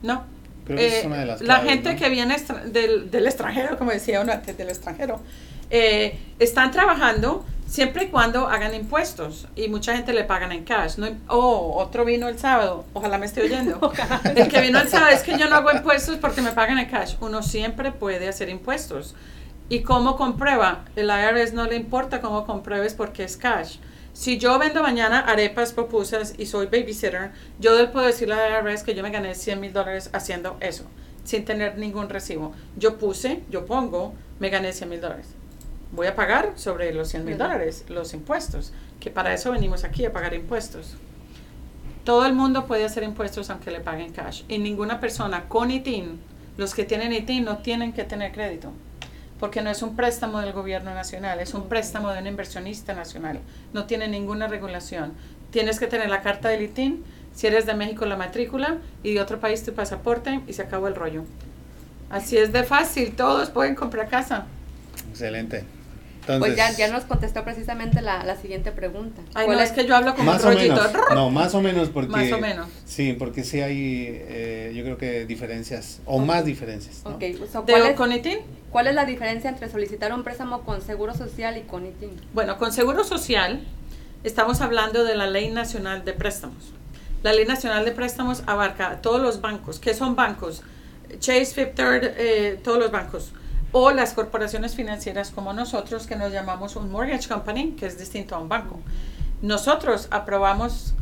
no. 0.04 0.24
Creo 0.66 0.78
que 0.78 0.88
esa 0.88 0.98
es 0.98 1.04
Eh, 1.04 1.08
una 1.08 1.18
de 1.18 1.26
las 1.26 1.42
la 1.42 1.56
gente 1.62 1.94
¿no? 1.94 2.00
que 2.00 2.10
viene 2.10 2.36
del 2.72 3.26
extranjero, 3.26 3.78
como 3.78 3.92
decía 3.92 4.22
uno 4.22 4.32
antes, 4.34 4.56
del 4.58 4.70
extranjero, 4.70 5.22
eh, 5.72 6.20
están 6.40 6.72
trabajando 6.72 7.46
siempre 7.68 8.06
y 8.06 8.08
cuando 8.08 8.48
hagan 8.48 8.74
impuestos 8.74 9.48
y 9.56 9.68
mucha 9.68 9.96
gente 9.96 10.14
le 10.14 10.24
pagan 10.24 10.52
en 10.52 10.64
cash. 10.64 10.98
No, 10.98 11.08
oh, 11.28 11.76
otro 11.78 12.06
vino 12.06 12.28
el 12.28 12.40
sábado, 12.40 12.86
ojalá 12.94 13.18
me 13.18 13.26
esté 13.26 13.44
oyendo. 13.44 13.92
el 14.36 14.48
que 14.48 14.62
vino 14.62 14.80
el 14.80 14.88
sábado 14.88 15.12
es 15.12 15.22
que 15.22 15.38
yo 15.38 15.48
no 15.50 15.58
hago 15.58 15.72
impuestos 15.72 16.18
porque 16.18 16.42
me 16.42 16.52
pagan 16.52 16.80
en 16.80 16.90
cash. 16.90 17.16
Uno 17.20 17.44
siempre 17.44 17.92
puede 17.92 18.28
hacer 18.28 18.50
impuestos. 18.50 19.14
¿Y 19.70 19.82
cómo 19.82 20.16
comprueba? 20.16 20.86
El 20.96 21.10
IRS 21.10 21.54
no 21.54 21.66
le 21.66 21.76
importa 21.76 22.22
cómo 22.22 22.46
compruebes 22.46 22.94
porque 22.94 23.26
es 23.26 23.36
cash. 23.36 23.78
Si 24.14 24.40
yo 24.40 24.58
vendo 24.58 24.82
mañana 24.82 25.20
arepas, 25.20 25.74
pupusas 25.74 26.34
y 26.38 26.48
soy 26.48 26.66
babysitter, 26.66 27.32
yo 27.60 27.92
puedo 27.92 28.08
decirle 28.08 28.34
al 28.34 28.66
IRS 28.66 28.84
que 28.84 28.96
yo 28.96 29.04
me 29.04 29.12
gané 29.12 29.36
100 29.36 29.60
mil 29.60 29.74
dólares 29.74 30.10
haciendo 30.14 30.58
eso, 30.60 30.86
sin 31.24 31.46
tener 31.46 31.78
ningún 31.78 32.10
recibo. 32.10 32.54
Yo 32.78 32.98
puse, 32.98 33.44
yo 33.52 33.66
pongo, 33.66 34.16
me 34.40 34.50
gané 34.50 34.74
100 34.74 34.90
mil 34.90 35.02
dólares. 35.02 35.28
Voy 35.92 36.08
a 36.08 36.16
pagar 36.16 36.54
sobre 36.56 36.94
los 36.94 37.10
100 37.10 37.26
mil 37.26 37.38
dólares 37.38 37.86
los 37.88 38.14
impuestos, 38.14 38.74
que 39.00 39.10
para 39.10 39.34
eso 39.34 39.52
venimos 39.52 39.84
aquí 39.84 40.06
a 40.06 40.12
pagar 40.12 40.34
impuestos. 40.34 40.96
Todo 42.04 42.26
el 42.26 42.34
mundo 42.34 42.68
puede 42.68 42.86
hacer 42.86 43.04
impuestos 43.04 43.50
aunque 43.50 43.72
le 43.72 43.80
paguen 43.80 44.12
cash. 44.12 44.44
Y 44.48 44.60
ninguna 44.60 45.00
persona 45.00 45.48
con 45.48 45.72
ITIN, 45.72 46.20
los 46.58 46.74
que 46.74 46.84
tienen 46.84 47.14
ITIN 47.14 47.46
no 47.46 47.60
tienen 47.60 47.94
que 47.94 48.04
tener 48.04 48.32
crédito. 48.32 48.72
Porque 49.40 49.62
no 49.62 49.70
es 49.70 49.82
un 49.82 49.96
préstamo 49.96 50.42
del 50.42 50.52
gobierno 50.52 50.94
nacional, 50.94 51.40
es 51.40 51.54
un 51.54 51.70
préstamo 51.70 52.12
de 52.12 52.20
un 52.20 52.28
inversionista 52.28 52.94
nacional. 52.94 53.40
No 53.72 53.86
tiene 53.86 54.08
ninguna 54.08 54.48
regulación. 54.48 55.14
Tienes 55.52 55.80
que 55.80 55.88
tener 55.88 56.10
la 56.10 56.22
carta 56.22 56.50
del 56.50 56.64
ITIN, 56.64 57.04
si 57.34 57.48
eres 57.48 57.66
de 57.66 57.76
México 57.76 58.06
la 58.06 58.18
matrícula 58.18 58.78
y 59.04 59.14
de 59.14 59.22
otro 59.22 59.40
país 59.40 59.64
tu 59.64 59.74
pasaporte 59.74 60.42
y 60.48 60.54
se 60.54 60.64
acabó 60.64 60.88
el 60.88 60.96
rollo. 60.96 61.24
Así 62.10 62.38
es 62.38 62.52
de 62.52 62.64
fácil, 62.64 63.16
todos 63.16 63.50
pueden 63.50 63.76
comprar 63.76 64.10
casa. 64.10 64.48
Excelente. 65.10 65.77
Entonces, 66.34 66.56
Pues 66.56 66.58
ya, 66.58 66.72
ya 66.88 66.92
nos 66.94 67.06
contestó 67.06 67.44
precisamente 67.46 68.02
la, 68.02 68.24
la 68.26 68.36
siguiente 68.36 68.72
pregunta. 68.74 69.22
Ay, 69.34 69.46
¿Cuál 69.46 69.58
no, 69.58 69.64
es 69.64 69.72
que 69.72 69.86
yo 69.86 69.96
hablo 69.96 70.14
como 70.14 70.30
un 70.30 70.36
más 70.36 70.44
o 70.44 70.52
rollito. 70.52 70.76
menos. 70.76 70.92
No, 71.16 71.30
más 71.30 71.56
o 71.56 71.62
menos 71.62 71.90
porque... 71.90 72.12
Más 72.12 72.32
o 72.34 72.38
menos. 72.40 72.68
Sí, 72.86 73.14
porque 73.14 73.44
sí 73.46 73.62
hay, 73.62 74.08
eh, 74.28 74.74
yo 74.76 74.84
creo 74.84 74.98
que 74.98 75.26
diferencias, 75.26 76.02
o 76.06 76.20
más 76.20 76.44
diferencias. 76.44 77.02
¿no? 77.06 77.12
Ok, 77.12 77.24
so, 77.52 77.62
¿De 77.62 77.72
¿cuál, 77.72 77.86
es, 77.88 77.96
con 77.96 78.12
ITIN? 78.12 78.40
cuál 78.72 78.88
es 78.88 78.96
la 78.96 79.06
diferencia 79.06 79.50
entre 79.50 79.70
solicitar 79.70 80.12
un 80.14 80.24
préstamo 80.24 80.64
con 80.64 80.82
seguro 80.82 81.14
social 81.16 81.58
y 81.58 81.62
con 81.62 81.86
ITIN? 81.86 82.12
Bueno, 82.34 82.58
con 82.58 82.74
Seguro 82.74 83.06
Social 83.06 83.62
estamos 84.26 84.60
hablando 84.60 85.06
de 85.06 85.16
la 85.16 85.28
Ley 85.28 85.50
Nacional 85.50 86.04
de 86.04 86.12
Préstamos. 86.12 86.74
La 87.24 87.32
Ley 87.34 87.46
Nacional 87.46 87.86
de 87.86 87.92
Préstamos 87.92 88.44
abarca 88.48 88.90
a 88.90 89.02
todos 89.02 89.22
los 89.22 89.40
bancos. 89.42 89.80
¿Qué 89.80 89.94
son 89.94 90.16
bancos? 90.16 90.62
Chase, 91.20 91.46
Fifth 91.46 91.76
Third, 91.76 92.04
eh, 92.18 92.60
todos 92.64 92.80
los 92.80 92.92
bancos. 92.92 93.32
O 93.72 93.92
las 93.92 94.14
corporaciones 94.14 94.76
financieras 94.76 95.30
como 95.32 95.54
nosotros, 95.54 96.08
que 96.08 96.16
nos 96.16 96.32
llamamos 96.32 96.76
un 96.76 96.90
mortgage 96.92 97.28
company, 97.28 97.72
que 97.72 97.86
es 97.86 97.98
distinto 98.00 98.36
a 98.36 98.40
un 98.40 98.50
banco. 98.50 98.80
Nosotros 99.42 100.08
aprobamos 100.12 100.94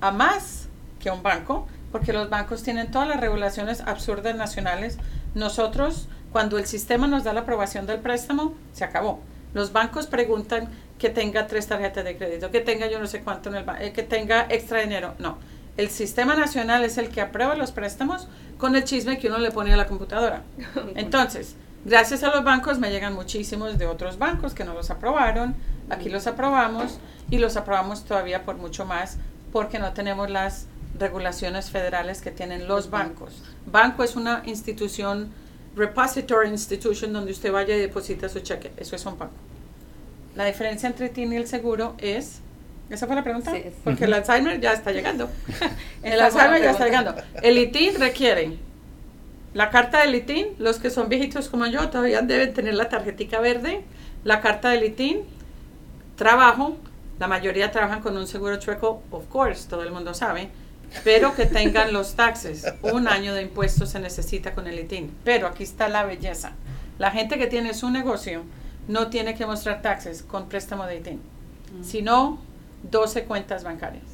a 0.00 0.10
más 0.10 0.68
que 1.00 1.10
un 1.10 1.22
banco, 1.22 1.66
porque 1.92 2.12
los 2.12 2.28
bancos 2.28 2.62
tienen 2.62 2.90
todas 2.90 3.08
las 3.08 3.20
regulaciones 3.20 3.80
absurdas 3.80 4.34
nacionales. 4.36 4.98
Nosotros, 5.34 6.08
cuando 6.32 6.58
el 6.58 6.66
sistema 6.66 7.06
nos 7.06 7.24
da 7.24 7.32
la 7.32 7.40
aprobación 7.40 7.86
del 7.86 8.00
préstamo, 8.00 8.54
se 8.72 8.84
acabó. 8.84 9.20
Los 9.54 9.72
bancos 9.72 10.06
preguntan 10.06 10.68
que 10.98 11.08
tenga 11.08 11.46
tres 11.46 11.66
tarjetas 11.68 12.04
de 12.04 12.16
crédito, 12.18 12.50
que 12.50 12.60
tenga 12.60 12.88
yo 12.88 12.98
no 12.98 13.06
sé 13.06 13.22
cuánto 13.22 13.48
en 13.48 13.54
el 13.56 13.64
ba- 13.64 13.82
eh, 13.82 13.92
que 13.92 14.02
tenga 14.02 14.46
extra 14.50 14.80
dinero. 14.80 15.14
No. 15.18 15.38
El 15.76 15.88
sistema 15.88 16.34
nacional 16.34 16.84
es 16.84 16.98
el 16.98 17.08
que 17.08 17.20
aprueba 17.20 17.54
los 17.54 17.70
préstamos 17.70 18.26
con 18.58 18.74
el 18.74 18.82
chisme 18.84 19.18
que 19.18 19.28
uno 19.28 19.38
le 19.38 19.52
pone 19.52 19.72
a 19.72 19.76
la 19.76 19.86
computadora. 19.86 20.42
Entonces, 20.96 21.54
gracias 21.84 22.22
a 22.22 22.34
los 22.34 22.44
bancos 22.44 22.78
me 22.78 22.90
llegan 22.90 23.14
muchísimos 23.14 23.78
de 23.78 23.86
otros 23.86 24.18
bancos 24.18 24.54
que 24.54 24.64
no 24.64 24.74
los 24.74 24.90
aprobaron. 24.90 25.54
Aquí 25.90 26.08
los 26.08 26.26
aprobamos 26.26 26.98
y 27.30 27.38
los 27.38 27.56
aprobamos 27.56 28.04
todavía 28.04 28.44
por 28.44 28.56
mucho 28.56 28.84
más 28.84 29.18
porque 29.52 29.78
no 29.78 29.92
tenemos 29.92 30.30
las 30.30 30.66
regulaciones 30.98 31.70
federales 31.70 32.20
que 32.20 32.30
tienen 32.30 32.68
los 32.68 32.90
bancos. 32.90 33.42
Banco 33.66 34.02
es 34.02 34.16
una 34.16 34.42
institución, 34.46 35.32
repository 35.76 36.48
institution, 36.48 37.12
donde 37.12 37.32
usted 37.32 37.52
vaya 37.52 37.76
y 37.76 37.80
deposita 37.80 38.28
su 38.28 38.40
cheque. 38.40 38.72
Eso 38.76 38.96
es 38.96 39.06
un 39.06 39.18
banco. 39.18 39.34
La 40.34 40.44
diferencia 40.44 40.88
entre 40.88 41.08
TIN 41.08 41.32
y 41.32 41.36
el 41.36 41.46
seguro 41.46 41.94
es... 41.98 42.40
¿Esa 42.90 43.06
fue 43.06 43.16
la 43.16 43.22
pregunta? 43.22 43.52
Sí, 43.52 43.64
Porque 43.84 44.04
el 44.04 44.14
Alzheimer 44.14 44.60
ya 44.60 44.72
está 44.72 44.92
llegando. 44.92 45.28
el 46.02 46.20
Alzheimer 46.20 46.62
ya 46.62 46.70
está 46.70 46.84
llegando. 46.86 47.14
El 47.42 47.58
ITIN 47.58 47.96
requiere 47.96 48.58
la 49.58 49.70
carta 49.70 50.02
del 50.02 50.14
ITIN, 50.14 50.50
los 50.60 50.78
que 50.78 50.88
son 50.88 51.08
viejitos 51.08 51.48
como 51.48 51.66
yo 51.66 51.90
todavía 51.90 52.22
deben 52.22 52.54
tener 52.54 52.74
la 52.74 52.88
tarjetica 52.88 53.40
verde, 53.40 53.82
la 54.22 54.40
carta 54.40 54.68
del 54.68 54.84
ITIN, 54.84 55.22
trabajo, 56.14 56.76
la 57.18 57.26
mayoría 57.26 57.72
trabajan 57.72 58.00
con 58.00 58.16
un 58.16 58.28
seguro 58.28 58.60
chueco, 58.60 59.02
of 59.10 59.26
course, 59.26 59.68
todo 59.68 59.82
el 59.82 59.90
mundo 59.90 60.14
sabe, 60.14 60.50
pero 61.02 61.34
que 61.34 61.44
tengan 61.44 61.92
los 61.92 62.14
taxes. 62.14 62.72
Un 62.82 63.08
año 63.08 63.34
de 63.34 63.42
impuestos 63.42 63.88
se 63.88 63.98
necesita 63.98 64.54
con 64.54 64.68
el 64.68 64.78
ITIN. 64.78 65.12
Pero 65.24 65.48
aquí 65.48 65.64
está 65.64 65.88
la 65.88 66.04
belleza. 66.04 66.52
La 67.00 67.10
gente 67.10 67.36
que 67.36 67.48
tiene 67.48 67.74
su 67.74 67.90
negocio 67.90 68.44
no 68.86 69.08
tiene 69.08 69.34
que 69.34 69.44
mostrar 69.44 69.82
taxes 69.82 70.22
con 70.22 70.48
préstamo 70.48 70.86
de 70.86 70.98
ITIN, 70.98 71.20
sino 71.82 72.38
12 72.88 73.24
cuentas 73.24 73.64
bancarias. 73.64 74.04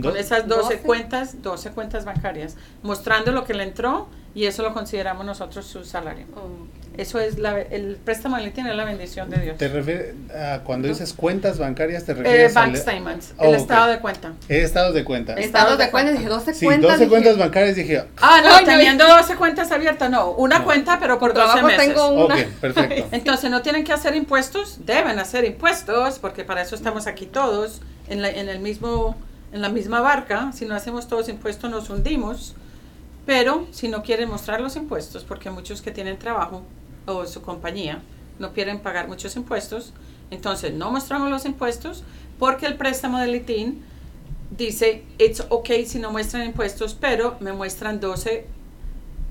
Con 0.00 0.16
esas 0.16 0.48
12 0.48 0.62
¿Doce? 0.62 0.78
cuentas, 0.78 1.42
12 1.42 1.72
cuentas 1.72 2.06
bancarias, 2.06 2.56
mostrando 2.82 3.32
lo 3.32 3.44
que 3.44 3.52
le 3.52 3.64
entró 3.64 4.08
y 4.38 4.46
eso 4.46 4.62
lo 4.62 4.72
consideramos 4.72 5.26
nosotros 5.26 5.66
su 5.66 5.84
salario. 5.84 6.26
Oh, 6.36 6.48
Eso 6.96 7.18
es 7.18 7.38
la, 7.38 7.60
el 7.60 7.96
préstamo 8.04 8.36
de 8.36 8.44
ITIN 8.44 8.66
es 8.68 8.76
la 8.76 8.84
bendición 8.84 9.30
de 9.30 9.38
Dios. 9.40 9.56
¿Te 9.58 9.66
refieres 9.68 10.14
a 10.32 10.60
cuando 10.64 10.86
dices 10.88 11.12
cuentas 11.12 11.58
bancarias, 11.58 12.04
te 12.04 12.12
Eh, 12.12 12.14
refieres 12.14 12.54
bank 12.54 12.68
al 12.74 12.76
statements, 12.76 13.34
Oh, 13.38 13.44
el 13.44 13.54
ok. 13.54 13.60
estado 13.60 13.86
de 13.88 13.98
cuenta. 13.98 14.32
eh, 14.48 14.62
estados 14.62 14.94
de 14.94 15.04
cuenta? 15.04 15.34
Estados 15.34 15.76
de 15.78 15.90
cuenta, 15.90 16.12
dije 16.12 16.26
12 16.28 16.54
Sí, 16.54 16.64
cuentas. 16.66 16.90
12 16.90 16.98
dije, 17.04 17.10
cuentas 17.10 17.36
bancarias 17.38 17.74
dije, 17.76 18.04
Ah, 18.20 18.40
no, 18.44 18.48
Ay, 18.56 18.64
no, 18.64 18.70
teniendo 18.70 19.06
12 19.08 19.34
cuentas 19.36 19.72
abiertas, 19.72 20.08
no, 20.10 20.30
una 20.32 20.58
No. 20.60 20.64
cuenta 20.64 20.98
pero 21.00 21.18
por 21.18 21.32
Por 21.32 21.40
12 21.42 21.46
trabajo 21.54 21.66
meses. 21.66 21.86
tengo 21.86 22.08
una. 22.26 22.34
ok, 22.36 22.40
perfecto. 22.60 23.08
Entonces 23.12 23.50
no 23.50 23.62
tienen 23.62 23.82
que 23.84 23.92
hacer 23.92 24.14
impuestos, 24.14 24.78
deben 24.86 25.18
hacer 25.18 25.44
impuestos, 25.44 26.18
porque 26.20 26.44
para 26.44 26.62
eso 26.62 26.74
estamos 26.76 27.06
aquí 27.08 27.26
todos 27.26 27.80
en, 28.08 28.22
la, 28.22 28.30
en 28.30 28.48
el 28.48 28.60
mismo, 28.60 29.16
en 29.52 29.62
la 29.62 29.68
misma 29.68 30.00
barca. 30.00 30.52
Si 30.54 30.64
no 30.64 30.74
hacemos 30.76 31.08
todos 31.08 31.28
impuestos 31.28 31.70
nos 31.70 31.90
hundimos. 31.90 32.54
Pero 33.28 33.66
si 33.72 33.88
no 33.88 34.02
quieren 34.02 34.30
mostrar 34.30 34.58
los 34.58 34.74
impuestos, 34.76 35.22
porque 35.22 35.50
muchos 35.50 35.82
que 35.82 35.90
tienen 35.90 36.18
trabajo 36.18 36.62
o 37.04 37.26
su 37.26 37.42
compañía 37.42 38.00
no 38.38 38.54
quieren 38.54 38.80
pagar 38.80 39.06
muchos 39.06 39.36
impuestos, 39.36 39.92
entonces 40.30 40.72
no 40.72 40.90
mostramos 40.90 41.28
los 41.28 41.44
impuestos 41.44 42.04
porque 42.38 42.64
el 42.64 42.78
préstamo 42.78 43.18
del 43.18 43.34
ITIN 43.34 43.82
dice, 44.56 45.04
it's 45.18 45.44
okay 45.50 45.84
si 45.84 45.98
no 45.98 46.10
muestran 46.10 46.46
impuestos, 46.46 46.94
pero 46.94 47.36
me 47.40 47.52
muestran 47.52 48.00
12 48.00 48.46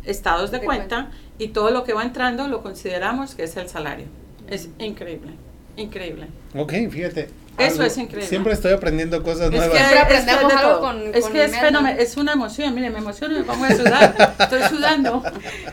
estados 0.04 0.52
de, 0.52 0.60
De 0.60 0.66
cuenta, 0.68 1.10
y 1.40 1.48
todo 1.48 1.72
lo 1.72 1.84
que 1.84 1.94
va 1.94 2.04
entrando 2.04 2.48
lo 2.48 2.62
consideramos 2.62 3.34
que 3.34 3.46
es 3.46 3.58
el 3.58 3.68
salario. 3.68 4.06
Es 4.48 4.70
increíble, 4.78 5.32
increíble. 5.78 6.28
Ok, 6.56 6.74
fíjate. 6.92 7.30
Eso 7.58 7.72
algo- 7.72 7.84
es 7.86 7.98
increíble. 7.98 8.28
Siempre 8.30 8.54
estoy 8.54 8.72
aprendiendo 8.74 9.24
cosas 9.24 9.46
Es 9.46 9.50
que, 9.50 9.58
nuevas. 9.58 9.78
Siempre 9.78 9.98
es 9.98 10.24
que 10.26 10.30
aprendemos 10.32 10.54
de 10.54 10.60
algo 10.60 10.80
con- 10.80 11.16
es 11.16 11.24
con 11.24 11.34
que 11.34 11.44
es 11.46 11.52
es 12.00 12.18
una 12.18 12.34
emoción, 12.34 12.76
mire, 12.76 12.90
me 12.92 13.00
emociono 13.00 13.36
y 13.36 13.40
me 13.40 13.46
pongo 13.46 13.66
a 13.66 13.72
sudar, 13.76 14.36
estoy 14.40 14.62
sudando. 14.70 15.24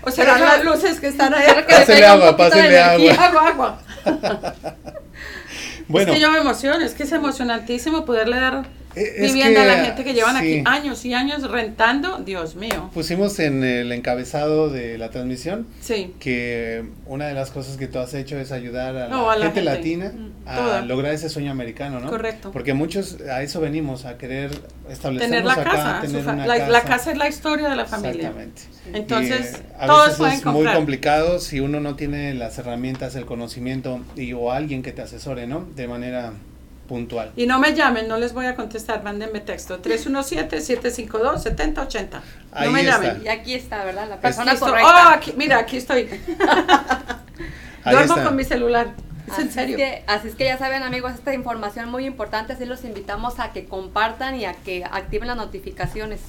O 0.03 0.11
Pero- 0.17 0.39
las 0.39 0.65
luces 0.65 0.99
que 1.01 1.09
están 1.09 1.35
ahí. 1.35 1.45
Quiero 1.45 1.67
que 1.67 1.73
le 1.73 1.79
Pásele 1.81 1.99
traiga 1.99 2.15
un 2.15 2.23
agua, 2.23 2.37
pásele 2.39 2.69
energía. 2.69 3.15
Agua, 3.27 3.49
agua. 3.49 3.83
Bueno, 5.87 6.13
Es 6.13 6.17
que 6.17 6.23
yo 6.23 6.31
me 6.31 6.39
emociono, 6.39 6.83
es 6.83 6.95
que 6.95 7.03
es 7.03 7.13
emocionantísimo 7.13 8.07
poderle 8.07 8.37
dar 8.41 8.63
vivienda 8.95 9.61
a 9.63 9.65
que, 9.65 9.71
la 9.71 9.85
gente 9.85 10.05
que 10.05 10.15
llevan 10.15 10.37
sí. 10.41 10.61
aquí 10.61 10.63
años 10.67 11.05
y 11.05 11.15
años 11.15 11.51
rentando. 11.51 12.19
Dios 12.19 12.55
mío. 12.57 12.91
pusimos 12.95 13.39
en 13.39 13.65
el 13.65 13.91
encabezado 13.93 14.71
de 14.71 14.99
la 14.99 15.11
transmisión 15.11 15.67
Sí. 15.81 16.15
que 16.21 16.85
una 17.07 17.27
de 17.27 17.35
las 17.35 17.51
cosas 17.51 17.77
que 17.77 17.87
tú 17.89 17.99
has 17.99 18.15
hecho 18.15 18.39
es 18.39 18.53
ayudar 18.53 18.97
a 18.97 19.09
la, 19.09 19.17
a 19.17 19.33
gente, 19.35 19.45
gente. 19.47 19.63
latina 19.63 20.13
a 20.47 20.57
Toda. 20.57 20.83
lograr 20.83 21.13
ese 21.15 21.29
sueño 21.29 21.51
americano, 21.51 22.01
¿no? 22.01 22.09
Correcto. 22.09 22.51
Porque 22.53 22.75
muchos 22.75 23.19
a 23.23 23.43
eso 23.43 23.61
venimos, 23.61 24.05
a 24.05 24.17
querer 24.19 24.51
Tener 24.51 24.93
establecernos 24.93 25.45
la 25.45 25.53
acá, 25.53 25.71
casa. 25.71 26.01
tener 26.03 26.23
una 26.29 26.47
la, 26.47 26.57
casa. 26.59 26.71
la 26.71 26.83
casa 26.83 27.11
es 27.13 27.19
la 27.19 27.29
historia 27.29 27.69
de 27.71 27.77
la 27.77 27.85
familia. 27.87 28.29
Exactamente. 28.29 28.63
Entonces, 28.93 29.53
Y, 29.53 29.57
eh, 29.57 29.67
a 29.79 29.87
todos 29.87 30.05
veces 30.07 30.19
pueden 30.19 30.35
es 30.39 30.45
muy 30.45 30.67
complicado 30.67 31.39
si 31.39 31.61
uno 31.61 31.81
no 31.81 31.95
tiene 31.97 32.35
las 32.35 32.59
herramientas, 32.59 33.15
el 33.17 33.25
conocimiento 33.25 34.01
y 34.17 34.33
o 34.35 34.53
alguien 34.53 34.83
que 34.83 34.93
te 34.93 35.03
asesore, 35.03 35.47
¿no? 35.47 35.67
De 35.75 35.89
manera 35.89 36.33
puntual. 36.89 37.33
Y 37.37 37.47
no 37.47 37.59
me 37.59 37.75
llamen, 37.75 38.09
no 38.09 38.19
les 38.19 38.33
voy 38.33 38.47
a 38.47 38.55
contestar, 38.55 39.03
mándenme 39.03 39.41
texto. 39.41 39.81
317-752-7080. 39.83 42.21
Ahí 42.53 42.67
No 42.67 42.73
me 42.73 42.81
está. 42.83 43.01
llamen. 43.03 43.23
Y 43.25 43.29
aquí 43.29 43.55
está, 43.55 43.85
¿verdad? 43.85 44.09
La 44.09 44.15
Aquí 44.17 44.23
persona 44.23 44.53
estoy. 44.53 44.71
correcta. 44.71 45.07
Oh, 45.07 45.11
aquí- 45.15 45.35
mira, 45.37 45.59
aquí 45.59 45.77
estoy. 45.77 46.05
Duermo 47.85 48.15
está. 48.15 48.25
con 48.25 48.37
mi 48.37 48.45
celular. 48.45 48.95
Es 49.27 49.33
Así 49.33 49.43
en 49.43 49.53
serio. 49.53 49.77
Es 49.79 49.83
que, 49.83 50.05
así 50.07 50.29
es 50.29 50.35
que 50.35 50.45
ya 50.45 50.59
saben 50.59 50.83
amigos, 50.83 51.13
esta 51.15 51.35
información 51.35 51.91
muy 51.91 52.05
importante, 52.07 52.53
así 52.53 52.65
los 52.67 52.85
invitamos 52.85 53.41
a 53.41 53.53
que 53.53 53.65
compartan 53.67 54.39
y 54.39 54.45
a 54.45 54.53
que 54.53 54.85
activen 54.85 55.29
las 55.29 55.37
notificaciones. 55.37 56.21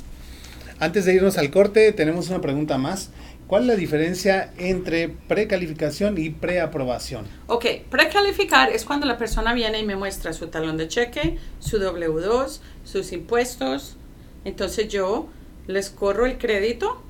Antes 0.79 1.05
de 1.05 1.13
irnos 1.13 1.37
al 1.37 1.51
corte, 1.51 1.91
tenemos 1.93 2.29
una 2.29 2.41
pregunta 2.41 2.77
más. 2.77 3.11
¿Cuál 3.47 3.63
es 3.63 3.67
la 3.67 3.75
diferencia 3.75 4.51
entre 4.57 5.09
precalificación 5.09 6.17
y 6.17 6.31
preaprobación? 6.31 7.27
Ok, 7.45 7.65
precalificar 7.91 8.71
es 8.71 8.85
cuando 8.85 9.05
la 9.05 9.19
persona 9.19 9.53
viene 9.53 9.79
y 9.79 9.85
me 9.85 9.95
muestra 9.95 10.33
su 10.33 10.47
talón 10.47 10.77
de 10.77 10.87
cheque, 10.87 11.37
su 11.59 11.77
W2, 11.77 12.59
sus 12.83 13.11
impuestos. 13.11 13.97
Entonces 14.45 14.87
yo 14.87 15.27
les 15.67 15.91
corro 15.91 16.25
el 16.25 16.39
crédito, 16.39 17.03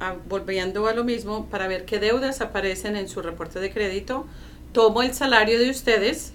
ah, 0.00 0.14
volviendo 0.26 0.86
a 0.86 0.94
lo 0.94 1.04
mismo, 1.04 1.44
para 1.50 1.68
ver 1.68 1.84
qué 1.84 1.98
deudas 1.98 2.40
aparecen 2.40 2.96
en 2.96 3.06
su 3.06 3.20
reporte 3.20 3.60
de 3.60 3.70
crédito. 3.70 4.26
Tomo 4.72 5.02
el 5.02 5.12
salario 5.12 5.58
de 5.58 5.68
ustedes, 5.68 6.32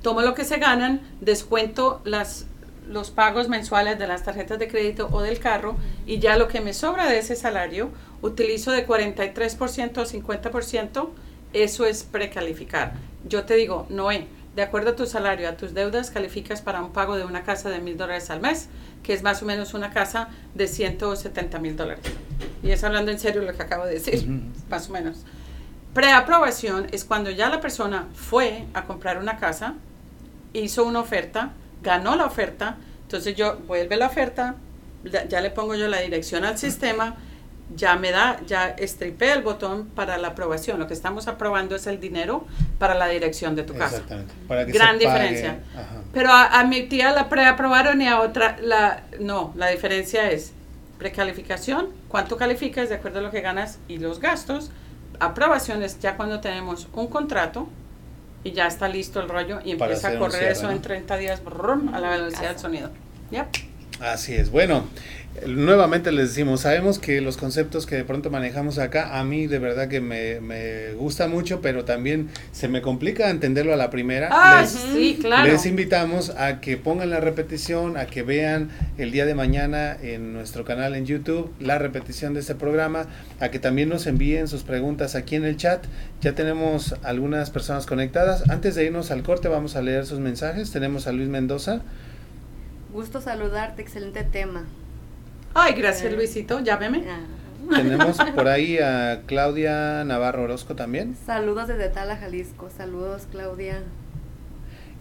tomo 0.00 0.22
lo 0.22 0.32
que 0.32 0.46
se 0.46 0.56
ganan, 0.56 1.02
descuento 1.20 2.00
las, 2.04 2.46
los 2.88 3.10
pagos 3.10 3.50
mensuales 3.50 3.98
de 3.98 4.06
las 4.06 4.24
tarjetas 4.24 4.58
de 4.58 4.68
crédito 4.68 5.10
o 5.12 5.20
del 5.20 5.38
carro 5.38 5.76
y 6.06 6.18
ya 6.18 6.38
lo 6.38 6.48
que 6.48 6.62
me 6.62 6.72
sobra 6.72 7.10
de 7.10 7.18
ese 7.18 7.36
salario 7.36 7.90
utilizo 8.22 8.70
de 8.70 8.86
43% 8.86 9.98
o 9.98 10.04
50%, 10.06 11.08
eso 11.52 11.84
es 11.84 12.04
precalificar. 12.04 12.94
Yo 13.28 13.44
te 13.44 13.54
digo, 13.54 13.86
Noé, 13.90 14.26
de 14.56 14.62
acuerdo 14.62 14.90
a 14.90 14.96
tu 14.96 15.06
salario, 15.06 15.48
a 15.48 15.56
tus 15.56 15.74
deudas, 15.74 16.10
calificas 16.10 16.62
para 16.62 16.82
un 16.82 16.92
pago 16.92 17.16
de 17.16 17.24
una 17.24 17.42
casa 17.42 17.70
de 17.70 17.80
mil 17.80 17.96
dólares 17.96 18.30
al 18.30 18.40
mes, 18.40 18.68
que 19.02 19.12
es 19.12 19.22
más 19.22 19.42
o 19.42 19.46
menos 19.46 19.74
una 19.74 19.90
casa 19.90 20.28
de 20.54 20.68
170 20.68 21.58
mil 21.58 21.76
dólares. 21.76 22.04
Y 22.62 22.70
es 22.70 22.84
hablando 22.84 23.10
en 23.10 23.18
serio 23.18 23.42
lo 23.42 23.52
que 23.54 23.62
acabo 23.62 23.84
de 23.84 23.94
decir, 23.94 24.26
más 24.70 24.88
o 24.88 24.92
menos. 24.92 25.24
Preaprobación 25.94 26.86
es 26.92 27.04
cuando 27.04 27.30
ya 27.30 27.48
la 27.48 27.60
persona 27.60 28.08
fue 28.14 28.64
a 28.72 28.84
comprar 28.84 29.18
una 29.18 29.38
casa, 29.38 29.74
hizo 30.52 30.84
una 30.84 31.00
oferta, 31.00 31.52
ganó 31.82 32.16
la 32.16 32.26
oferta, 32.26 32.76
entonces 33.02 33.34
yo 33.34 33.58
vuelve 33.66 33.96
la 33.96 34.06
oferta, 34.06 34.54
ya, 35.04 35.26
ya 35.26 35.40
le 35.40 35.50
pongo 35.50 35.74
yo 35.74 35.88
la 35.88 36.00
dirección 36.00 36.44
al 36.44 36.56
sistema, 36.56 37.16
ya 37.76 37.96
me 37.96 38.10
da, 38.10 38.40
ya 38.46 38.68
estripé 38.70 39.32
el 39.32 39.42
botón 39.42 39.86
para 39.86 40.18
la 40.18 40.28
aprobación. 40.28 40.78
Lo 40.78 40.86
que 40.86 40.94
estamos 40.94 41.28
aprobando 41.28 41.76
es 41.76 41.86
el 41.86 42.00
dinero 42.00 42.46
para 42.78 42.94
la 42.94 43.08
dirección 43.08 43.54
de 43.54 43.62
tu 43.62 43.74
casa. 43.74 43.96
Exactamente. 43.96 44.34
Para 44.48 44.66
que 44.66 44.72
Gran 44.72 44.98
se 44.98 45.06
diferencia. 45.06 45.60
Ajá. 45.74 46.02
Pero 46.12 46.30
a, 46.30 46.60
a 46.60 46.64
mi 46.64 46.82
tía 46.82 47.12
la 47.12 47.28
preaprobaron 47.28 48.02
y 48.02 48.08
a 48.08 48.20
otra 48.20 48.56
la 48.60 49.04
no. 49.20 49.52
La 49.56 49.68
diferencia 49.68 50.30
es 50.30 50.52
precalificación, 50.98 51.88
cuánto 52.08 52.36
calificas 52.36 52.88
de 52.88 52.96
acuerdo 52.96 53.18
a 53.18 53.22
lo 53.22 53.30
que 53.30 53.40
ganas 53.40 53.78
y 53.88 53.98
los 53.98 54.20
gastos. 54.20 54.70
Aprobación 55.18 55.82
es 55.82 55.98
ya 56.00 56.16
cuando 56.16 56.40
tenemos 56.40 56.88
un 56.92 57.06
contrato 57.08 57.68
y 58.44 58.52
ya 58.52 58.66
está 58.66 58.88
listo 58.88 59.20
el 59.20 59.28
rollo 59.28 59.60
y 59.64 59.72
empieza 59.72 60.08
a 60.08 60.18
correr 60.18 60.38
cierre, 60.38 60.52
eso 60.52 60.64
¿no? 60.64 60.72
en 60.72 60.82
30 60.82 61.16
días 61.16 61.44
brum, 61.44 61.94
a 61.94 62.00
la 62.00 62.10
velocidad 62.10 62.50
del 62.50 62.58
sonido. 62.58 62.90
Yep. 63.30 63.71
Así 64.02 64.34
es. 64.34 64.50
Bueno, 64.50 64.84
nuevamente 65.46 66.12
les 66.12 66.30
decimos, 66.30 66.62
sabemos 66.62 66.98
que 66.98 67.20
los 67.20 67.36
conceptos 67.36 67.86
que 67.86 67.94
de 67.94 68.04
pronto 68.04 68.30
manejamos 68.30 68.78
acá, 68.78 69.18
a 69.18 69.24
mí 69.24 69.46
de 69.46 69.58
verdad 69.58 69.88
que 69.88 70.00
me, 70.00 70.40
me 70.40 70.92
gusta 70.94 71.28
mucho, 71.28 71.60
pero 71.60 71.84
también 71.84 72.28
se 72.52 72.68
me 72.68 72.82
complica 72.82 73.30
entenderlo 73.30 73.72
a 73.72 73.76
la 73.76 73.90
primera. 73.90 74.28
Ah, 74.30 74.60
Les- 74.62 74.70
sí, 74.70 75.18
claro. 75.20 75.50
Les 75.50 75.64
invitamos 75.66 76.30
a 76.30 76.60
que 76.60 76.76
pongan 76.76 77.10
la 77.10 77.20
repetición, 77.20 77.96
a 77.96 78.06
que 78.06 78.22
vean 78.22 78.70
el 78.98 79.10
día 79.12 79.24
de 79.24 79.34
mañana 79.34 79.96
en 80.02 80.32
nuestro 80.32 80.64
canal 80.64 80.94
en 80.94 81.06
YouTube 81.06 81.52
la 81.60 81.78
repetición 81.78 82.34
de 82.34 82.40
este 82.40 82.54
programa, 82.54 83.06
a 83.40 83.50
que 83.50 83.58
también 83.58 83.88
nos 83.88 84.06
envíen 84.06 84.48
sus 84.48 84.64
preguntas 84.64 85.14
aquí 85.14 85.36
en 85.36 85.44
el 85.44 85.56
chat. 85.56 85.84
Ya 86.20 86.32
tenemos 86.34 86.96
algunas 87.04 87.50
personas 87.50 87.86
conectadas. 87.86 88.48
Antes 88.50 88.74
de 88.74 88.84
irnos 88.84 89.10
al 89.10 89.22
corte 89.22 89.48
vamos 89.48 89.76
a 89.76 89.82
leer 89.82 90.06
sus 90.06 90.18
mensajes. 90.18 90.72
Tenemos 90.72 91.06
a 91.06 91.12
Luis 91.12 91.28
Mendoza. 91.28 91.82
Gusto 92.92 93.20
saludarte, 93.20 93.80
excelente 93.80 94.22
tema. 94.22 94.64
Ay, 95.54 95.72
gracias 95.74 96.12
Luisito, 96.12 96.60
llámeme. 96.60 97.04
Ah. 97.08 97.20
Tenemos 97.74 98.16
por 98.34 98.48
ahí 98.48 98.78
a 98.78 99.22
Claudia 99.26 100.04
Navarro 100.04 100.42
Orozco 100.42 100.74
también. 100.74 101.16
Saludos 101.26 101.68
desde 101.68 101.88
Tala, 101.88 102.16
Jalisco. 102.16 102.68
Saludos, 102.76 103.28
Claudia. 103.30 103.82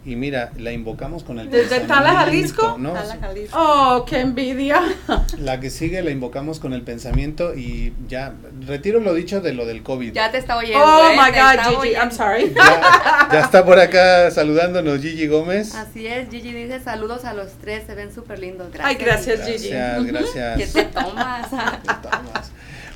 Y 0.04 0.16
mira, 0.16 0.52
la 0.58 0.72
invocamos 0.72 1.24
con 1.24 1.38
el 1.38 1.52
¿Desde 1.52 1.80
pensamiento, 1.80 1.94
Tala, 1.94 2.14
Jalisco? 2.14 2.76
¿no? 2.80 2.94
Tala, 2.94 3.18
Jalisco. 3.22 3.58
Oh, 3.60 4.04
qué 4.06 4.20
envidia. 4.22 4.82
La 5.38 5.60
que 5.60 5.70
sigue 5.70 6.02
la 6.02 6.10
invocamos 6.10 6.60
con 6.60 6.74
el 6.74 6.82
pensamiento 6.82 7.54
y 7.54 7.94
ya, 8.08 8.34
retiro 8.66 9.00
lo 9.00 9.14
dicho 9.14 9.42
de 9.42 9.54
lo 9.54 9.68
del 9.68 9.84
COVID. 9.84 10.14
Ya 10.14 10.32
te 10.32 10.40
está 10.40 10.58
oyendo. 10.58 10.84
Oh 10.84 11.10
¿eh? 11.10 11.16
my 11.16 11.32
Te 11.32 11.40
God, 11.40 11.64
Gigi, 11.64 11.76
oyendo. 11.76 12.00
I'm 12.00 12.12
sorry. 12.12 12.52
Ya, 12.54 13.30
ya 13.32 13.40
está 13.42 13.64
por 13.64 13.80
acá 13.80 14.32
saludándonos 14.32 15.02
Gigi 15.02 15.28
Gómez. 15.28 15.76
Así 15.76 16.08
es, 16.08 16.30
Gigi 16.30 16.52
dice 16.52 16.80
saludos 16.80 17.24
a 17.24 17.34
los 17.34 17.52
tres, 17.62 17.84
se 17.86 17.94
ven 17.94 18.12
súper 18.14 18.40
lindos. 18.40 18.72
Gracias. 18.74 18.90
Ay, 19.00 19.06
gracias, 19.06 19.48
Gigi. 19.48 19.70
Gracias, 19.70 20.06
¿Qué 20.06 20.12
gracias. 20.12 20.74
te 20.74 20.84
tomas? 20.86 21.50
Tomas. 21.50 22.52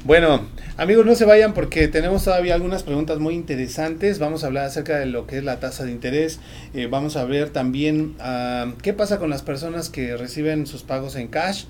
Bueno, 0.06 0.40
amigos, 0.78 1.04
no 1.04 1.16
se 1.16 1.26
vayan 1.26 1.56
porque 1.56 1.88
tenemos 1.88 2.24
todavía 2.24 2.54
algunas 2.54 2.84
preguntas 2.84 3.18
muy 3.18 3.34
interesantes. 3.34 4.20
Vamos 4.20 4.44
a 4.44 4.48
hablar 4.48 4.66
acerca 4.66 5.00
de 5.00 5.08
lo 5.08 5.26
que 5.26 5.40
es 5.40 5.44
la 5.44 5.60
tasa 5.60 5.84
de 5.84 5.92
interés. 5.92 6.40
Eh, 6.76 6.86
vamos 6.86 7.18
a 7.18 7.26
ver 7.26 7.50
también 7.50 8.14
ah, 8.20 8.72
qué 8.84 8.94
pasa 8.94 9.18
con 9.18 9.32
las 9.32 9.42
personas 9.42 9.90
que 9.90 10.16
reciben 10.16 10.68
sus 10.68 10.84
pagos 10.84 11.16
en 11.16 11.28
cash, 11.28 11.66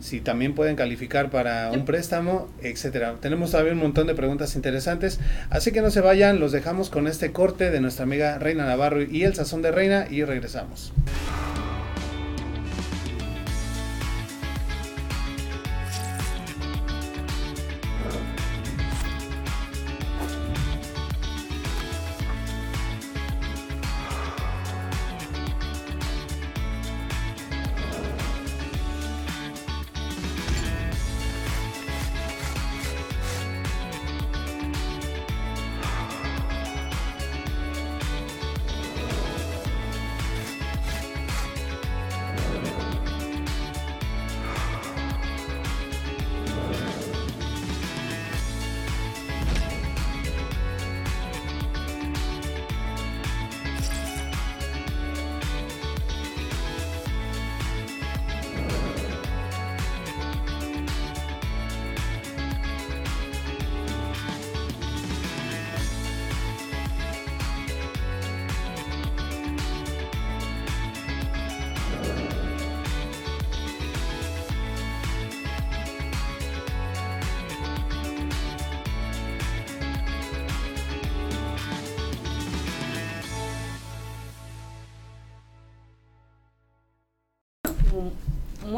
si 0.00 0.22
también 0.22 0.54
pueden 0.54 0.76
calificar 0.76 1.28
para 1.28 1.72
un 1.72 1.84
préstamo, 1.84 2.48
etcétera. 2.62 3.16
Tenemos 3.20 3.50
todavía 3.50 3.74
un 3.74 3.80
montón 3.80 4.06
de 4.06 4.14
preguntas 4.14 4.56
interesantes, 4.56 5.20
así 5.50 5.70
que 5.70 5.82
no 5.82 5.90
se 5.90 6.00
vayan. 6.00 6.40
Los 6.40 6.52
dejamos 6.52 6.88
con 6.88 7.06
este 7.06 7.32
corte 7.32 7.70
de 7.70 7.82
nuestra 7.82 8.04
amiga 8.04 8.38
Reina 8.38 8.64
Navarro 8.64 9.02
y 9.02 9.24
el 9.24 9.34
sazón 9.34 9.60
de 9.60 9.72
Reina 9.72 10.06
y 10.10 10.24
regresamos. 10.24 10.94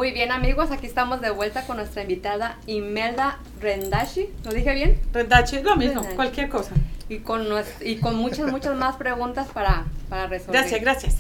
Muy 0.06 0.12
bien 0.12 0.30
amigos, 0.30 0.70
aquí 0.70 0.86
estamos 0.86 1.20
de 1.20 1.30
vuelta 1.30 1.66
con 1.66 1.78
nuestra 1.78 2.02
invitada 2.02 2.58
Imelda 2.68 3.40
Rendashi, 3.60 4.28
¿lo 4.44 4.52
dije 4.52 4.72
bien? 4.72 5.00
Redache, 5.12 5.64
lo 5.64 5.74
mismo, 5.74 5.94
Redache. 6.02 6.14
cualquier 6.14 6.48
cosa. 6.48 6.70
Y 7.08 7.18
con, 7.18 7.48
nues- 7.48 7.84
y 7.84 7.96
con 7.96 8.14
muchas, 8.14 8.48
muchas 8.52 8.76
más 8.76 8.94
preguntas 8.94 9.48
para, 9.52 9.84
para 10.08 10.28
resolver. 10.28 10.60
Gracias, 10.60 10.80
gracias. 10.80 11.16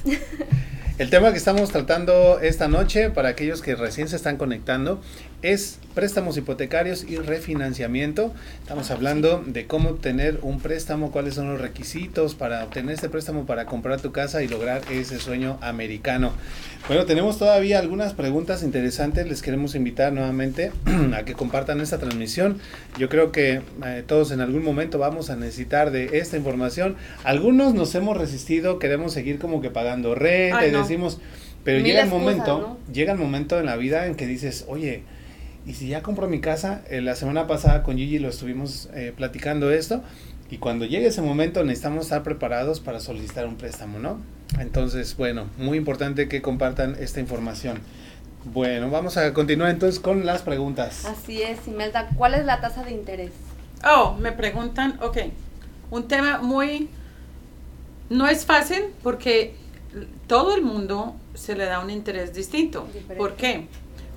El 0.98 1.10
tema 1.10 1.32
que 1.32 1.36
estamos 1.38 1.70
tratando 1.72 2.38
esta 2.38 2.68
noche, 2.68 3.10
para 3.10 3.30
aquellos 3.30 3.60
que 3.60 3.74
recién 3.74 4.06
se 4.08 4.14
están 4.14 4.36
conectando, 4.36 5.02
es 5.42 5.78
préstamos 5.94 6.36
hipotecarios 6.36 7.04
y 7.04 7.16
refinanciamiento. 7.16 8.34
Estamos 8.60 8.90
hablando 8.90 9.42
de 9.46 9.66
cómo 9.66 9.90
obtener 9.90 10.38
un 10.42 10.60
préstamo, 10.60 11.10
cuáles 11.10 11.34
son 11.34 11.48
los 11.48 11.60
requisitos 11.60 12.34
para 12.34 12.64
obtener 12.64 12.94
este 12.94 13.08
préstamo 13.08 13.46
para 13.46 13.64
comprar 13.66 14.00
tu 14.00 14.12
casa 14.12 14.42
y 14.42 14.48
lograr 14.48 14.82
ese 14.90 15.18
sueño 15.18 15.58
americano. 15.62 16.32
Bueno, 16.88 17.06
tenemos 17.06 17.38
todavía 17.38 17.78
algunas 17.78 18.12
preguntas 18.12 18.62
interesantes. 18.62 19.26
Les 19.26 19.42
queremos 19.42 19.74
invitar 19.74 20.12
nuevamente 20.12 20.72
a 21.16 21.24
que 21.24 21.34
compartan 21.34 21.80
esta 21.80 21.98
transmisión. 21.98 22.58
Yo 22.98 23.08
creo 23.08 23.32
que 23.32 23.62
eh, 23.84 24.04
todos 24.06 24.32
en 24.32 24.40
algún 24.40 24.62
momento 24.62 24.98
vamos 24.98 25.30
a 25.30 25.36
necesitar 25.36 25.90
de 25.90 26.18
esta 26.18 26.36
información. 26.36 26.96
Algunos 27.24 27.74
nos 27.74 27.94
hemos 27.94 28.16
resistido, 28.16 28.78
queremos 28.78 29.12
seguir 29.12 29.38
como 29.38 29.60
que 29.60 29.70
pagando 29.70 30.14
renta 30.14 30.66
y 30.66 30.70
decimos, 30.70 31.20
pero 31.64 31.80
llega 31.80 32.02
el 32.02 32.08
momento, 32.08 32.78
llega 32.92 33.12
el 33.12 33.18
momento 33.18 33.58
en 33.58 33.66
la 33.66 33.76
vida 33.76 34.06
en 34.06 34.14
que 34.14 34.26
dices, 34.26 34.64
oye, 34.68 35.02
y 35.66 35.74
si 35.74 35.88
ya 35.88 36.02
compro 36.02 36.28
mi 36.28 36.40
casa, 36.40 36.82
eh, 36.88 37.00
la 37.00 37.16
semana 37.16 37.46
pasada 37.46 37.82
con 37.82 37.96
Gigi 37.96 38.18
lo 38.18 38.28
estuvimos 38.28 38.88
eh, 38.94 39.12
platicando 39.16 39.70
esto, 39.70 40.02
y 40.48 40.58
cuando 40.58 40.84
llegue 40.84 41.08
ese 41.08 41.22
momento 41.22 41.64
necesitamos 41.64 42.04
estar 42.04 42.22
preparados 42.22 42.78
para 42.78 43.00
solicitar 43.00 43.46
un 43.46 43.56
préstamo, 43.56 43.98
¿no? 43.98 44.20
Entonces, 44.60 45.16
bueno, 45.16 45.48
muy 45.58 45.76
importante 45.76 46.28
que 46.28 46.40
compartan 46.40 46.96
esta 47.00 47.18
información. 47.18 47.80
Bueno, 48.44 48.90
vamos 48.90 49.16
a 49.16 49.32
continuar 49.34 49.70
entonces 49.70 49.98
con 49.98 50.24
las 50.24 50.42
preguntas. 50.42 51.04
Así 51.04 51.42
es, 51.42 51.66
Imelda, 51.66 52.10
¿cuál 52.16 52.34
es 52.34 52.44
la 52.44 52.60
tasa 52.60 52.84
de 52.84 52.92
interés? 52.92 53.32
Oh, 53.84 54.14
me 54.14 54.30
preguntan, 54.30 55.00
ok, 55.02 55.18
un 55.90 56.06
tema 56.06 56.38
muy, 56.38 56.88
no 58.08 58.28
es 58.28 58.46
fácil 58.46 58.84
porque 59.02 59.54
todo 60.28 60.54
el 60.54 60.62
mundo 60.62 61.16
se 61.34 61.56
le 61.56 61.64
da 61.64 61.80
un 61.80 61.90
interés 61.90 62.32
distinto. 62.34 62.86
¿Por 63.16 63.34
qué? 63.34 63.66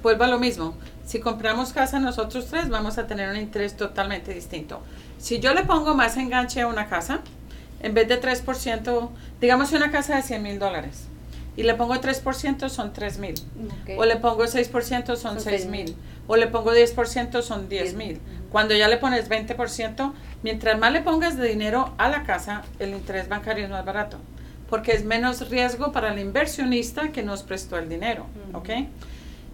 Vuelvo 0.04 0.26
a 0.26 0.28
lo 0.28 0.38
mismo. 0.38 0.76
Si 1.10 1.19
compramos 1.19 1.74
casa 1.74 2.00
nosotros 2.00 2.45
tres, 2.45 2.69
vamos 2.69 3.00
a 3.00 3.08
tener 3.08 3.32
un 3.32 3.38
interés 3.38 3.76
totalmente 3.76 4.32
distinto. 4.32 4.80
Si 5.17 5.39
yo 5.39 5.56
le 5.56 5.63
pongo 5.63 5.95
más 5.95 6.17
enganche 6.17 6.62
a 6.62 6.67
una 6.67 6.88
casa, 6.88 7.22
en 7.82 7.95
vez 7.95 8.08
de 8.08 8.22
3%, 8.22 9.10
digamos 9.41 9.72
una 9.72 9.89
casa 9.89 10.17
de 10.17 10.22
100 10.22 10.43
mil 10.43 10.60
dólares, 10.60 11.08
y 11.58 11.63
le 11.63 11.74
pongo 11.74 11.95
3% 11.95 12.69
son 12.69 12.93
3 12.93 13.17
mil, 13.17 13.34
o 13.98 14.06
le 14.06 14.17
pongo 14.17 14.43
6% 14.43 15.15
son, 15.15 15.39
6 15.41 15.65
mil, 15.65 15.95
o 16.28 16.36
le 16.36 16.45
pongo 16.45 16.74
10% 16.74 17.41
son 17.41 17.67
10 17.69 17.95
mil. 17.95 18.19
Cuando 18.52 18.76
ya 18.76 18.88
le 18.88 18.98
pones 18.98 19.28
20%, 19.28 20.13
mientras 20.43 20.78
más 20.78 20.91
le 20.91 21.02
pongas 21.02 21.38
de 21.38 21.48
dinero 21.48 21.91
a 21.98 22.08
la 22.10 22.22
casa, 22.22 22.62
el 22.78 22.91
interés 22.91 23.28
bancario 23.28 23.63
es 23.63 23.72
más 23.72 23.84
barato, 23.84 24.19
porque 24.69 24.91
es 24.91 25.04
menos 25.04 25.50
riesgo 25.50 25.91
para 25.91 26.13
el 26.13 26.19
inversionista 26.19 27.12
que 27.12 27.24
nos 27.24 27.41
prestó 27.41 27.80
el 27.80 27.89
dinero, 27.89 28.28
¿ok? 28.54 28.69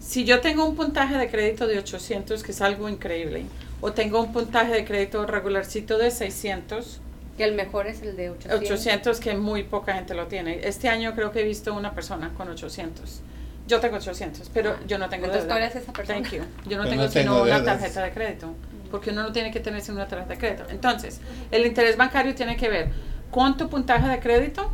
Si 0.06 0.24
yo 0.24 0.40
tengo 0.40 0.64
un 0.64 0.76
puntaje 0.76 1.18
de 1.18 1.28
crédito 1.28 1.66
de 1.66 1.78
800, 1.78 2.44
que 2.44 2.52
es 2.52 2.60
algo 2.60 2.88
increíble, 2.88 3.46
o 3.80 3.92
tengo 3.92 4.22
un 4.22 4.32
puntaje 4.32 4.72
de 4.72 4.84
crédito 4.84 5.26
regularcito 5.26 5.98
de 5.98 6.12
600, 6.12 7.00
que 7.36 7.42
el 7.42 7.54
mejor 7.54 7.88
es 7.88 8.02
el 8.02 8.16
de 8.16 8.30
800. 8.30 8.70
800 8.70 9.20
que 9.20 9.34
muy 9.34 9.64
poca 9.64 9.94
gente 9.94 10.14
lo 10.14 10.28
tiene. 10.28 10.60
Este 10.62 10.88
año 10.88 11.12
creo 11.16 11.32
que 11.32 11.40
he 11.40 11.44
visto 11.44 11.74
una 11.74 11.92
persona 11.92 12.32
con 12.34 12.48
800. 12.48 13.20
Yo 13.66 13.80
tengo 13.80 13.96
800, 13.96 14.48
pero 14.54 14.76
ah, 14.78 14.82
yo 14.86 14.96
no 14.96 15.08
tengo 15.08 15.26
Entonces 15.26 15.48
tú 15.48 15.56
eres 15.56 15.74
esa 15.74 15.92
persona. 15.92 16.20
Thank 16.20 16.34
you. 16.34 16.42
Yo 16.68 16.78
no 16.78 16.88
tengo 16.88 17.08
sino 17.08 17.42
una 17.42 17.64
tarjeta 17.64 18.04
de 18.04 18.12
crédito, 18.12 18.54
porque 18.92 19.10
uno 19.10 19.24
no 19.24 19.32
tiene 19.32 19.50
que 19.50 19.58
tener 19.58 19.82
sino 19.82 19.96
una 19.96 20.06
tarjeta 20.06 20.34
de 20.34 20.38
crédito. 20.38 20.64
Entonces, 20.70 21.20
el 21.50 21.66
interés 21.66 21.96
bancario 21.96 22.32
tiene 22.32 22.56
que 22.56 22.68
ver 22.68 22.90
cuánto 23.32 23.68
puntaje 23.68 24.06
de 24.06 24.20
crédito 24.20 24.70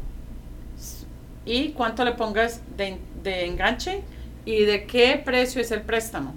y 1.46 1.70
cuánto 1.70 2.04
le 2.04 2.12
pongas 2.12 2.60
de, 2.76 2.98
de 3.22 3.46
enganche 3.46 4.02
y 4.44 4.64
de 4.64 4.86
qué 4.86 5.20
precio 5.24 5.60
es 5.60 5.70
el 5.70 5.82
préstamo. 5.82 6.34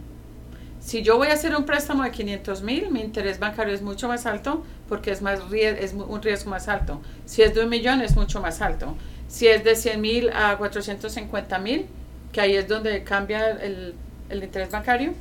Si 0.79 1.01
yo 1.01 1.17
voy 1.17 1.29
a 1.29 1.33
hacer 1.33 1.55
un 1.55 1.65
préstamo 1.65 2.03
de 2.03 2.11
500 2.11 2.61
mil, 2.61 2.91
mi 2.91 3.01
interés 3.01 3.39
bancario 3.39 3.73
es 3.73 3.81
mucho 3.81 4.07
más 4.07 4.27
alto 4.27 4.63
porque 4.87 5.09
es, 5.09 5.21
más, 5.23 5.39
es 5.51 5.93
un 5.93 6.21
riesgo 6.21 6.51
más 6.51 6.67
alto. 6.67 7.01
Si 7.25 7.41
es 7.41 7.55
de 7.55 7.63
un 7.63 7.69
millón, 7.69 8.01
es 8.01 8.15
mucho 8.15 8.39
más 8.39 8.61
alto. 8.61 8.95
Si 9.27 9.47
es 9.47 9.63
de 9.63 9.75
100 9.75 9.99
mil 9.99 10.29
a 10.29 10.57
450 10.57 11.57
mil, 11.57 11.87
que 12.31 12.39
ahí 12.39 12.55
es 12.55 12.67
donde 12.67 13.03
cambia 13.03 13.49
el, 13.49 13.95
el 14.29 14.43
interés 14.43 14.69
bancario. 14.69 15.13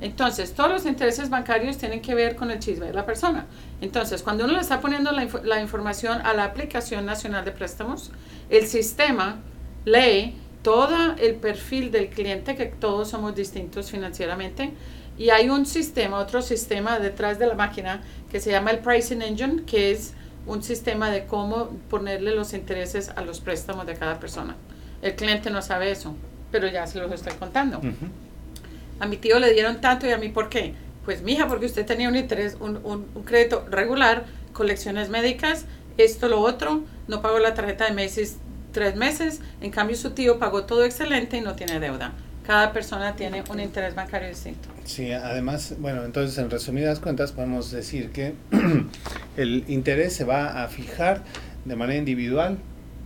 Entonces, 0.00 0.54
todos 0.54 0.70
los 0.70 0.86
intereses 0.86 1.28
bancarios 1.28 1.76
tienen 1.76 2.00
que 2.00 2.14
ver 2.14 2.34
con 2.34 2.50
el 2.50 2.58
chisme 2.58 2.86
de 2.86 2.92
la 2.92 3.04
persona. 3.04 3.46
Entonces, 3.80 4.22
cuando 4.22 4.44
uno 4.44 4.54
le 4.54 4.60
está 4.60 4.80
poniendo 4.80 5.12
la, 5.12 5.28
la 5.44 5.60
información 5.60 6.20
a 6.24 6.32
la 6.32 6.44
aplicación 6.44 7.04
nacional 7.04 7.44
de 7.44 7.52
préstamos, 7.52 8.10
el 8.48 8.66
sistema 8.66 9.40
lee 9.84 10.34
todo 10.62 11.14
el 11.18 11.34
perfil 11.36 11.90
del 11.90 12.08
cliente, 12.08 12.56
que 12.56 12.66
todos 12.66 13.10
somos 13.10 13.34
distintos 13.34 13.90
financieramente, 13.90 14.72
y 15.18 15.30
hay 15.30 15.50
un 15.50 15.66
sistema, 15.66 16.18
otro 16.18 16.40
sistema 16.40 16.98
detrás 16.98 17.38
de 17.38 17.46
la 17.46 17.54
máquina 17.54 18.02
que 18.30 18.40
se 18.40 18.50
llama 18.50 18.70
el 18.70 18.78
Pricing 18.78 19.22
Engine, 19.22 19.62
que 19.64 19.90
es 19.90 20.14
un 20.46 20.62
sistema 20.62 21.10
de 21.10 21.26
cómo 21.26 21.68
ponerle 21.90 22.34
los 22.34 22.54
intereses 22.54 23.10
a 23.14 23.22
los 23.22 23.40
préstamos 23.40 23.86
de 23.86 23.94
cada 23.94 24.18
persona. 24.18 24.56
El 25.02 25.14
cliente 25.14 25.50
no 25.50 25.62
sabe 25.62 25.90
eso, 25.90 26.14
pero 26.50 26.66
ya 26.68 26.86
se 26.86 26.98
los 26.98 27.12
estoy 27.12 27.34
contando. 27.34 27.80
A 29.00 29.06
mi 29.06 29.16
tío 29.16 29.38
le 29.38 29.52
dieron 29.52 29.80
tanto 29.80 30.06
y 30.06 30.10
a 30.10 30.18
mí 30.18 30.28
¿por 30.28 30.48
qué? 30.48 30.74
Pues 31.04 31.22
mija, 31.22 31.48
porque 31.48 31.66
usted 31.66 31.84
tenía 31.84 32.08
un 32.08 32.16
interés, 32.16 32.56
un, 32.60 32.80
un, 32.84 33.06
un 33.14 33.22
crédito 33.24 33.66
regular, 33.68 34.24
colecciones 34.52 35.08
médicas, 35.08 35.66
esto, 35.98 36.28
lo 36.28 36.40
otro, 36.40 36.82
no 37.08 37.20
pagó 37.20 37.38
la 37.38 37.54
tarjeta 37.54 37.84
de 37.84 37.92
meses 37.92 38.38
tres 38.72 38.96
meses, 38.96 39.40
en 39.60 39.70
cambio 39.70 39.96
su 39.96 40.10
tío 40.10 40.38
pagó 40.38 40.64
todo 40.64 40.84
excelente 40.84 41.36
y 41.36 41.40
no 41.40 41.54
tiene 41.54 41.80
deuda. 41.80 42.12
Cada 42.46 42.72
persona 42.72 43.14
tiene 43.14 43.44
un 43.50 43.60
interés 43.60 43.94
bancario 43.94 44.28
distinto. 44.28 44.68
Sí, 44.84 45.12
además, 45.12 45.76
bueno, 45.78 46.04
entonces 46.04 46.36
en 46.38 46.50
resumidas 46.50 46.98
cuentas 46.98 47.30
podemos 47.30 47.70
decir 47.70 48.10
que 48.10 48.34
el 49.36 49.64
interés 49.68 50.14
se 50.14 50.24
va 50.24 50.64
a 50.64 50.68
fijar 50.68 51.22
de 51.64 51.76
manera 51.76 51.98
individual 51.98 52.58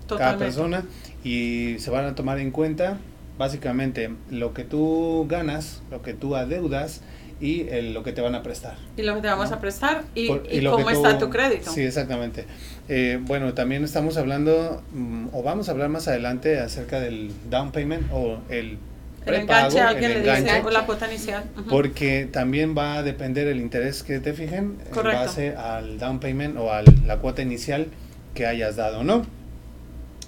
cada 0.08 0.38
persona 0.38 0.84
y 1.24 1.76
se 1.80 1.90
van 1.90 2.06
a 2.06 2.14
tomar 2.14 2.38
en 2.38 2.50
cuenta 2.50 2.98
básicamente 3.38 4.14
lo 4.30 4.54
que 4.54 4.64
tú 4.64 5.26
ganas, 5.28 5.82
lo 5.90 6.02
que 6.02 6.14
tú 6.14 6.36
adeudas 6.36 7.02
y 7.40 7.64
lo 7.92 8.02
que 8.02 8.12
te 8.12 8.20
van 8.20 8.34
a 8.34 8.42
prestar. 8.42 8.76
Y 8.96 9.02
lo 9.02 9.14
que 9.14 9.22
te 9.22 9.28
vamos 9.28 9.52
a 9.52 9.60
prestar 9.60 10.04
y, 10.14 10.28
cómo 10.66 10.90
está 10.90 11.18
tu 11.18 11.30
crédito. 11.30 11.70
Sí, 11.70 11.82
exactamente. 11.82 12.46
Eh, 12.88 13.18
bueno, 13.20 13.52
también 13.54 13.84
estamos 13.84 14.16
hablando, 14.16 14.82
mm, 14.92 15.28
o 15.32 15.42
vamos 15.42 15.68
a 15.68 15.72
hablar 15.72 15.88
más 15.88 16.08
adelante 16.08 16.58
acerca 16.60 17.00
del 17.00 17.30
down 17.50 17.72
payment 17.72 18.06
o 18.12 18.38
el 18.48 18.78
el 19.26 19.34
enganche, 19.34 19.80
alguien 19.80 20.12
le 20.12 20.20
dice, 20.20 20.62
o 20.64 20.70
la 20.70 20.86
cuota 20.86 21.08
inicial. 21.08 21.44
Porque 21.68 22.28
también 22.30 22.76
va 22.78 22.98
a 22.98 23.02
depender 23.02 23.48
el 23.48 23.58
interés 23.58 24.04
que 24.04 24.20
te 24.20 24.32
fijen 24.32 24.78
en 24.94 25.02
base 25.02 25.56
al 25.56 25.98
down 25.98 26.20
payment 26.20 26.56
o 26.56 26.72
a 26.72 26.82
la 27.04 27.18
cuota 27.18 27.42
inicial 27.42 27.88
que 28.34 28.46
hayas 28.46 28.76
dado, 28.76 29.02
¿no? 29.02 29.26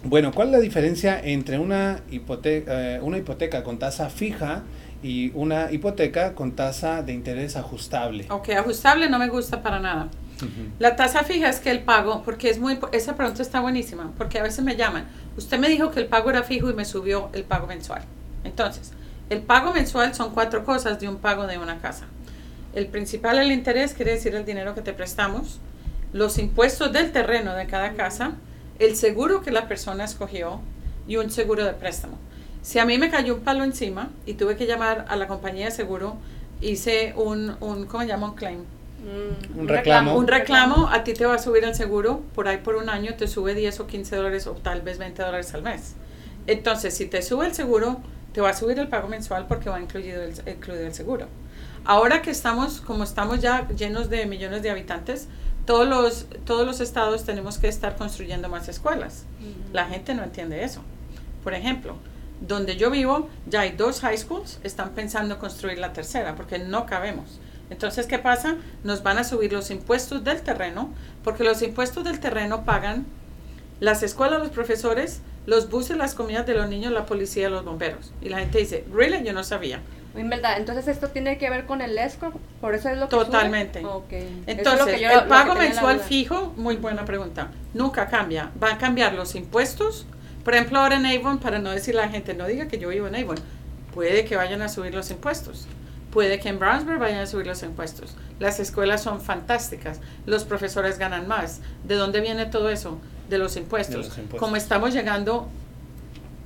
Bueno, 0.02 0.32
¿cuál 0.32 0.48
es 0.48 0.52
la 0.52 0.60
diferencia 0.60 1.20
entre 1.22 1.58
una 1.58 2.00
hipoteca, 2.10 2.96
eh, 2.96 3.00
una 3.00 3.18
hipoteca 3.18 3.62
con 3.62 3.78
tasa 3.78 4.10
fija 4.10 4.62
y 5.02 5.30
una 5.34 5.70
hipoteca 5.70 6.34
con 6.34 6.52
tasa 6.52 7.02
de 7.02 7.12
interés 7.12 7.56
ajustable. 7.56 8.26
Ok, 8.30 8.50
ajustable 8.50 9.08
no 9.08 9.18
me 9.18 9.28
gusta 9.28 9.62
para 9.62 9.78
nada. 9.78 10.08
La 10.78 10.94
tasa 10.94 11.24
fija 11.24 11.48
es 11.48 11.58
que 11.58 11.70
el 11.70 11.80
pago, 11.80 12.22
porque 12.24 12.48
es 12.48 12.60
muy, 12.60 12.78
esa 12.92 13.16
pregunta 13.16 13.42
está 13.42 13.60
buenísima, 13.60 14.12
porque 14.16 14.38
a 14.38 14.42
veces 14.42 14.64
me 14.64 14.76
llaman, 14.76 15.08
usted 15.36 15.58
me 15.58 15.68
dijo 15.68 15.90
que 15.90 15.98
el 15.98 16.06
pago 16.06 16.30
era 16.30 16.44
fijo 16.44 16.70
y 16.70 16.74
me 16.74 16.84
subió 16.84 17.28
el 17.32 17.42
pago 17.42 17.66
mensual. 17.66 18.02
Entonces, 18.44 18.92
el 19.30 19.42
pago 19.42 19.72
mensual 19.72 20.14
son 20.14 20.30
cuatro 20.32 20.64
cosas 20.64 21.00
de 21.00 21.08
un 21.08 21.16
pago 21.16 21.46
de 21.46 21.58
una 21.58 21.78
casa. 21.78 22.06
El 22.72 22.86
principal, 22.86 23.38
el 23.38 23.50
interés, 23.50 23.94
quiere 23.94 24.12
decir 24.12 24.34
el 24.34 24.44
dinero 24.44 24.74
que 24.74 24.82
te 24.82 24.92
prestamos, 24.92 25.58
los 26.12 26.38
impuestos 26.38 26.92
del 26.92 27.10
terreno 27.10 27.54
de 27.54 27.66
cada 27.66 27.94
casa, 27.94 28.32
el 28.78 28.94
seguro 28.94 29.42
que 29.42 29.50
la 29.50 29.66
persona 29.66 30.04
escogió 30.04 30.60
y 31.08 31.16
un 31.16 31.30
seguro 31.30 31.64
de 31.64 31.72
préstamo. 31.72 32.16
Si 32.62 32.78
a 32.78 32.84
mí 32.84 32.98
me 32.98 33.10
cayó 33.10 33.34
un 33.34 33.40
palo 33.40 33.64
encima 33.64 34.10
y 34.26 34.34
tuve 34.34 34.56
que 34.56 34.66
llamar 34.66 35.06
a 35.08 35.16
la 35.16 35.26
compañía 35.26 35.66
de 35.66 35.70
seguro, 35.70 36.16
hice 36.60 37.14
un, 37.16 37.56
un 37.60 37.86
¿cómo 37.86 38.02
se 38.02 38.08
llama? 38.08 38.30
Un 38.30 38.34
claim. 38.34 38.64
Mm, 38.98 39.60
un 39.60 39.68
reclamo. 39.68 40.16
Un 40.16 40.26
reclamo, 40.26 40.88
a 40.88 41.04
ti 41.04 41.14
te 41.14 41.24
va 41.24 41.34
a 41.34 41.38
subir 41.38 41.64
el 41.64 41.74
seguro, 41.74 42.22
por 42.34 42.48
ahí 42.48 42.58
por 42.58 42.76
un 42.76 42.88
año 42.88 43.14
te 43.14 43.28
sube 43.28 43.54
10 43.54 43.80
o 43.80 43.86
15 43.86 44.16
dólares 44.16 44.46
o 44.46 44.52
tal 44.52 44.82
vez 44.82 44.98
20 44.98 45.22
dólares 45.22 45.54
al 45.54 45.62
mes. 45.62 45.94
Entonces, 46.46 46.96
si 46.96 47.06
te 47.06 47.22
sube 47.22 47.46
el 47.46 47.54
seguro, 47.54 48.00
te 48.32 48.40
va 48.40 48.50
a 48.50 48.54
subir 48.54 48.78
el 48.78 48.88
pago 48.88 49.08
mensual 49.08 49.46
porque 49.46 49.70
va 49.70 49.80
incluido 49.80 50.22
el, 50.22 50.34
incluido 50.46 50.86
el 50.86 50.94
seguro. 50.94 51.26
Ahora 51.84 52.22
que 52.22 52.30
estamos, 52.30 52.80
como 52.80 53.04
estamos 53.04 53.40
ya 53.40 53.68
llenos 53.68 54.10
de 54.10 54.26
millones 54.26 54.62
de 54.62 54.70
habitantes, 54.70 55.28
todos 55.64 55.86
los, 55.86 56.26
todos 56.44 56.66
los 56.66 56.80
estados 56.80 57.24
tenemos 57.24 57.58
que 57.58 57.68
estar 57.68 57.96
construyendo 57.96 58.48
más 58.48 58.68
escuelas. 58.68 59.24
La 59.72 59.84
gente 59.86 60.14
no 60.14 60.24
entiende 60.24 60.64
eso. 60.64 60.82
Por 61.44 61.54
ejemplo, 61.54 61.96
donde 62.40 62.76
yo 62.76 62.90
vivo 62.90 63.28
ya 63.46 63.60
hay 63.62 63.72
dos 63.72 64.00
high 64.00 64.16
schools, 64.18 64.58
están 64.62 64.90
pensando 64.90 65.38
construir 65.38 65.78
la 65.78 65.92
tercera 65.92 66.34
porque 66.36 66.58
no 66.58 66.86
cabemos. 66.86 67.40
Entonces, 67.70 68.06
¿qué 68.06 68.18
pasa? 68.18 68.56
Nos 68.84 69.02
van 69.02 69.18
a 69.18 69.24
subir 69.24 69.52
los 69.52 69.70
impuestos 69.70 70.24
del 70.24 70.40
terreno, 70.40 70.90
porque 71.22 71.44
los 71.44 71.60
impuestos 71.62 72.04
del 72.04 72.18
terreno 72.20 72.64
pagan 72.64 73.04
las 73.80 74.02
escuelas, 74.02 74.40
los 74.40 74.50
profesores, 74.50 75.20
los 75.46 75.68
buses, 75.70 75.96
las 75.96 76.14
comidas 76.14 76.46
de 76.46 76.54
los 76.54 76.68
niños, 76.68 76.92
la 76.92 77.06
policía, 77.06 77.48
los 77.50 77.64
bomberos. 77.64 78.12
Y 78.22 78.28
la 78.28 78.38
gente 78.38 78.58
dice, 78.58 78.84
¿really? 78.92 79.22
Yo 79.24 79.32
no 79.32 79.44
sabía. 79.44 79.80
En 80.16 80.30
verdad, 80.30 80.56
entonces 80.56 80.88
esto 80.88 81.08
tiene 81.08 81.38
que 81.38 81.48
ver 81.50 81.66
con 81.66 81.80
el 81.80 81.96
escrow, 81.98 82.32
por 82.60 82.74
eso 82.74 82.88
es 82.88 82.98
lo 82.98 83.08
que 83.08 83.14
sube? 83.14 83.24
Totalmente. 83.26 83.84
Ok. 83.84 84.12
Eso 84.12 84.24
es 84.46 84.58
Entonces, 84.58 84.80
lo 84.80 84.86
que 84.86 85.00
yo- 85.00 85.10
el 85.10 85.28
pago 85.28 85.54
mensual 85.54 86.00
fijo, 86.00 86.54
muy 86.56 86.76
buena 86.76 87.04
pregunta, 87.04 87.48
nunca 87.74 88.08
cambia. 88.08 88.50
Va 88.60 88.72
a 88.72 88.78
cambiar 88.78 89.12
los 89.14 89.34
impuestos. 89.34 90.06
Por 90.48 90.54
ejemplo, 90.54 90.78
ahora 90.78 90.96
en 90.96 91.04
Avon, 91.04 91.40
para 91.40 91.58
no 91.58 91.70
decir 91.72 91.94
la 91.94 92.08
gente, 92.08 92.32
no 92.32 92.46
diga 92.46 92.68
que 92.68 92.78
yo 92.78 92.88
vivo 92.88 93.06
en 93.06 93.16
Avon, 93.16 93.36
puede 93.92 94.24
que 94.24 94.34
vayan 94.34 94.62
a 94.62 94.70
subir 94.70 94.94
los 94.94 95.10
impuestos. 95.10 95.66
Puede 96.10 96.40
que 96.40 96.48
en 96.48 96.58
Brownsburg 96.58 96.98
vayan 96.98 97.18
a 97.18 97.26
subir 97.26 97.46
los 97.46 97.62
impuestos. 97.62 98.16
Las 98.40 98.58
escuelas 98.58 99.02
son 99.02 99.20
fantásticas. 99.20 100.00
Los 100.24 100.44
profesores 100.44 100.96
ganan 100.96 101.28
más. 101.28 101.60
¿De 101.84 101.96
dónde 101.96 102.22
viene 102.22 102.46
todo 102.46 102.70
eso? 102.70 102.98
De 103.28 103.36
los 103.36 103.58
impuestos. 103.58 103.94
De 103.94 104.08
los 104.08 104.16
impuestos. 104.16 104.40
Como 104.40 104.56
estamos 104.56 104.94
llegando 104.94 105.50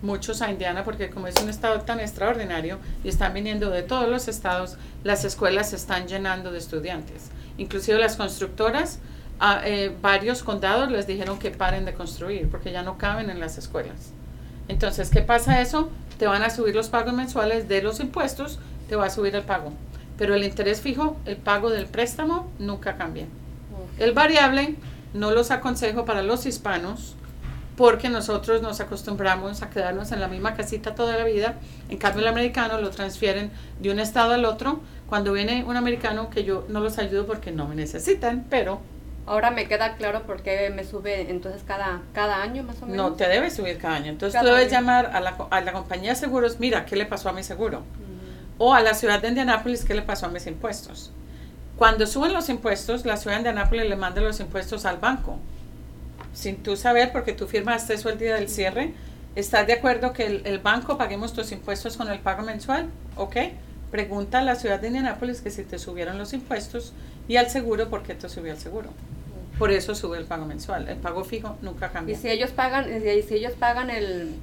muchos 0.03 0.43
a 0.43 0.51
Indiana, 0.51 0.83
porque 0.83 1.09
como 1.09 1.29
es 1.29 1.41
un 1.41 1.49
estado 1.49 1.83
tan 1.83 2.01
extraordinario 2.01 2.81
y 3.05 3.09
están 3.09 3.33
viniendo 3.33 3.71
de 3.71 3.85
todos 3.85 4.09
los 4.09 4.27
estados, 4.27 4.79
las 5.05 5.25
escuelas 5.25 5.71
se 5.71 5.77
están 5.77 6.09
llenando 6.09 6.51
de 6.51 6.59
estudiantes. 6.59 7.31
Inclusive 7.57 8.01
las 8.01 8.17
constructoras, 8.17 8.99
a 9.45 9.61
eh, 9.67 9.93
varios 10.01 10.45
condados 10.45 10.89
les 10.93 11.09
dijeron 11.09 11.37
que 11.41 11.51
paren 11.51 11.85
de 11.85 11.95
construir 11.95 12.49
porque 12.49 12.71
ya 12.71 12.85
no 12.85 12.97
caben 12.97 13.29
en 13.29 13.41
las 13.41 13.59
escuelas. 13.59 14.13
Entonces, 14.69 15.11
¿qué 15.11 15.21
pasa 15.21 15.61
eso? 15.61 15.91
Te 16.17 16.29
van 16.29 16.45
a 16.45 16.51
subir 16.51 16.77
los 16.77 16.89
pagos 16.89 17.13
mensuales 17.13 17.67
de 17.67 17.83
los 17.83 17.99
impuestos, 17.99 18.61
te 18.89 18.95
va 18.95 19.07
a 19.07 19.11
subir 19.11 19.35
el 19.35 19.43
pago. 19.43 19.73
Pero 20.17 20.37
el 20.37 20.45
interés 20.45 20.81
fijo, 20.81 21.17
el 21.27 21.37
pago 21.37 21.71
del 21.71 21.87
préstamo, 21.87 22.53
nunca 22.61 22.97
cambia. 22.97 23.27
El 23.99 24.13
variable 24.13 24.77
no 25.13 25.33
los 25.33 25.51
aconsejo 25.51 26.05
para 26.05 26.23
los 26.23 26.47
hispanos 26.47 27.17
porque 27.77 28.09
nosotros 28.11 28.63
nos 28.63 28.79
acostumbramos 28.79 29.61
a 29.63 29.71
quedarnos 29.71 30.13
en 30.13 30.21
la 30.21 30.29
misma 30.29 30.55
casita 30.55 30.95
toda 30.95 31.17
la 31.19 31.25
vida. 31.25 31.57
En 31.89 31.99
cambio, 31.99 32.23
el 32.23 32.29
americano 32.29 32.81
lo 32.81 32.91
transfieren 32.91 33.51
de 33.81 33.91
un 33.91 33.99
estado 33.99 34.35
al 34.35 34.45
otro. 34.45 34.79
Cuando 35.09 35.33
viene 35.33 35.65
un 35.65 35.77
americano, 35.77 36.31
que 36.31 36.45
yo 36.45 36.65
no 36.69 36.79
los 36.79 36.99
ayudo 36.99 37.27
porque 37.27 37.51
no 37.51 37.67
me 37.67 37.75
necesitan, 37.75 38.47
pero 38.49 38.81
Ahora 39.25 39.51
me 39.53 39.69
queda 39.69 39.97
claro 39.97 40.23
por 40.25 40.43
qué 40.43 40.71
me 40.71 40.83
sube 40.85 41.31
entonces 41.31 41.63
cada, 41.65 42.03
cada 42.13 42.43
año 42.43 42.65
más 42.65 42.83
o 42.83 42.87
menos. 42.87 42.97
no 43.11 43.17
te 43.17 43.29
debe 43.29 43.51
subir 43.51 43.79
cada 43.79 43.95
año. 43.97 44.11
Entonces 44.11 44.35
Cada 44.35 44.51
tú 44.51 44.57
debes 44.57 44.73
año. 44.73 44.81
llamar 44.81 45.07
a 45.15 45.21
la, 45.21 45.37
a 45.51 45.61
la 45.61 45.73
compañía 45.73 46.11
de 46.11 46.17
seguros, 46.17 46.59
mira, 46.59 46.85
¿qué 46.85 46.97
le 46.97 47.07
pasó 47.07 47.29
a 47.29 47.33
mi 47.33 47.43
seguro? 47.45 47.83
O 48.59 48.75
a 48.75 48.81
la 48.81 48.95
ciudad 48.95 49.23
de 49.23 49.29
Indianápolis, 49.29 49.85
¿qué 49.85 49.95
le 49.95 50.03
pasó 50.03 50.27
a 50.27 50.29
mis 50.29 50.47
impuestos? 50.47 51.13
Cuando 51.77 52.07
suben 52.07 52.33
los 52.33 52.49
impuestos, 52.49 53.05
la 53.07 53.17
ciudad 53.17 53.37
de 53.37 53.41
Indianápolis 53.41 53.89
le 53.89 53.97
manda 53.97 54.21
los 54.21 54.41
impuestos 54.41 54.85
al 54.85 54.99
banco. 54.99 55.39
Sin 56.33 56.63
tú 56.63 56.77
saber, 56.77 57.13
porque 57.13 57.33
tú 57.33 57.47
firmaste 57.47 57.95
eso 57.95 58.09
el 58.09 58.19
día 58.19 58.35
del 58.35 58.49
cierre, 58.49 58.93
¿estás 59.37 59.67
de 59.67 59.75
acuerdo 59.75 60.13
que 60.13 60.27
el, 60.27 60.43
el 60.47 60.59
banco 60.59 60.99
paguemos 60.99 61.33
tus 61.33 61.53
impuestos 61.53 61.97
con 61.97 62.11
el 62.11 62.19
pago 62.21 62.43
mensual? 62.43 62.89
¿Ok? 63.17 63.37
Pregunta 63.91 64.39
a 64.39 64.43
la 64.43 64.55
ciudad 64.57 64.81
de 64.81 64.89
Indianápolis 64.89 65.41
que 65.43 65.51
si 65.51 65.65
te 65.65 65.79
subieron 65.79 66.19
los 66.19 66.33
impuestos 66.33 66.93
y 67.29 67.37
al 67.37 67.51
seguro, 67.51 67.89
¿por 67.89 68.03
qué 68.03 68.15
te 68.15 68.29
subió 68.29 68.53
el 68.53 68.59
seguro? 68.59 68.91
Por 69.63 69.71
eso 69.71 69.95
sube 69.95 70.19
el 70.19 70.25
pago 70.25 70.45
mensual. 70.45 70.89
El 70.89 70.97
pago 70.97 71.23
fijo 71.23 71.57
nunca 71.63 71.91
cambia. 71.93 72.17
Y 72.17 72.19
si 72.19 72.29
ellos 72.29 72.51
pagan, 72.51 72.85
y 72.93 73.23
si 73.23 73.35
ellos 73.35 73.53
pagan 73.53 73.91
el 73.91 74.35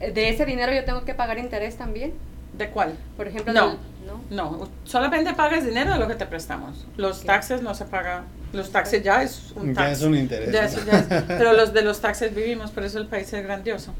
de 0.00 0.28
ese 0.28 0.44
dinero 0.44 0.72
yo 0.74 0.84
tengo 0.84 1.04
que 1.04 1.14
pagar 1.14 1.38
interés 1.38 1.76
también, 1.76 2.12
¿De 2.58 2.68
cuál? 2.70 2.94
por 3.16 3.28
ejemplo, 3.28 3.52
No. 3.52 3.68
del- 3.68 3.78
¿no? 4.04 4.20
No, 4.30 4.68
solamente 4.82 5.32
pagas 5.34 5.64
dinero 5.64 5.92
de 5.92 5.98
lo 6.00 6.08
que 6.08 6.16
te 6.16 6.26
prestamos. 6.26 6.86
Los 6.96 7.22
taxes 7.22 7.62
no 7.62 7.72
se 7.76 7.84
paga. 7.84 8.24
Los 8.52 8.72
taxes 8.72 9.04
ya 9.04 9.22
es 9.22 9.52
un 9.54 9.68
Ya 9.74 9.82
tax. 9.82 9.98
es 9.98 10.02
un 10.02 10.16
interés. 10.16 10.50
Ya 10.52 10.64
es- 10.64 10.84
ya 10.84 10.98
es- 10.98 11.06
pero 11.28 11.52
los 11.52 11.72
de 11.72 11.82
los 11.82 12.00
taxes 12.00 12.34
vivimos, 12.34 12.72
por 12.72 12.82
eso 12.82 12.98
el 12.98 13.06
país 13.06 13.32
es 13.32 13.44
grandioso. 13.44 13.94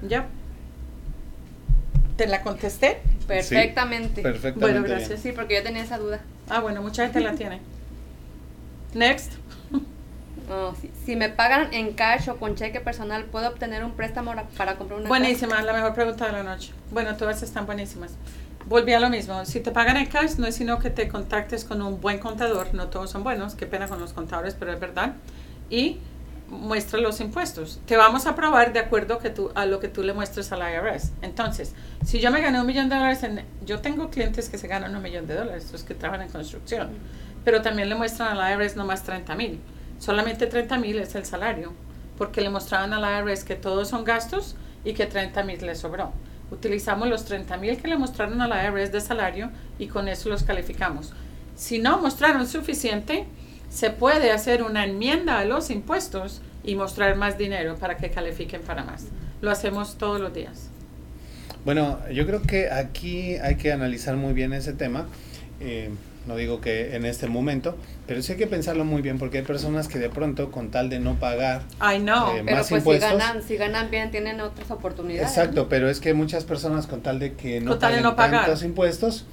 ¿Ya? 0.00 0.28
¿Te 2.16 2.26
la 2.26 2.40
contesté? 2.42 3.02
Perfectamente. 3.26 4.22
Perfectamente. 4.22 4.60
Bueno, 4.60 4.82
bien. 4.82 4.96
gracias. 4.96 5.20
Sí, 5.20 5.32
porque 5.32 5.56
yo 5.56 5.62
tenía 5.62 5.82
esa 5.82 5.98
duda. 5.98 6.20
Ah, 6.48 6.60
bueno, 6.60 6.80
mucha 6.80 7.04
gente 7.04 7.20
la 7.20 7.34
tiene. 7.34 7.60
Next. 8.94 9.32
Oh, 10.50 10.74
si, 10.80 10.90
si 11.04 11.16
me 11.16 11.28
pagan 11.28 11.72
en 11.74 11.92
cash 11.94 12.28
o 12.30 12.36
con 12.38 12.54
cheque 12.54 12.80
personal, 12.80 13.24
¿puedo 13.24 13.48
obtener 13.48 13.84
un 13.84 13.92
préstamo 13.92 14.32
ra- 14.32 14.46
para 14.56 14.76
comprar 14.76 15.00
una 15.00 15.08
casa? 15.08 15.18
Buenísima, 15.20 15.60
la 15.62 15.72
mejor 15.72 15.94
pregunta 15.94 16.26
de 16.26 16.32
la 16.32 16.42
noche. 16.42 16.72
Bueno, 16.90 17.16
todas 17.16 17.42
están 17.42 17.66
buenísimas. 17.66 18.12
Volví 18.66 18.92
a 18.92 19.00
lo 19.00 19.10
mismo. 19.10 19.44
Si 19.44 19.60
te 19.60 19.70
pagan 19.70 19.96
en 19.96 20.06
cash, 20.06 20.36
no 20.38 20.46
es 20.46 20.54
sino 20.54 20.78
que 20.78 20.90
te 20.90 21.08
contactes 21.08 21.64
con 21.64 21.80
un 21.82 22.00
buen 22.00 22.18
contador. 22.18 22.74
No 22.74 22.88
todos 22.88 23.10
son 23.10 23.24
buenos. 23.24 23.54
Qué 23.54 23.66
pena 23.66 23.88
con 23.88 23.98
los 24.00 24.12
contadores, 24.12 24.54
pero 24.58 24.72
es 24.72 24.80
verdad. 24.80 25.14
Y 25.70 25.98
muestra 26.48 26.98
los 26.98 27.20
impuestos. 27.20 27.80
Te 27.86 27.96
vamos 27.96 28.26
a 28.26 28.30
aprobar 28.30 28.72
de 28.72 28.78
acuerdo 28.80 29.18
que 29.18 29.28
tú, 29.30 29.50
a 29.54 29.66
lo 29.66 29.80
que 29.80 29.88
tú 29.88 30.02
le 30.02 30.12
muestres 30.14 30.50
al 30.52 30.60
IRS. 30.60 31.12
Entonces, 31.22 31.74
si 32.04 32.20
yo 32.20 32.30
me 32.30 32.40
gané 32.40 32.58
un 32.60 32.66
millón 32.66 32.88
de 32.88 32.94
dólares, 32.96 33.22
en, 33.22 33.44
yo 33.66 33.80
tengo 33.80 34.08
clientes 34.10 34.48
que 34.48 34.56
se 34.56 34.66
ganan 34.66 34.94
un 34.96 35.02
millón 35.02 35.26
de 35.26 35.34
dólares, 35.34 35.68
los 35.72 35.82
que 35.82 35.94
trabajan 35.94 36.26
en 36.26 36.32
construcción, 36.32 36.90
pero 37.44 37.60
también 37.60 37.88
le 37.90 37.94
muestran 37.94 38.36
al 38.38 38.52
IRS 38.62 38.76
nomás 38.76 39.02
30 39.02 39.34
mil. 39.34 39.60
Solamente 39.98 40.46
30 40.46 40.78
mil 40.78 40.98
es 40.98 41.14
el 41.14 41.24
salario, 41.24 41.72
porque 42.16 42.40
le 42.40 42.50
mostraban 42.50 42.92
al 42.92 43.28
IRS 43.28 43.44
que 43.44 43.56
todos 43.56 43.88
son 43.88 44.04
gastos 44.04 44.56
y 44.84 44.94
que 44.94 45.06
30 45.06 45.42
mil 45.44 45.64
le 45.64 45.74
sobró. 45.74 46.12
Utilizamos 46.50 47.08
los 47.08 47.24
30 47.24 47.56
mil 47.58 47.76
que 47.76 47.88
le 47.88 47.98
mostraron 47.98 48.40
al 48.40 48.50
IRS 48.50 48.92
de 48.92 49.00
salario 49.00 49.50
y 49.78 49.86
con 49.88 50.08
eso 50.08 50.28
los 50.28 50.42
calificamos. 50.42 51.12
Si 51.56 51.78
no 51.78 51.98
mostraron 51.98 52.46
suficiente, 52.46 53.26
se 53.68 53.90
puede 53.90 54.30
hacer 54.30 54.62
una 54.62 54.84
enmienda 54.84 55.38
a 55.38 55.44
los 55.44 55.70
impuestos 55.70 56.40
y 56.64 56.74
mostrar 56.74 57.16
más 57.16 57.36
dinero 57.36 57.76
para 57.76 57.96
que 57.96 58.10
califiquen 58.10 58.62
para 58.62 58.84
más. 58.84 59.06
Lo 59.40 59.50
hacemos 59.50 59.98
todos 59.98 60.20
los 60.20 60.32
días. 60.32 60.70
Bueno, 61.64 61.98
yo 62.10 62.26
creo 62.26 62.42
que 62.42 62.70
aquí 62.70 63.34
hay 63.36 63.56
que 63.56 63.72
analizar 63.72 64.16
muy 64.16 64.32
bien 64.32 64.52
ese 64.52 64.72
tema. 64.72 65.06
Eh, 65.60 65.90
no 66.28 66.36
digo 66.36 66.60
que 66.60 66.94
en 66.94 67.04
este 67.06 67.26
momento, 67.26 67.76
pero 68.06 68.22
sí 68.22 68.32
hay 68.32 68.38
que 68.38 68.46
pensarlo 68.46 68.84
muy 68.84 69.02
bien 69.02 69.18
porque 69.18 69.38
hay 69.38 69.44
personas 69.44 69.88
que 69.88 69.98
de 69.98 70.10
pronto 70.10 70.50
con 70.52 70.70
tal 70.70 70.90
de 70.90 71.00
no 71.00 71.14
pagar 71.18 71.62
I 71.80 71.98
know. 71.98 72.36
Eh, 72.36 72.42
Pero 72.44 72.56
más 72.58 72.68
pues 72.68 72.80
impuestos. 72.80 73.10
si 73.10 73.16
ganan, 73.16 73.42
si 73.42 73.56
ganan 73.56 73.90
bien 73.90 74.10
tienen 74.12 74.40
otras 74.40 74.70
oportunidades. 74.70 75.28
Exacto, 75.30 75.68
pero 75.68 75.88
es 75.88 75.98
que 75.98 76.14
muchas 76.14 76.44
personas 76.44 76.86
con 76.86 77.00
tal 77.00 77.18
de 77.18 77.32
que 77.34 77.60
no 77.60 77.78
paguen 77.78 78.02
no 78.02 78.14
pagar. 78.14 78.44
tantos 78.44 78.62
impuestos 78.62 79.26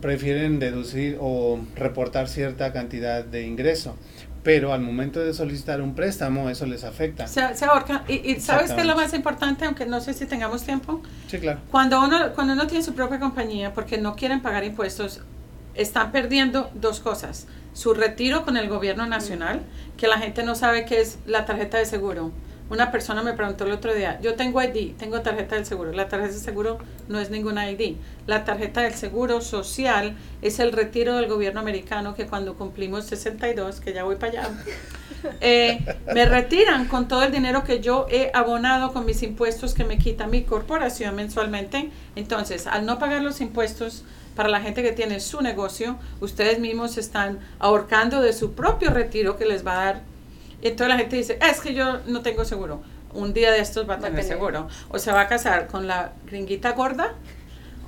prefieren 0.00 0.58
deducir 0.58 1.16
o 1.20 1.58
reportar 1.76 2.28
cierta 2.28 2.72
cantidad 2.72 3.24
de 3.24 3.42
ingreso, 3.44 3.96
pero 4.44 4.72
al 4.72 4.80
momento 4.80 5.20
de 5.20 5.34
solicitar 5.34 5.80
un 5.82 5.94
préstamo 5.94 6.48
eso 6.48 6.64
les 6.66 6.84
afecta. 6.84 7.26
Se, 7.26 7.54
se 7.56 7.64
ahorca. 7.64 8.04
Y, 8.08 8.14
y 8.32 8.40
¿sabes 8.40 8.72
qué 8.72 8.80
es 8.82 8.86
lo 8.86 8.94
más 8.96 9.12
importante? 9.14 9.64
Aunque 9.64 9.84
no 9.86 10.00
sé 10.00 10.14
si 10.14 10.26
tengamos 10.26 10.62
tiempo. 10.62 11.02
Sí, 11.28 11.38
claro. 11.38 11.60
Cuando 11.70 12.00
uno, 12.02 12.32
cuando 12.34 12.52
uno 12.52 12.66
tiene 12.66 12.84
su 12.84 12.94
propia 12.94 13.18
compañía 13.18 13.72
porque 13.74 13.98
no 13.98 14.14
quieren 14.14 14.40
pagar 14.40 14.62
impuestos, 14.64 15.22
están 15.78 16.12
perdiendo 16.12 16.70
dos 16.74 17.00
cosas. 17.00 17.46
Su 17.72 17.94
retiro 17.94 18.44
con 18.44 18.56
el 18.56 18.68
gobierno 18.68 19.06
nacional, 19.06 19.62
que 19.96 20.08
la 20.08 20.18
gente 20.18 20.42
no 20.42 20.54
sabe 20.54 20.84
qué 20.84 21.00
es 21.00 21.18
la 21.26 21.46
tarjeta 21.46 21.78
de 21.78 21.86
seguro. 21.86 22.32
Una 22.70 22.90
persona 22.90 23.22
me 23.22 23.32
preguntó 23.32 23.64
el 23.64 23.72
otro 23.72 23.94
día, 23.94 24.20
yo 24.20 24.34
tengo 24.34 24.62
ID, 24.62 24.94
tengo 24.98 25.22
tarjeta 25.22 25.54
del 25.54 25.64
seguro. 25.64 25.92
La 25.92 26.08
tarjeta 26.08 26.34
de 26.34 26.38
seguro 26.38 26.78
no 27.08 27.18
es 27.18 27.30
ninguna 27.30 27.70
ID. 27.70 27.96
La 28.26 28.44
tarjeta 28.44 28.82
del 28.82 28.92
seguro 28.92 29.40
social 29.40 30.14
es 30.42 30.58
el 30.58 30.72
retiro 30.72 31.16
del 31.16 31.28
gobierno 31.28 31.60
americano 31.60 32.14
que 32.14 32.26
cuando 32.26 32.56
cumplimos 32.56 33.06
62, 33.06 33.80
que 33.80 33.94
ya 33.94 34.04
voy 34.04 34.16
para 34.16 34.32
allá, 34.32 34.50
eh, 35.40 35.78
me 36.12 36.26
retiran 36.26 36.88
con 36.88 37.08
todo 37.08 37.22
el 37.22 37.32
dinero 37.32 37.64
que 37.64 37.80
yo 37.80 38.06
he 38.10 38.30
abonado 38.34 38.92
con 38.92 39.06
mis 39.06 39.22
impuestos 39.22 39.72
que 39.72 39.84
me 39.84 39.96
quita 39.96 40.26
mi 40.26 40.42
corporación 40.42 41.14
mensualmente. 41.14 41.90
Entonces, 42.16 42.66
al 42.66 42.84
no 42.84 42.98
pagar 42.98 43.22
los 43.22 43.40
impuestos 43.40 44.04
para 44.38 44.48
la 44.48 44.60
gente 44.60 44.84
que 44.84 44.92
tiene 44.92 45.18
su 45.18 45.40
negocio, 45.42 45.98
ustedes 46.20 46.60
mismos 46.60 46.92
se 46.92 47.00
están 47.00 47.40
ahorcando 47.58 48.22
de 48.22 48.32
su 48.32 48.52
propio 48.54 48.90
retiro 48.90 49.36
que 49.36 49.44
les 49.46 49.66
va 49.66 49.72
a 49.72 49.84
dar. 49.84 50.02
Entonces 50.62 50.88
la 50.88 50.96
gente 50.96 51.16
dice, 51.16 51.38
"Ah, 51.40 51.48
es 51.50 51.60
que 51.60 51.74
yo 51.74 51.98
no 52.06 52.20
tengo 52.22 52.44
seguro. 52.44 52.80
Un 53.12 53.32
día 53.34 53.50
de 53.50 53.58
estos 53.58 53.90
va 53.90 53.94
a 53.94 53.98
tener 53.98 54.22
seguro. 54.22 54.68
O 54.90 54.98
se 55.00 55.10
va 55.10 55.22
a 55.22 55.26
casar 55.28 55.66
con 55.66 55.88
la 55.88 56.12
gringuita 56.24 56.70
gorda 56.72 57.14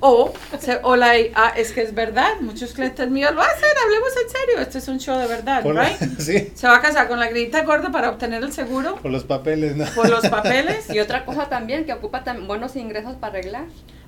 o, 0.01 0.33
se- 0.59 0.79
o 0.83 0.97
la, 0.97 1.13
ah, 1.35 1.53
es 1.55 1.71
que 1.71 1.83
es 1.83 1.93
verdad, 1.95 2.31
muchos 2.41 2.73
clientes 2.73 3.07
míos 3.09 3.33
lo 3.33 3.41
hacen, 3.41 3.69
hablemos 3.85 4.09
en 4.21 4.29
serio, 4.29 4.59
este 4.59 4.79
es 4.79 4.87
un 4.89 4.99
show 4.99 5.17
de 5.19 5.27
verdad, 5.27 5.61
Por, 5.63 5.75
right? 5.77 5.97
sí, 6.19 6.51
Se 6.55 6.67
va 6.67 6.77
a 6.77 6.81
casar 6.81 7.07
con 7.07 7.17
la 7.19 7.29
grita 7.29 7.63
gorda 7.63 7.91
para 7.93 8.09
obtener 8.09 8.43
el 8.43 8.51
seguro 8.51 8.95
por 8.97 9.11
los 9.11 9.23
papeles, 9.23 9.77
¿no? 9.77 9.85
por 9.95 10.09
los 10.09 10.27
papeles. 10.27 10.89
Y 10.93 10.99
otra 10.99 11.23
cosa 11.23 11.47
también 11.47 11.85
que 11.85 11.93
ocupa 11.93 12.25
tam- 12.25 12.45
buenos 12.45 12.75
ingresos 12.75 13.15
para 13.15 13.37
arreglar. 13.39 13.65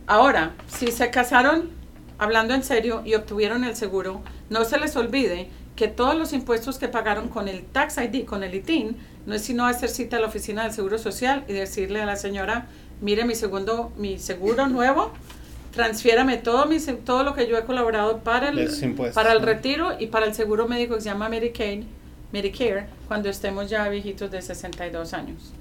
Ahora, 0.07 0.51
si 0.67 0.91
se 0.91 1.09
casaron 1.09 1.69
hablando 2.23 2.53
en 2.53 2.63
serio 2.63 3.01
y 3.05 3.15
obtuvieron 3.15 3.63
el 3.63 3.75
seguro, 3.75 4.21
no 4.49 4.65
se 4.65 4.79
les 4.79 4.95
olvide 4.95 5.49
que 5.75 5.87
todos 5.87 6.15
los 6.15 6.33
impuestos 6.33 6.77
que 6.77 6.87
pagaron 6.87 7.29
con 7.29 7.47
el 7.47 7.63
Tax 7.63 7.97
ID, 7.97 8.25
con 8.25 8.43
el 8.43 8.53
ITIN, 8.53 8.95
no 9.25 9.33
es 9.33 9.41
sino 9.43 9.65
hacer 9.65 9.89
cita 9.89 10.17
a 10.17 10.19
la 10.19 10.27
oficina 10.27 10.63
del 10.63 10.73
Seguro 10.73 10.97
Social 10.97 11.45
y 11.47 11.53
decirle 11.53 12.01
a 12.01 12.05
la 12.05 12.15
señora, 12.15 12.67
mire 13.01 13.25
mi 13.25 13.35
segundo, 13.35 13.91
mi 13.97 14.19
seguro 14.19 14.67
nuevo, 14.67 15.11
transfiérame 15.71 16.37
todo, 16.37 16.65
mi, 16.67 16.79
todo 16.79 17.23
lo 17.23 17.33
que 17.33 17.47
yo 17.47 17.57
he 17.57 17.63
colaborado 17.63 18.19
para 18.19 18.49
el, 18.49 18.95
para 19.13 19.31
el 19.33 19.41
retiro 19.41 19.93
y 19.99 20.07
para 20.07 20.25
el 20.25 20.33
seguro 20.33 20.67
médico 20.67 20.95
que 20.95 21.01
se 21.01 21.09
llama 21.09 21.29
Medicaid, 21.29 21.83
Medicare, 22.31 22.87
cuando 23.07 23.29
estemos 23.29 23.69
ya 23.69 23.87
viejitos 23.89 24.29
de 24.31 24.41
62 24.41 25.13
años. 25.13 25.53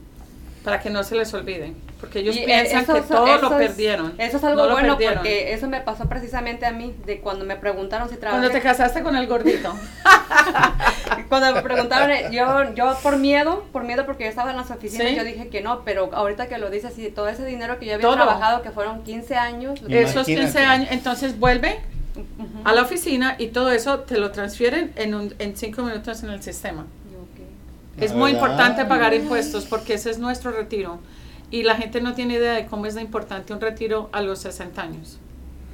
Para 0.65 0.81
que 0.81 0.91
no 0.91 1.03
se 1.03 1.17
les 1.17 1.33
olvide, 1.35 1.73
porque 2.01 2.21
ellos 2.21 2.37
Y, 2.37 2.41
eh, 2.41 2.45
piensan 2.45 2.83
eso- 2.83 2.95
que 2.95 3.01
todo 3.03 3.27
eso 3.27 3.51
lo 3.51 3.59
es- 3.61 3.69
perdieron. 3.69 4.15
Eso 4.19 4.37
es 4.37 4.45
algo 4.45 4.63
No 4.63 4.69
lo 4.69 4.73
bueno 4.75 4.89
perdieron. 4.95 5.19
porque 5.19 5.53
eso 5.53 5.67
me 5.69 5.81
pasó 5.81 6.09
precisamente 6.09 6.67
a 6.67 6.71
mí, 6.73 6.95
de 7.05 7.21
cuando 7.21 7.45
me 7.45 7.57
preguntaron 7.57 8.09
si 8.09 8.17
trabajé. 8.17 8.41
Cuando 8.41 8.57
te 8.57 8.63
casaste 8.63 9.03
con 9.03 9.17
el 9.17 9.27
gordito. 9.27 9.75
Cuando 11.29 11.53
me 11.55 11.63
preguntaron, 11.63 12.31
yo, 12.31 12.75
yo 12.75 12.97
por 13.03 13.17
miedo, 13.17 13.65
por 13.73 13.85
miedo 13.85 14.05
porque 14.07 14.25
yo 14.25 14.31
estaba 14.31 14.51
en 14.51 14.57
las 14.57 14.71
oficinas, 14.71 15.09
Sí. 15.09 15.17
yo 15.17 15.25
dije 15.25 15.49
que 15.49 15.61
no, 15.63 15.83
pero 15.85 16.11
ahorita 16.13 16.47
que 16.49 16.59
lo 16.59 16.71
dices, 16.71 16.93
sí, 16.95 17.11
todo 17.11 17.29
ese 17.29 17.45
dinero 17.45 17.79
que 17.79 17.87
yo 17.87 17.95
había 17.95 18.07
Todo. 18.07 18.17
trabajado, 18.17 18.63
que 18.63 18.71
fueron 18.71 19.03
15 19.03 19.35
años, 19.37 19.81
Esos 19.89 20.29
Imagínate. 20.29 20.35
15 20.35 20.59
años, 20.61 20.89
entonces 20.91 21.39
vuelve 21.39 21.79
a 22.65 22.73
la 22.73 22.83
oficina 22.83 23.37
y 23.39 23.49
todo 23.49 23.73
eso 23.73 24.01
te 24.01 24.19
lo 24.19 24.31
transfieren 24.31 24.93
en, 24.97 25.15
un, 25.15 25.35
en 25.39 25.57
cinco 25.57 25.83
minutos 25.83 26.23
en 26.23 26.31
el 26.31 26.43
sistema. 26.43 26.87
Es 28.05 28.13
muy 28.13 28.33
verdad. 28.33 28.47
importante 28.49 28.85
pagar 28.85 29.15
impuestos 29.15 29.65
porque 29.67 29.95
ese 29.95 30.11
es 30.11 30.19
nuestro 30.19 30.51
retiro. 30.53 30.99
Y 31.51 31.63
la 31.65 31.77
gente 31.77 32.01
no 32.01 32.15
tiene 32.15 32.35
idea 32.35 32.55
de 32.55 32.67
cómo 32.67 32.87
es 32.87 32.95
de 32.95 33.03
importante 33.03 33.53
un 33.53 33.61
retiro 33.61 34.09
a 34.13 34.23
los 34.23 34.39
60 34.41 34.81
años. 34.83 35.19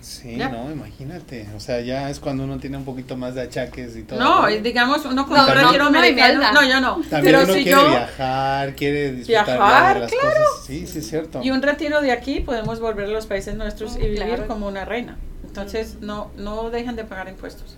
Sí, 0.00 0.36
Ya. 0.36 0.48
no, 0.48 0.70
imagínate. 0.70 1.48
O 1.56 1.60
sea, 1.60 1.80
ya 1.80 2.08
es 2.08 2.20
cuando 2.20 2.44
uno 2.44 2.58
tiene 2.58 2.76
un 2.76 2.84
poquito 2.84 3.16
más 3.16 3.34
de 3.34 3.42
achaques 3.42 3.96
y 3.96 4.02
todo. 4.04 4.18
No, 4.18 4.48
y 4.48 4.60
digamos, 4.60 5.04
uno 5.04 5.26
con 5.26 5.36
No, 5.36 5.42
un 5.42 5.48
no, 5.48 5.54
retiro 5.54 5.84
no, 5.84 5.98
americano. 5.98 6.52
No, 6.52 6.62
yo 6.68 6.80
no. 6.80 6.94
También 7.10 7.22
Pero 7.22 7.42
uno 7.44 7.52
si 7.54 7.62
quiere 7.64 7.80
yo. 7.82 7.88
viajar, 7.88 8.74
quiere 8.76 9.12
disfrutar 9.12 9.44
Viajar, 9.46 9.94
de 9.94 10.00
las 10.02 10.10
claro. 10.12 10.28
cosas. 10.52 10.66
Sí, 10.66 10.86
sí, 10.86 10.98
es 11.00 11.08
cierto. 11.08 11.40
Y 11.42 11.50
un 11.50 11.62
retiro 11.62 12.00
de 12.00 12.12
aquí 12.12 12.40
podemos 12.40 12.78
volver 12.80 13.06
a 13.06 13.08
los 13.08 13.26
países 13.26 13.54
nuestros 13.56 13.96
y 13.96 13.98
Mm, 13.98 14.02
vivir 14.02 14.16
claro. 14.24 14.46
como 14.46 14.68
una 14.68 14.84
reina. 14.84 15.16
Entonces, 15.44 15.96
no, 16.00 16.30
no 16.36 16.70
dejen 16.70 16.94
de 16.96 17.04
pagar 17.04 17.28
impuestos. 17.28 17.76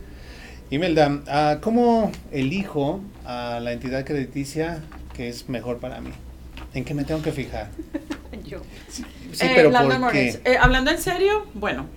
Imelda, 0.71 1.23
ah, 1.27 1.59
¿cómo 1.61 2.13
elijo 2.31 3.03
a 3.25 3.61
la 3.61 3.73
entidad 3.73 4.05
crediticia 4.05 4.89
que 5.13 5.29
es 5.29 5.49
mejor 5.49 5.81
para 5.81 6.01
mí? 6.01 6.23
¿En 6.73 6.85
qué 6.85 6.95
me 6.95 7.05
tengo 7.05 7.23
que 7.23 7.33
fijar? 7.33 7.73
Yo. 8.45 8.63
Sí, 8.87 9.05
Eh, 9.39 9.53
pero 9.55 9.71
Lando 9.71 9.99
¿por 9.99 9.99
Morris, 9.99 10.39
qué? 10.39 10.43
eh, 10.45 10.57
hablando 10.59 10.91
en 10.91 10.99
serio, 10.99 11.47
bueno, 11.55 11.91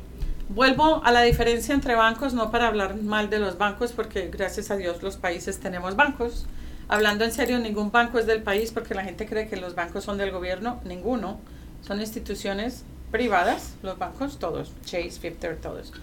vuelvo 0.49 1.03
a 1.03 1.11
la 1.11 1.21
diferencia 1.21 1.73
entre 1.75 1.95
bancos, 1.95 2.33
no 2.33 2.51
para 2.51 2.67
hablar 2.67 2.95
mal 3.01 3.29
de 3.29 3.39
los 3.39 3.57
bancos, 3.57 3.93
porque 3.93 4.29
gracias 4.29 4.71
a 4.71 4.77
Dios 4.77 5.03
los 5.03 5.17
países 5.17 5.59
tenemos 5.59 5.95
bancos. 5.95 6.47
Hablando 6.87 7.23
en 7.25 7.31
serio, 7.31 7.59
ningún 7.59 7.91
banco 7.91 8.19
es 8.19 8.25
del 8.27 8.43
país 8.43 8.71
porque 8.71 8.95
la 8.95 9.03
gente 9.03 9.25
cree 9.25 9.47
que 9.47 9.57
los 9.57 9.75
bancos 9.75 10.03
son 10.03 10.17
del 10.17 10.31
gobierno, 10.31 10.81
ninguno. 10.85 11.39
Son 11.81 11.99
instituciones 12.01 12.83
privadas, 13.11 13.75
los 13.83 13.97
bancos, 13.99 14.39
todos, 14.39 14.73
Chase, 14.85 15.11
Fifth 15.11 15.45
todos. 15.61 15.93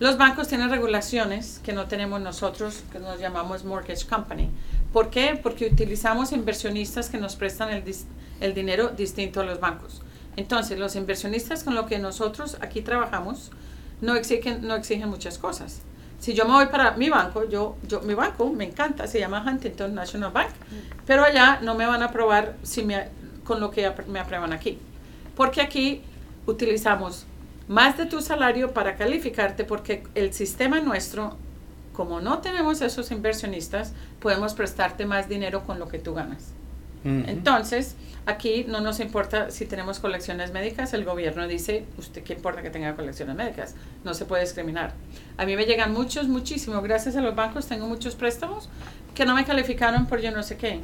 Los 0.00 0.16
bancos 0.16 0.46
tienen 0.46 0.70
regulaciones 0.70 1.60
que 1.64 1.72
no 1.72 1.86
tenemos 1.88 2.20
nosotros, 2.20 2.84
que 2.92 3.00
nos 3.00 3.18
llamamos 3.18 3.64
mortgage 3.64 4.06
company. 4.06 4.48
¿Por 4.92 5.10
qué? 5.10 5.38
Porque 5.42 5.66
utilizamos 5.66 6.30
inversionistas 6.30 7.08
que 7.08 7.18
nos 7.18 7.34
prestan 7.34 7.70
el, 8.40 8.54
dinero 8.54 8.90
distinto 8.90 9.40
a 9.40 9.44
los 9.44 9.58
bancos. 9.58 10.02
Entonces, 10.36 10.78
los 10.78 10.94
inversionistas 10.94 11.64
con 11.64 11.74
los 11.74 11.86
que 11.86 11.98
nosotros 11.98 12.58
aquí 12.60 12.80
trabajamos 12.80 13.50
no 14.00 14.14
exigen, 14.14 14.64
no 14.64 14.76
exigen 14.76 15.08
muchas 15.08 15.36
cosas. 15.36 15.82
Si 16.20 16.32
yo 16.32 16.44
me 16.44 16.52
voy 16.52 16.66
para 16.66 16.92
mi 16.92 17.10
banco, 17.10 17.48
yo, 17.48 17.76
yo, 17.88 18.00
mi 18.02 18.14
banco 18.14 18.48
me 18.52 18.66
encanta, 18.66 19.08
se 19.08 19.18
llama 19.18 19.44
Huntington 19.44 19.96
National 19.96 20.30
Bank, 20.30 20.50
pero 21.06 21.24
allá 21.24 21.58
no 21.60 21.74
me 21.74 21.86
van 21.86 22.02
a 22.02 22.06
aprobar 22.06 22.54
si 22.62 22.84
me, 22.84 23.08
con 23.42 23.58
lo 23.58 23.72
que 23.72 23.92
me 24.06 24.20
aprueban 24.20 24.52
aquí. 24.52 24.78
Porque 25.34 25.60
aquí 25.60 26.02
utilizamos 26.46 27.26
más 27.68 27.96
de 27.98 28.06
tu 28.06 28.20
salario 28.20 28.72
para 28.72 28.96
calificarte 28.96 29.64
porque 29.64 30.02
el 30.14 30.32
sistema 30.32 30.80
nuestro, 30.80 31.36
como 31.92 32.20
no 32.20 32.38
tenemos 32.38 32.80
esos 32.80 33.10
inversionistas, 33.10 33.92
podemos 34.20 34.54
prestarte 34.54 35.06
más 35.06 35.28
dinero 35.28 35.64
con 35.64 35.78
lo 35.78 35.88
que 35.88 35.98
tú 35.98 36.14
ganas. 36.14 36.54
Entonces, 37.04 37.94
aquí 38.26 38.66
no 38.68 38.80
nos 38.80 39.00
importa 39.00 39.50
si 39.50 39.64
tenemos 39.64 39.98
colecciones 40.00 40.52
médicas, 40.52 40.92
el 40.92 41.04
gobierno 41.04 41.46
dice, 41.46 41.86
usted 41.96 42.22
qué 42.22 42.34
importa 42.34 42.60
que 42.60 42.70
tenga 42.70 42.94
colecciones 42.96 43.36
médicas, 43.36 43.76
no 44.04 44.12
se 44.14 44.26
puede 44.26 44.42
discriminar. 44.42 44.92
A 45.38 45.46
mí 45.46 45.56
me 45.56 45.64
llegan 45.64 45.92
muchos, 45.92 46.28
muchísimo, 46.28 46.82
gracias 46.82 47.16
a 47.16 47.22
los 47.22 47.34
bancos 47.34 47.66
tengo 47.66 47.86
muchos 47.86 48.14
préstamos 48.14 48.68
que 49.14 49.24
no 49.24 49.34
me 49.34 49.44
calificaron 49.44 50.06
por 50.06 50.20
yo 50.20 50.32
no 50.32 50.42
sé 50.42 50.56
qué. 50.56 50.80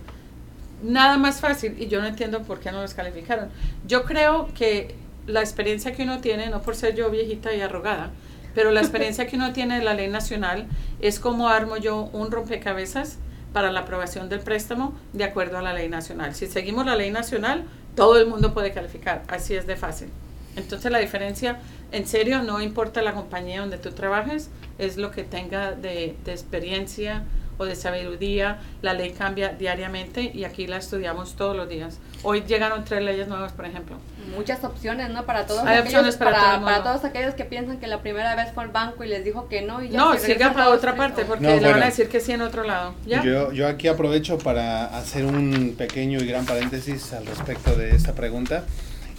Nada 0.83 1.19
más 1.19 1.41
fácil 1.41 1.77
y 1.79 1.89
yo 1.89 2.01
no 2.01 2.07
entiendo 2.07 2.43
por 2.43 2.61
qué 2.61 2.71
no 2.73 2.81
los 2.81 2.95
calificaron. 2.95 3.49
Yo 3.87 4.05
creo 4.05 4.49
que 4.55 4.95
la 5.27 5.41
experiencia 5.41 5.93
que 5.93 6.03
uno 6.03 6.21
tiene, 6.21 6.49
no 6.49 6.63
por 6.63 6.77
ser 6.77 6.95
yo 6.95 7.11
viejita 7.11 7.55
y 7.55 7.61
arrogada, 7.61 8.11
pero 8.55 8.71
la 8.71 8.81
experiencia 8.81 9.27
que 9.27 9.37
uno 9.37 9.53
tiene 9.53 9.79
de 9.79 9.85
la 9.85 9.95
ley 9.95 10.09
nacional 10.09 10.67
es 11.01 11.19
como 11.19 11.49
armo 11.49 11.77
yo 11.77 12.09
un 12.13 12.31
rompecabezas 12.31 13.19
para 13.53 13.71
la 13.71 13.81
aprobación 13.81 14.29
del 14.29 14.41
préstamo 14.41 14.95
de 15.13 15.25
acuerdo 15.25 15.59
a 15.59 15.63
la 15.63 15.73
ley 15.73 15.89
nacional. 15.89 16.35
Si 16.35 16.47
seguimos 16.47 16.87
la 16.87 16.97
ley 16.97 17.11
nacional, 17.11 17.65
todo 17.95 18.19
el 18.19 18.27
mundo 18.27 18.53
puede 18.53 18.73
calificar, 18.73 19.23
así 19.29 19.55
es 19.55 19.67
de 19.67 19.77
fácil. 19.77 20.09
Entonces 20.57 20.91
la 20.91 20.99
diferencia, 20.99 21.59
en 21.91 22.07
serio, 22.07 22.43
no 22.43 22.61
importa 22.61 23.03
la 23.03 23.13
compañía 23.13 23.61
donde 23.61 23.79
tú 23.79 23.91
trabajes, 23.91 24.51
es 24.79 24.97
lo 24.97 25.11
que 25.11 25.25
tenga 25.25 25.73
de, 25.73 26.17
de 26.25 26.33
experiencia 26.33 27.25
o 27.59 27.65
de 27.65 27.77
sabiduría. 27.77 28.59
La 28.83 28.95
ley 28.95 29.13
cambia 29.13 29.51
diariamente 29.51 30.31
y 30.35 30.45
aquí 30.45 30.67
la 30.67 30.77
estudiamos 30.79 31.35
todos 31.37 31.57
los 31.57 31.69
días. 31.69 31.99
Hoy 32.23 32.43
llegaron 32.47 32.85
tres 32.85 33.03
leyes 33.03 33.29
nuevas, 33.29 33.53
por 33.53 33.67
ejemplo. 33.67 33.97
Muchas 34.35 34.65
opciones, 34.65 35.11
¿no? 35.11 35.25
Para 35.27 35.47
todos 35.47 35.61
Hay 35.63 35.79
aquellos, 35.79 35.87
opciones 35.87 36.17
para 36.17 36.33
todo 36.37 36.45
el 36.47 36.53
mundo. 36.61 36.67
para 36.67 36.83
todos 36.83 37.05
aquellos 37.05 37.35
que 37.35 37.45
piensan 37.45 37.79
que 37.79 37.87
la 37.87 38.01
primera 38.01 38.35
vez 38.35 38.53
fue 38.55 38.65
al 38.65 38.71
banco 38.71 39.05
y 39.05 39.09
les 39.09 39.25
dijo 39.25 39.49
que 39.49 39.63
no 39.63 39.83
y 39.83 39.91
ya 39.91 39.99
No, 39.99 40.17
siga 40.19 40.53
para 40.53 40.71
otra 40.71 40.97
parte 40.97 41.25
porque 41.25 41.43
No, 41.45 41.51
le 41.51 41.57
van 41.57 41.71
bueno. 41.73 41.83
a 41.83 41.87
decir 41.87 42.09
que 42.09 42.21
sí 42.21 42.33
en 42.33 42.41
otro 42.43 42.65
lado. 42.65 42.95
¿Ya? 43.07 43.23
Yo, 43.23 43.53
yo 43.53 43.69
aquí 43.69 43.89
aprovecho 43.89 44.39
para 44.39 44.87
hacer 44.97 45.25
un 45.27 45.75
pequeño 45.77 46.19
y 46.21 46.27
gran 46.27 46.47
paréntesis 46.47 47.13
al 47.13 47.27
respecto 47.27 47.75
de 47.77 47.91
esta 47.95 48.15
pregunta. 48.15 48.65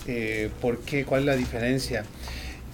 Eh, 0.07 0.49
¿Por 0.61 0.79
qué? 0.79 1.05
¿Cuál 1.05 1.21
es 1.21 1.25
la 1.27 1.35
diferencia? 1.35 2.03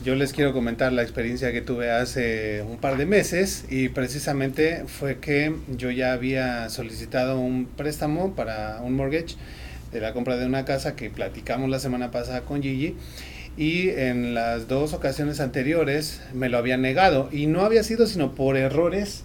Yo 0.04 0.16
les 0.16 0.34
quiero 0.34 0.52
comentar 0.52 0.92
la 0.92 1.04
experiencia 1.04 1.52
que 1.52 1.62
tuve 1.62 1.92
hace 1.92 2.64
un 2.68 2.78
par 2.78 2.98
de 2.98 3.06
meses 3.06 3.66
y 3.70 3.90
precisamente 3.90 4.86
fue 4.88 5.20
que 5.20 5.54
yo 5.78 5.92
ya 5.92 6.14
había 6.14 6.68
solicitado 6.70 7.40
un 7.40 7.68
préstamo 7.68 8.34
para 8.34 8.82
un 8.82 8.96
mortgage 8.96 9.36
de 9.92 10.02
la 10.02 10.12
compra 10.14 10.38
de 10.38 10.48
una 10.48 10.66
casa 10.66 10.96
que 10.96 11.12
platicamos 11.12 11.70
la 11.70 11.78
semana 11.78 12.10
pasada 12.10 12.42
con 12.42 12.64
Gigi 12.64 12.96
y 13.58 13.90
en 13.90 14.34
las 14.34 14.68
dos 14.68 14.94
ocasiones 14.94 15.40
anteriores 15.40 16.20
me 16.34 16.50
lo 16.50 16.58
habían 16.58 16.82
negado 16.82 17.30
y 17.32 17.46
no 17.46 17.62
había 17.62 17.84
sido 17.84 18.08
sino 18.08 18.34
por 18.34 18.58
errores, 18.58 19.24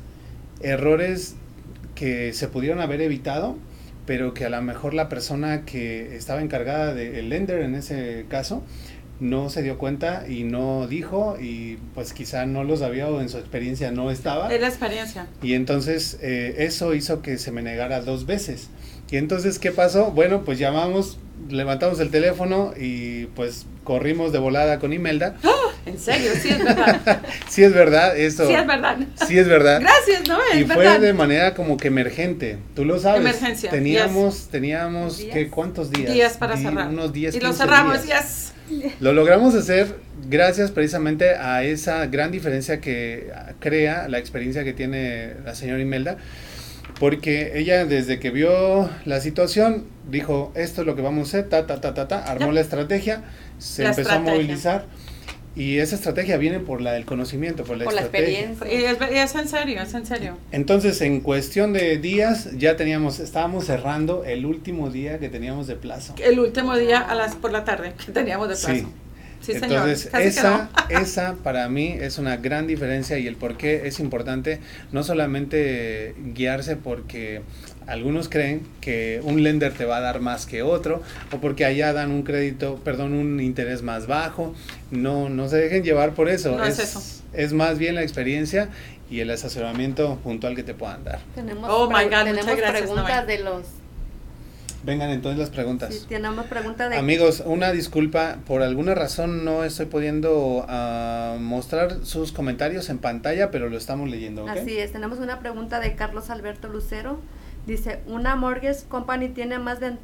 errores 0.61 1.37
que 1.95 2.35
se 2.35 2.49
pudieron 2.49 2.81
haber 2.81 3.01
evitado, 3.01 3.57
pero 4.05 4.35
que 4.35 4.45
a 4.45 4.51
lo 4.51 4.61
mejor 4.61 4.93
la 4.93 5.09
persona 5.09 5.65
que 5.65 6.15
estaba 6.17 6.43
encargada 6.43 6.93
del 6.93 7.31
lender 7.31 7.63
en 7.63 7.77
ese 7.77 8.27
caso 8.29 8.63
no 9.21 9.49
se 9.51 9.63
dio 9.63 9.79
cuenta 9.79 10.25
y 10.29 10.45
no 10.45 10.87
dijo 10.87 11.37
y 11.41 11.79
pues 11.95 12.13
quizá 12.13 12.45
no 12.47 12.65
lo 12.65 12.77
sabía 12.77 13.09
o 13.09 13.21
en 13.21 13.29
su 13.29 13.39
experiencia 13.39 13.91
no 13.91 14.11
estaba. 14.11 14.53
Es 14.53 14.61
la 14.61 14.69
experiencia. 14.69 15.27
Y 15.43 15.55
entonces 15.55 16.19
eh, 16.23 16.57
eso 16.59 16.95
hizo 16.95 17.23
que 17.23 17.39
se 17.39 17.51
me 17.53 17.63
negara 17.63 18.01
dos 18.03 18.27
veces. 18.27 18.69
Y 19.11 19.17
entonces, 19.19 19.59
¿qué 19.61 19.71
pasó? 19.71 20.11
Bueno, 20.11 20.43
pues 20.45 20.59
llamamos, 20.59 21.19
levantamos 21.49 22.01
el 22.01 22.11
teléfono 22.11 22.73
y 22.77 23.27
pues 23.37 23.65
corrimos 23.85 24.33
de 24.33 24.39
volada 24.41 24.81
con 24.81 24.93
Imelda. 24.93 25.37
En 25.87 25.97
serio, 26.01 26.33
sí 26.43 26.49
es 26.49 26.59
verdad. 26.65 27.23
Sí 27.49 27.63
es 27.63 27.73
verdad, 27.73 28.19
eso. 28.19 28.49
Sí 28.49 28.55
es 28.55 28.67
verdad. 28.67 28.99
Sí 29.29 29.39
es 29.39 29.47
verdad. 29.49 29.81
Gracias, 29.81 30.29
¿no? 30.29 30.39
Es 30.53 30.61
Y 30.63 30.65
fue 30.65 30.79
verdad. 30.79 30.99
de 31.01 31.13
manera 31.13 31.55
como 31.55 31.77
que 31.77 31.87
emergente, 31.89 32.59
tú 32.75 32.85
lo 32.85 32.99
sabes. 32.99 33.21
Emergencia, 33.21 33.71
Teníamos, 33.71 34.49
teníamos, 34.51 35.19
Días. 35.19 35.35
¿qué, 35.35 35.49
¿cuántos 35.49 35.93
días? 35.93 36.13
días 36.13 36.37
para 36.37 36.57
Di- 36.57 36.63
cerrar. 36.65 36.89
Unos 36.89 37.13
10, 37.13 37.37
y 37.37 37.39
lo 37.41 37.47
15 37.51 37.63
cerramos, 37.63 38.03
días. 38.03 38.25
yes. 38.25 38.46
Lo 39.01 39.13
logramos 39.13 39.55
hacer 39.55 39.97
gracias 40.29 40.71
precisamente 40.71 41.31
a 41.37 41.63
esa 41.65 42.07
gran 42.07 42.31
diferencia 42.33 42.81
que 42.81 43.31
crea 43.61 44.09
la 44.09 44.19
experiencia 44.19 44.65
que 44.65 44.73
tiene 44.73 45.35
la 45.45 45.55
señora 45.55 45.81
Imelda, 45.81 46.17
porque 46.99 47.59
ella 47.59 47.85
desde 47.85 48.19
que 48.19 48.31
vio 48.31 48.89
la 49.05 49.21
situación 49.21 49.85
dijo, 50.11 50.53
esto 50.55 50.81
es 50.83 50.87
lo 50.87 50.97
que 50.97 51.03
vamos 51.03 51.35
a 51.35 51.39
hacer, 51.39 51.49
ta, 51.49 51.67
ta, 51.67 51.81
ta, 51.81 51.95
ta, 51.95 52.09
ta, 52.09 52.23
armó 52.25 52.53
la 52.53 52.61
estrategia, 52.61 53.23
se 53.59 53.83
La 53.83 53.91
empezó 53.91 54.09
estrategia. 54.11 54.33
a 54.33 54.35
movilizar 54.35 54.85
y 55.57 55.79
esa 55.79 55.95
estrategia 55.95 56.37
viene 56.37 56.61
por 56.61 56.83
la, 56.83 56.97
el 56.97 57.07
conocimiento, 57.07 57.65
por 57.65 57.79
la 57.79 57.85
Por 57.85 57.95
la 57.95 58.03
estrategia. 58.03 58.51
experiencia. 58.51 58.81
Y 58.81 58.85
es, 58.85 59.13
y 59.13 59.19
es 59.19 59.35
en 59.35 59.49
serio, 59.49 59.81
es 59.83 59.95
en 59.95 60.05
serio. 60.07 60.37
Entonces, 60.53 61.01
en 61.01 61.21
cuestión 61.21 61.73
de 61.73 61.97
días, 61.97 62.51
ya 62.59 62.77
teníamos, 62.77 63.19
estábamos 63.21 63.65
cerrando 63.65 64.25
el 64.25 64.45
último 64.45 64.91
día 64.91 65.19
que 65.19 65.31
teníamos 65.31 65.67
de 65.67 65.77
plazo. 65.77 66.15
El 66.23 66.39
último 66.39 66.77
día 66.77 67.01
a 67.01 67.15
las 67.15 67.35
por 67.35 67.53
la 67.53 67.65
tarde 67.65 67.95
que 68.05 68.13
teníamos 68.13 68.49
de 68.49 68.55
plazo. 68.55 68.75
Sí. 68.75 68.87
Sí, 69.41 69.53
señor. 69.53 69.73
Entonces, 69.89 70.09
Casi 70.11 70.23
que 70.23 70.29
esa, 70.29 70.71
no. 70.91 70.99
esa 71.01 71.35
para 71.43 71.69
mí 71.69 71.95
es 72.01 72.19
una 72.19 72.37
gran 72.37 72.67
diferencia 72.67 73.19
y 73.19 73.27
el 73.27 73.37
por 73.37 73.57
qué 73.57 73.87
es 73.87 74.01
importante 74.01 74.61
no 74.93 75.03
solamente 75.05 76.15
guiarse 76.35 76.77
porque 76.77 77.43
algunos 77.87 78.29
creen 78.29 78.67
que 78.81 79.21
un 79.23 79.43
lender 79.43 79.73
te 79.73 79.85
va 79.85 79.99
a 79.99 80.01
dar 80.01 80.21
más 80.21 80.47
que 80.47 80.63
otro 80.63 81.03
o 81.33 81.39
porque 81.39 81.65
allá 81.65 81.93
dan 81.93 82.11
un 82.11 82.23
crédito, 82.23 82.81
perdón, 82.85 83.13
un 83.13 83.41
interés 83.41 83.83
más 83.83 84.07
bajo. 84.07 84.55
No, 84.91 85.29
no 85.29 85.49
se 85.49 85.57
dejen 85.57 85.83
llevar 85.83 86.15
por 86.15 86.29
eso. 86.29 86.57
No 86.57 86.65
es 86.65 86.79
eso. 86.79 87.01
es 87.33 87.53
más 87.53 87.79
bien 87.79 87.95
la 87.95 88.03
experiencia 88.03 88.69
y 89.11 89.21
el 89.21 89.31
asesoramiento 89.31 90.17
puntual 90.17 90.57
que 90.57 90.63
te 90.63 90.75
puedan 90.75 91.05
dar. 91.05 91.21
Tenemos, 91.35 91.71
Oh, 91.73 91.89
my 91.89 92.05
God, 92.05 92.25
tenemos 92.25 92.57
gracias, 92.57 92.83
preguntas 92.83 93.27
de 93.27 93.39
los 93.39 93.63
Vengan 94.87 95.11
entonces 95.11 95.41
las 95.41 95.51
preguntas. 95.51 95.93
Sí, 95.93 96.07
tenemos 96.09 96.47
pregunta 96.47 96.89
de... 96.89 96.97
Amigos, 96.97 97.43
una 97.45 97.73
disculpa, 97.73 98.39
por 98.47 98.63
alguna 98.63 98.95
razón 98.95 99.45
no 99.45 99.65
estoy 99.65 99.87
pudiendo 99.87 100.65
ah, 100.69 101.39
mostrar 101.41 102.05
sus 102.05 102.31
comentarios 102.31 102.89
en 102.89 102.99
pantalla, 102.99 103.51
pero 103.51 103.69
lo 103.69 103.77
estamos 103.77 104.09
leyendo. 104.09 104.47
Así 104.47 104.79
es, 104.79 104.93
tenemos 104.93 105.19
una 105.19 105.41
pregunta 105.41 105.81
de 105.81 105.97
Carlos 105.97 106.31
Alberto 106.31 106.69
Lucero. 106.69 107.19
Dice, 107.67 108.01
¿una 108.07 108.37
mortgage 108.37 108.85
company 108.89 109.29
tiene 109.29 109.59
más, 109.59 109.81
ven- 109.81 109.99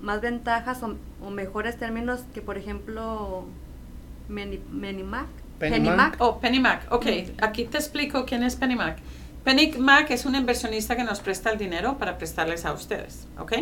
más 0.00 0.20
ventajas 0.20 0.82
o, 0.82 0.96
o 1.24 1.30
mejores 1.30 1.76
términos 1.78 2.20
que, 2.34 2.40
por 2.40 2.56
ejemplo, 2.58 3.44
Meni- 4.28 4.60
Menimac? 4.70 5.26
Pennymac. 5.58 6.16
Oh, 6.20 6.38
Penny 6.40 6.60
Mac. 6.60 6.86
Ok, 6.90 7.06
aquí 7.40 7.64
te 7.64 7.78
explico 7.78 8.24
quién 8.26 8.42
es 8.42 8.56
Penny 8.56 8.76
Mac. 8.76 8.98
Penny 9.44 9.72
Mac 9.78 10.10
es 10.10 10.26
un 10.26 10.34
inversionista 10.34 10.96
que 10.96 11.04
nos 11.04 11.20
presta 11.20 11.50
el 11.50 11.56
dinero 11.58 11.96
para 11.98 12.18
prestarles 12.18 12.64
a 12.66 12.72
ustedes. 12.72 13.26
¿Ok? 13.38 13.52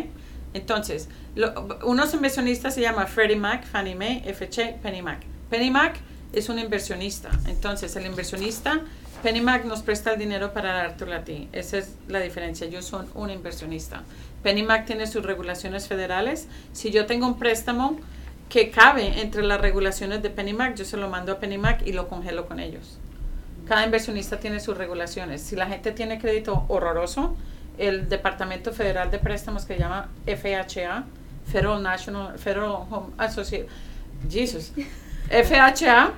Entonces, 0.53 1.07
lo- 1.35 1.53
unos 1.85 2.13
inversionistas 2.13 2.73
se 2.75 2.81
llaman 2.81 3.07
Freddie 3.07 3.35
Mac, 3.37 3.65
Fannie 3.65 3.95
Mae, 3.95 4.23
FH, 4.25 4.79
Penny 4.81 5.01
Mac. 5.01 5.19
Penny 5.49 5.69
Mac 5.71 5.97
es 6.33 6.49
un 6.49 6.59
inversionista. 6.59 7.29
Entonces, 7.47 7.95
el 7.95 8.05
inversionista, 8.05 8.81
Penny 9.25 9.41
Mac 9.41 9.65
nos 9.65 9.81
presta 9.81 10.13
el 10.13 10.19
dinero 10.19 10.53
para 10.53 10.71
dártelo 10.73 11.15
a 11.15 11.23
ti. 11.23 11.49
Esa 11.51 11.79
es 11.79 11.95
la 12.07 12.19
diferencia. 12.19 12.67
Yo 12.67 12.83
soy 12.83 13.07
un 13.15 13.31
inversionista. 13.31 14.03
Penny 14.43 14.61
Mac 14.61 14.85
tiene 14.85 15.07
sus 15.07 15.25
regulaciones 15.25 15.87
federales. 15.87 16.47
Si 16.73 16.91
yo 16.91 17.07
tengo 17.07 17.25
un 17.25 17.39
préstamo 17.39 17.97
que 18.49 18.69
cabe 18.69 19.21
entre 19.21 19.41
las 19.41 19.59
regulaciones 19.59 20.21
de 20.21 20.29
Penny 20.29 20.53
Mac, 20.53 20.75
yo 20.75 20.85
se 20.85 20.95
lo 20.95 21.09
mando 21.09 21.31
a 21.31 21.39
Penny 21.39 21.57
Mac 21.57 21.81
y 21.87 21.93
lo 21.93 22.07
congelo 22.07 22.47
con 22.47 22.59
ellos. 22.59 22.99
Cada 23.67 23.83
inversionista 23.83 24.37
tiene 24.37 24.59
sus 24.59 24.77
regulaciones. 24.77 25.41
Si 25.41 25.55
la 25.55 25.65
gente 25.65 25.91
tiene 25.91 26.19
crédito 26.19 26.63
horroroso, 26.67 27.35
el 27.79 28.07
Departamento 28.07 28.73
Federal 28.73 29.09
de 29.09 29.17
Préstamos 29.17 29.65
que 29.65 29.73
se 29.73 29.79
llama 29.79 30.07
FHA, 30.27 31.03
Federal 31.51 31.81
National 31.81 32.37
Federal 32.37 32.85
Home 32.91 33.07
Association, 33.17 33.65
Jesus, 34.29 34.71
FHA, 35.31 36.13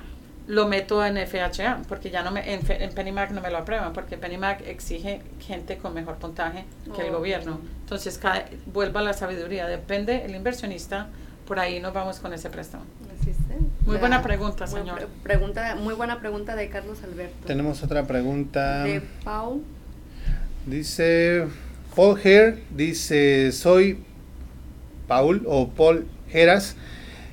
lo 0.47 0.67
meto 0.67 1.05
en 1.05 1.17
FHA, 1.17 1.81
porque 1.89 2.09
ya 2.09 2.23
no 2.23 2.31
me, 2.31 2.53
en, 2.53 2.61
en 2.69 2.91
PennyMac 2.91 3.31
no 3.31 3.41
me 3.41 3.49
lo 3.51 3.57
aprueban, 3.57 3.91
porque 3.93 4.17
PennyMac 4.17 4.61
exige 4.65 5.21
gente 5.45 5.77
con 5.77 5.93
mejor 5.93 6.15
puntaje 6.15 6.63
que 6.95 7.01
el 7.01 7.13
Oh. 7.13 7.17
gobierno. 7.19 7.59
Entonces, 7.81 8.17
cada, 8.17 8.45
vuelvo 8.65 8.99
a 8.99 9.01
la 9.01 9.13
sabiduría, 9.13 9.67
depende 9.67 10.23
el 10.25 10.33
inversionista, 10.35 11.07
por 11.45 11.59
ahí 11.59 11.79
nos 11.81 11.93
vamos 11.93 12.19
con 12.19 12.33
ese 12.33 12.49
préstamo. 12.49 12.83
¿eh? 12.83 13.59
Muy 13.85 13.97
buena 13.97 14.21
pregunta, 14.21 14.65
muy 14.67 14.79
señor. 14.79 14.95
pre- 14.97 15.07
pregunta, 15.23 15.75
muy 15.75 15.93
buena 15.93 16.19
pregunta 16.19 16.55
de 16.55 16.69
Carlos 16.69 16.99
Alberto. 17.03 17.45
Tenemos 17.45 17.83
otra 17.83 18.05
pregunta. 18.07 18.83
De 18.83 19.01
Pau. 19.23 19.61
Dice 20.65 21.45
Paul 21.95 22.19
Her, 22.23 22.59
dice, 22.69 23.51
soy 23.51 23.99
Paul 25.07 25.43
o 25.47 25.69
Paul 25.69 26.05
Heras. 26.31 26.75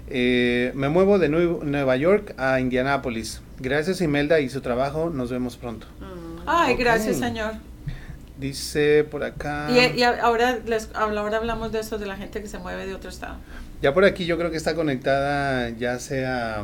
Eh, 0.09 0.73
me 0.75 0.89
muevo 0.89 1.19
de 1.19 1.29
Nue- 1.31 1.63
Nueva 1.65 1.97
York 1.97 2.35
a 2.39 2.61
Indianápolis. 2.61 3.41
Gracias 3.59 4.01
Imelda 4.01 4.41
y 4.41 4.49
su 4.51 4.61
trabajo. 4.61 5.11
Nos 5.11 5.31
vemos 5.31 5.57
pronto. 5.57 5.87
Mm, 6.01 6.41
Ay, 6.47 6.75
Ok. 6.75 6.81
gracias, 6.81 7.17
señor. 7.19 7.53
Dice 8.39 9.05
por 9.05 9.23
acá. 9.25 9.69
Y, 9.71 9.99
y 10.01 10.03
ahora, 10.03 10.59
les, 10.67 10.91
ahora 10.95 11.37
hablamos 11.37 11.71
de 11.73 11.81
eso, 11.81 11.99
de 11.99 12.07
la 12.07 12.17
gente 12.17 12.43
que 12.43 12.49
se 12.49 12.59
mueve 12.59 12.85
de 12.87 12.95
otro 12.95 13.09
estado. 13.09 13.37
Ya 13.81 13.95
por 13.95 14.05
aquí 14.05 14.27
yo 14.27 14.37
creo 14.37 14.51
que 14.51 14.57
está 14.57 14.75
conectada 14.75 15.71
ya 15.71 15.99
sea 16.01 16.63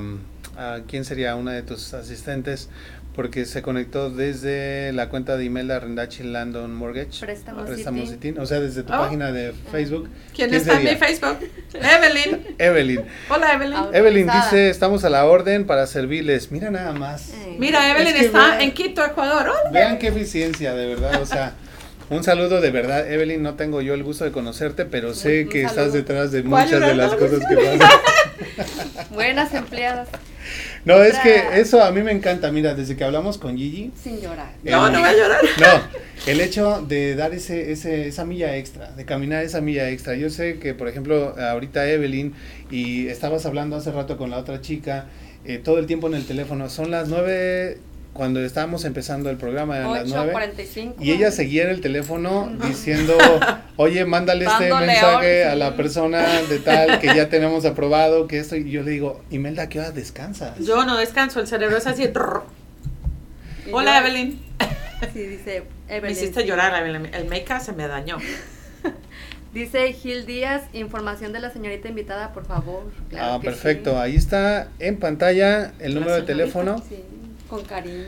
a 0.59 0.81
quién 0.89 1.05
sería 1.05 1.37
una 1.37 1.53
de 1.53 1.63
tus 1.63 1.95
asistentes 1.95 2.69
porque 3.15 3.45
se 3.45 3.61
conectó 3.63 4.09
desde 4.11 4.93
la 4.93 5.09
cuenta 5.09 5.37
de 5.37 5.45
Imelda 5.45 5.81
Rendachi 5.81 6.23
Landon 6.23 6.75
Mortgage. 6.75 7.21
Préstamos 7.21 7.67
Préstamos 7.69 8.09
City. 8.09 8.29
City, 8.29 8.39
o 8.39 8.47
sea, 8.47 8.61
desde 8.61 8.83
tu 8.83 8.93
Oh. 8.93 8.99
página 8.99 9.33
de 9.33 9.53
Facebook. 9.73 10.09
¿Quién, 10.35 10.55
está 10.55 10.79
en 10.79 10.85
mi? 10.85 10.97
Facebook? 10.97 11.39
Evelyn. 11.75 12.47
Evelyn. 12.59 13.05
Hola, 13.29 13.53
Evelyn. 13.55 13.75
Ah, 13.77 13.91
Evelyn 13.93 14.29
Autorizada. 14.31 14.45
dice, 14.51 14.71
estamos 14.71 15.05
a 15.05 15.11
la 15.11 15.25
orden 15.27 15.67
para 15.67 15.87
servirles. 15.87 16.51
Mira 16.53 16.71
nada 16.71 16.93
más. 16.93 17.33
Mira, 17.59 17.91
Evelyn 17.91 18.09
Es 18.09 18.15
que 18.21 18.27
está 18.27 18.47
vean- 18.49 18.61
en 18.63 18.73
Quito, 18.73 19.05
Ecuador. 19.05 19.49
Hola. 19.49 19.71
Vean 19.73 19.99
qué 19.99 20.09
eficiencia, 20.09 20.75
de 20.75 20.87
verdad. 20.87 21.21
O 21.21 21.27
sea, 21.27 21.55
un 22.11 22.25
saludo 22.25 22.61
de 22.61 22.71
verdad. 22.71 23.11
Evelyn, 23.11 23.43
no 23.43 23.55
tengo 23.55 23.81
yo 23.81 23.95
el 23.95 24.03
gusto 24.03 24.25
de 24.25 24.33
conocerte, 24.33 24.85
pero 24.85 25.15
sé 25.15 25.45
Un 25.45 25.49
que 25.49 25.63
estás 25.63 25.93
detrás 25.93 26.33
de 26.33 26.43
¿Cuál 26.45 26.67
muchas 26.67 26.81
de 26.81 26.95
las 26.95 27.15
cosas 27.15 27.41
que 27.49 27.57
pasan. 27.79 27.89
Buenas 29.11 29.53
empleadas, 29.55 30.09
No, 30.85 31.03
es 31.03 31.19
que 31.19 31.61
eso 31.61 31.83
a 31.83 31.91
mí 31.91 32.03
me 32.03 32.13
encanta. 32.13 32.51
Mira, 32.51 32.75
desde 32.75 32.97
que 32.97 33.05
hablamos 33.05 33.39
con 33.39 33.57
Gigi. 33.57 33.93
sin 34.03 34.21
llorar. 34.21 34.53
No, 34.63 34.91
no 34.91 35.01
voy 35.01 35.09
a 35.09 35.13
llorar. 35.13 35.41
No, 35.59 35.83
el 36.27 36.41
hecho 36.41 36.85
de 36.87 37.15
dar 37.17 37.33
ese, 37.35 37.73
ese, 37.73 38.09
esa 38.09 38.25
milla 38.25 38.57
extra, 38.57 38.91
de 38.93 39.05
caminar 39.05 39.45
esa 39.45 39.61
milla 39.61 39.89
extra. 39.91 40.15
Yo 40.15 40.31
sé 40.31 40.59
que, 40.59 40.75
por 40.75 40.89
ejemplo, 40.89 41.35
ahorita 41.39 41.89
Evelyn, 41.89 42.35
y 42.71 43.09
estabas 43.09 43.47
hablando 43.47 43.77
hace 43.77 43.91
rato 43.93 44.17
con 44.17 44.31
la 44.31 44.39
otra 44.39 44.61
chica, 44.61 45.07
eh, 45.45 45.59
todo 45.59 45.79
el 45.79 45.87
tiempo 45.87 46.07
en 46.09 46.15
el 46.15 46.27
teléfono. 46.27 46.69
Son 46.69 46.91
las 46.91 47.09
nueve, 47.09 47.79
cuando 48.13 48.41
estábamos 48.41 48.85
empezando 48.85 49.31
el 49.31 49.37
programa, 49.37 49.79
eran 49.79 49.93
las 49.93 50.09
nueve. 50.09 50.33
8.45. 50.35 50.95
Y 51.01 51.13
ella 51.13 51.31
seguía 51.31 51.65
en 51.65 51.71
el 51.71 51.81
teléfono 51.81 52.51
diciendo, 52.67 53.17
oye, 53.77 54.05
mándale 54.05 54.47
este 54.47 54.73
mensaje 54.75 55.45
a 55.45 55.55
la 55.55 55.77
persona 55.77 56.43
de 56.43 56.59
tal 56.59 56.99
que 57.01 57.07
ya 57.09 57.29
tenemos 57.29 57.65
aprobado, 57.65 58.27
que 58.27 58.39
esto, 58.39 58.57
y 58.57 58.71
yo 58.71 58.83
le 58.83 58.91
digo, 58.91 59.23
Imelda, 59.31 59.69
¿qué 59.69 59.81
hora 59.81 59.93
descansas? 59.93 60.59
Yo 60.59 60.85
no 60.85 60.97
descanso, 60.97 61.41
el 61.41 61.47
cerebro 61.47 61.77
es 61.77 61.87
así. 61.87 62.09
Hola, 63.73 64.01
yo- 64.01 64.07
Evelyn. 64.07 64.41
Sí, 65.15 65.21
dice 65.21 65.63
Me 65.89 65.97
Evelyn. 65.97 66.15
hiciste 66.15 66.43
sí. 66.43 66.47
llorar, 66.47 66.79
Evelyn. 66.79 67.07
El 67.15 67.25
make 67.25 67.47
se 67.61 67.73
me 67.73 67.89
dañó. 67.89 68.19
Dice 69.55 69.93
Gil 69.95 70.27
Díaz, 70.27 70.63
información 70.75 71.33
de 71.33 71.41
la 71.41 71.51
señorita 71.51 71.89
invitada, 71.89 72.33
por 72.33 72.45
favor. 72.45 72.85
Claro 73.09 73.33
ah, 73.35 73.41
perfecto. 73.41 73.93
sí. 73.93 73.97
Ahí 73.97 74.15
está 74.17 74.69
en 74.79 74.99
pantalla 74.99 75.73
el 75.81 75.95
número 75.95 76.15
de 76.15 76.23
teléfono. 76.23 76.85
Sí, 76.89 77.03
con 77.51 77.65
cariño. 77.65 78.05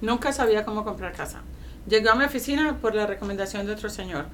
Nunca 0.00 0.32
sabía 0.32 0.64
cómo 0.64 0.84
comprar 0.84 1.12
casa. 1.12 1.42
Llegó 1.88 2.10
a 2.10 2.14
mi 2.14 2.24
oficina 2.24 2.78
por 2.80 2.94
la 2.94 3.06
recomendación 3.06 3.66
de 3.66 3.72
otro 3.72 3.88
señor. 3.90 4.26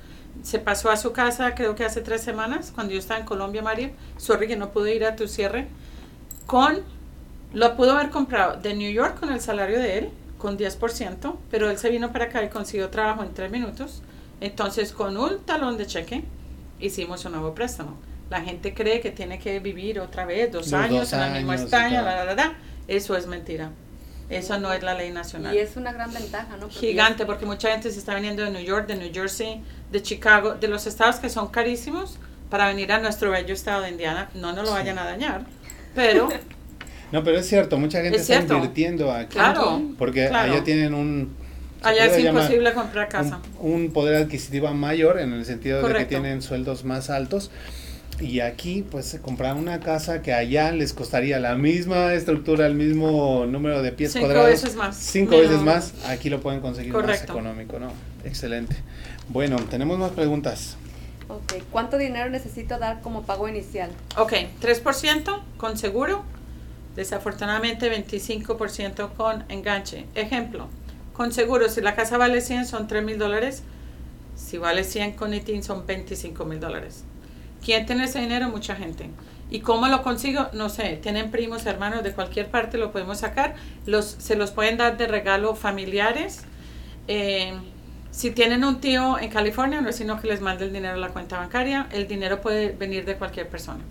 Se 0.42 0.58
pasó 0.58 0.90
a 0.90 0.96
su 0.96 1.12
casa 1.12 1.54
creo 1.54 1.74
que 1.74 1.84
hace 1.84 2.00
tres 2.00 2.22
semanas, 2.22 2.72
cuando 2.74 2.92
yo 2.92 2.98
estaba 2.98 3.20
en 3.20 3.26
Colombia, 3.26 3.62
Mario. 3.62 3.90
Sorry 4.16 4.48
que 4.48 4.56
no 4.56 4.70
pude 4.70 4.94
ir 4.94 5.04
a 5.04 5.14
tu 5.14 5.28
cierre. 5.28 5.68
Con, 6.46 6.82
lo 7.52 7.76
pudo 7.76 7.92
haber 7.92 8.10
comprado 8.10 8.60
de 8.60 8.74
New 8.74 8.90
York 8.90 9.20
con 9.20 9.32
el 9.32 9.40
salario 9.40 9.78
de 9.78 9.98
él, 9.98 10.10
con 10.38 10.58
10%, 10.58 11.36
pero 11.50 11.70
él 11.70 11.78
se 11.78 11.90
vino 11.90 12.12
para 12.12 12.24
acá 12.24 12.42
y 12.42 12.48
consiguió 12.48 12.88
trabajo 12.88 13.22
en 13.22 13.32
tres 13.34 13.50
minutos. 13.50 14.02
Entonces, 14.40 14.92
con 14.92 15.16
un 15.16 15.40
talón 15.44 15.78
de 15.78 15.86
cheque, 15.86 16.24
hicimos 16.80 17.24
un 17.24 17.32
nuevo 17.32 17.54
préstamo. 17.54 17.96
La 18.28 18.40
gente 18.40 18.74
cree 18.74 19.00
que 19.00 19.12
tiene 19.12 19.38
que 19.38 19.60
vivir 19.60 20.00
otra 20.00 20.24
vez 20.24 20.50
dos 20.50 20.70
Los 20.70 20.72
años 20.72 21.10
dos 21.10 21.12
en 21.12 21.20
la 21.20 21.28
misma 21.28 21.54
estaña, 21.54 22.02
la, 22.02 22.24
la, 22.24 22.34
la. 22.34 22.54
Eso 22.88 23.16
es 23.16 23.26
mentira. 23.26 23.70
Eso 24.32 24.58
no 24.58 24.72
es 24.72 24.82
la 24.82 24.94
ley 24.94 25.10
nacional. 25.10 25.54
Y 25.54 25.58
es 25.58 25.76
una 25.76 25.92
gran 25.92 26.12
ventaja, 26.12 26.56
¿no? 26.56 26.68
Porque 26.68 26.78
Gigante, 26.78 27.26
porque 27.26 27.46
mucha 27.46 27.70
gente 27.70 27.90
se 27.90 27.98
está 27.98 28.14
viniendo 28.14 28.42
de 28.44 28.50
New 28.50 28.62
York, 28.62 28.86
de 28.86 28.96
New 28.96 29.10
Jersey, 29.12 29.60
de 29.90 30.02
Chicago, 30.02 30.54
de 30.54 30.68
los 30.68 30.86
estados 30.86 31.16
que 31.16 31.28
son 31.28 31.48
carísimos 31.48 32.18
para 32.50 32.66
venir 32.68 32.92
a 32.92 32.98
nuestro 32.98 33.30
bello 33.30 33.54
estado 33.54 33.82
de 33.82 33.90
Indiana. 33.90 34.28
No 34.34 34.52
nos 34.52 34.64
lo 34.66 34.72
vayan 34.72 34.98
a 34.98 35.04
dañar, 35.04 35.44
pero 35.94 36.28
No, 37.12 37.22
pero 37.22 37.38
es 37.38 37.46
cierto, 37.46 37.78
mucha 37.78 38.00
gente 38.00 38.16
Es 38.16 38.22
está 38.22 38.36
cierto. 38.36 38.54
invirtiendo 38.54 39.12
aquí. 39.12 39.34
Claro, 39.34 39.82
Porque 39.98 40.28
claro. 40.28 40.54
allá 40.54 40.64
tienen 40.64 40.94
un... 40.94 41.36
allá 41.82 42.06
es 42.06 42.24
imposible 42.24 42.72
comprar 42.72 43.08
casa. 43.10 43.40
Un, 43.60 43.72
un 43.82 43.92
poder 43.92 44.16
adquisitivo 44.16 44.72
mayor 44.72 45.20
en 45.20 45.34
el 45.34 45.44
sentido 45.44 45.86
de 45.86 45.94
que 45.94 46.04
tienen 46.06 46.40
sueldos 46.40 46.84
más 46.84 47.10
altos. 47.10 47.50
Y 48.22 48.38
aquí, 48.38 48.84
pues, 48.88 49.18
comprar 49.20 49.56
una 49.56 49.80
casa 49.80 50.22
que 50.22 50.32
allá 50.32 50.70
les 50.70 50.92
costaría 50.92 51.40
la 51.40 51.56
misma 51.56 52.14
estructura, 52.14 52.66
el 52.66 52.74
mismo 52.74 53.46
número 53.46 53.82
de 53.82 53.90
pies 53.90 54.12
Cinco 54.12 54.26
cuadrados. 54.26 54.50
veces 54.50 54.76
más. 54.76 54.96
Cinco 54.96 55.38
veces 55.38 55.60
más. 55.60 55.92
Aquí 56.06 56.30
lo 56.30 56.40
pueden 56.40 56.60
conseguir 56.60 56.92
más 56.92 57.24
económico, 57.24 57.80
¿no? 57.80 57.92
Excelente. 58.24 58.76
Bueno, 59.28 59.56
tenemos 59.68 59.98
más 59.98 60.12
preguntas. 60.12 60.76
Ok, 61.28 61.64
¿cuánto 61.72 61.98
dinero 61.98 62.30
necesito 62.30 62.78
dar 62.78 63.00
como 63.00 63.22
pago 63.22 63.48
inicial? 63.48 63.90
Ok, 64.16 64.34
3% 64.60 65.42
con 65.56 65.76
seguro, 65.76 66.22
desafortunadamente 66.94 67.90
25% 67.90 69.14
con 69.14 69.44
enganche. 69.48 70.06
Ejemplo, 70.14 70.68
con 71.12 71.32
seguro, 71.32 71.68
si 71.68 71.80
la 71.80 71.96
casa 71.96 72.18
vale 72.18 72.40
100 72.40 72.66
son 72.66 72.86
3 72.86 73.02
mil 73.02 73.18
dólares, 73.18 73.64
si 74.36 74.58
vale 74.58 74.84
100 74.84 75.12
con 75.14 75.34
ITIN 75.34 75.64
son 75.64 75.86
25 75.86 76.44
mil 76.44 76.60
dólares. 76.60 77.02
¿Quién 77.64 77.86
tiene 77.86 78.04
ese 78.04 78.20
dinero? 78.20 78.48
Mucha 78.48 78.74
gente. 78.74 79.10
¿Y 79.50 79.60
cómo 79.60 79.86
lo 79.88 80.02
consigo? 80.02 80.48
No 80.52 80.68
sé, 80.68 80.98
tienen 81.02 81.30
primos, 81.30 81.66
hermanos 81.66 82.02
de 82.02 82.12
cualquier 82.12 82.48
parte, 82.48 82.78
lo 82.78 82.90
podemos 82.90 83.18
sacar. 83.18 83.54
Los, 83.86 84.06
se 84.06 84.34
los 84.34 84.50
pueden 84.50 84.78
dar 84.78 84.96
de 84.96 85.06
regalo 85.06 85.54
familiares. 85.54 86.44
Eh, 87.06 87.52
si 88.10 88.30
tienen 88.30 88.64
un 88.64 88.80
tío 88.80 89.18
en 89.18 89.30
California, 89.30 89.78
un 89.78 89.84
vecino 89.84 90.20
que 90.20 90.28
les 90.28 90.40
mande 90.40 90.64
el 90.64 90.72
dinero 90.72 90.94
a 90.94 90.98
la 90.98 91.08
cuenta 91.08 91.38
bancaria, 91.38 91.86
el 91.92 92.08
dinero 92.08 92.40
puede 92.40 92.72
venir 92.72 93.04
de 93.04 93.16
cualquier 93.16 93.48
persona. 93.48 93.82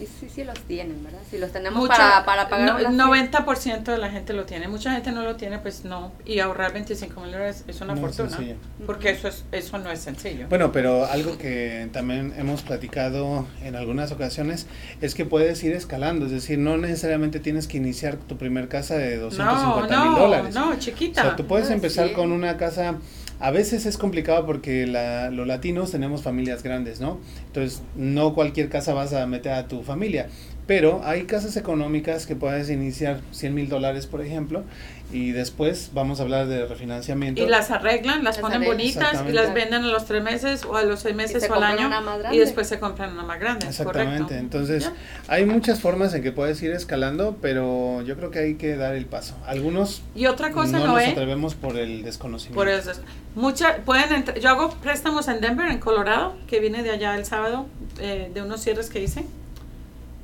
Y 0.00 0.06
sí, 0.06 0.28
sí 0.32 0.44
los 0.44 0.58
tienen, 0.60 1.02
¿verdad? 1.02 1.18
Si 1.28 1.38
los 1.38 1.50
tenemos 1.50 1.80
Mucho- 1.80 1.88
para, 1.96 2.24
para 2.24 2.48
pagar 2.48 2.80
no- 2.80 2.88
una- 2.88 3.04
90% 3.06 3.90
de 3.90 3.98
la 3.98 4.10
gente 4.10 4.32
lo 4.32 4.44
tiene. 4.44 4.68
Mucha 4.68 4.92
gente 4.92 5.10
no 5.10 5.22
lo 5.22 5.34
tiene, 5.34 5.58
pues 5.58 5.84
no. 5.84 6.12
Y 6.24 6.38
ahorrar 6.38 6.72
25 6.72 7.20
mil 7.20 7.32
dólares 7.32 7.64
es 7.66 7.80
una 7.80 7.94
No 7.96 8.00
fortuna. 8.02 8.38
porque 8.86 9.10
eso, 9.10 9.26
es, 9.26 9.44
eso 9.50 9.78
no 9.78 9.90
es 9.90 9.98
sencillo. 9.98 10.46
Bueno, 10.48 10.70
pero 10.70 11.04
algo 11.06 11.36
que 11.36 11.88
también 11.92 12.32
hemos 12.38 12.62
platicado 12.62 13.46
en 13.62 13.74
algunas 13.74 14.12
ocasiones 14.12 14.66
es 15.00 15.14
que 15.16 15.24
puedes 15.24 15.62
ir 15.64 15.72
escalando, 15.72 16.26
es 16.26 16.32
decir, 16.32 16.58
no 16.58 16.76
necesariamente 16.76 17.40
tienes 17.40 17.66
que 17.66 17.78
iniciar 17.78 18.16
tu 18.18 18.36
primer 18.36 18.68
casa 18.68 18.94
de 18.96 19.16
no, 19.16 19.22
250 19.24 20.02
mil 20.04 20.12
no, 20.12 20.18
dólares. 20.18 20.54
no, 20.54 20.70
O 20.70 20.74
chiquita. 20.76 21.22
sea, 21.22 21.36
tú 21.36 21.46
puedes 21.46 21.70
empezar 21.70 22.08
sí. 22.08 22.14
con 22.14 22.30
una 22.30 22.56
casa, 22.56 22.96
a 23.40 23.50
veces 23.50 23.86
es 23.86 23.98
complicado 23.98 24.44
porque 24.46 24.86
la- 24.86 25.30
los 25.30 25.46
latinos 25.46 25.90
tenemos 25.92 26.22
familias 26.22 26.62
grandes, 26.62 27.00
¿no? 27.00 27.18
Entonces, 27.46 27.82
no 27.96 28.34
cualquier 28.34 28.68
casa 28.68 28.94
vas 28.94 29.12
a 29.12 29.26
meter 29.26 29.52
a 29.52 29.68
tu 29.68 29.82
familia, 29.82 30.28
pero 30.68 31.00
hay 31.02 31.24
casas 31.24 31.56
económicas 31.56 32.26
que 32.26 32.36
puedes 32.36 32.68
iniciar 32.70 33.22
100 33.32 33.54
mil 33.54 33.68
dólares, 33.70 34.06
por 34.06 34.20
ejemplo, 34.20 34.62
y 35.10 35.30
después 35.32 35.92
vamos 35.94 36.20
a 36.20 36.24
hablar 36.24 36.46
de 36.46 36.66
refinanciamiento. 36.66 37.42
Y 37.42 37.46
las 37.46 37.70
arreglan, 37.70 38.22
las 38.22 38.36
Las 38.36 38.38
ponen 38.42 38.58
arreglan. 38.58 38.76
bonitas 38.76 39.24
y 39.26 39.32
las 39.32 39.54
venden 39.54 39.82
a 39.84 39.86
los 39.86 40.04
tres 40.04 40.22
meses 40.22 40.66
o 40.66 40.76
a 40.76 40.82
los 40.82 41.00
seis 41.00 41.16
meses 41.16 41.42
se 41.42 41.50
o 41.50 41.54
al 41.54 41.62
año 41.64 41.90
y 42.30 42.36
después 42.38 42.68
se 42.68 42.78
compran 42.78 43.14
una 43.14 43.22
más 43.22 43.40
grande. 43.40 43.66
Exactamente, 43.66 44.24
correcto. 44.24 44.34
entonces 44.34 44.84
Ya. 44.84 44.92
hay 45.28 45.46
muchas 45.46 45.80
formas 45.80 46.12
en 46.12 46.22
que 46.22 46.30
puedes 46.32 46.62
ir 46.62 46.72
escalando, 46.72 47.38
pero 47.40 48.02
yo 48.02 48.16
creo 48.18 48.30
que 48.30 48.40
hay 48.40 48.54
que 48.56 48.76
dar 48.76 48.94
el 48.94 49.06
paso. 49.06 49.38
Algunos 49.46 50.02
Y 50.14 50.26
otra 50.26 50.52
cosa, 50.52 50.72
no 50.78 50.86
no, 50.86 50.92
nos 50.94 51.02
atrevemos 51.06 51.54
por 51.54 51.78
el 51.78 52.02
desconocimiento. 52.02 52.56
Por 52.60 52.68
eso. 52.68 52.90
es- 52.90 53.00
Mucha, 53.34 53.76
pueden 53.86 54.10
entr- 54.10 54.38
yo 54.40 54.50
hago 54.50 54.70
préstamos 54.82 55.28
en 55.28 55.40
Denver, 55.40 55.70
en 55.70 55.78
Colorado, 55.78 56.34
que 56.48 56.60
vine 56.60 56.82
de 56.82 56.90
allá 56.90 57.14
el 57.16 57.24
sábado, 57.24 57.66
eh, 58.00 58.30
de 58.34 58.42
unos 58.42 58.60
cierres 58.62 58.90
que 58.90 59.00
hice. 59.02 59.24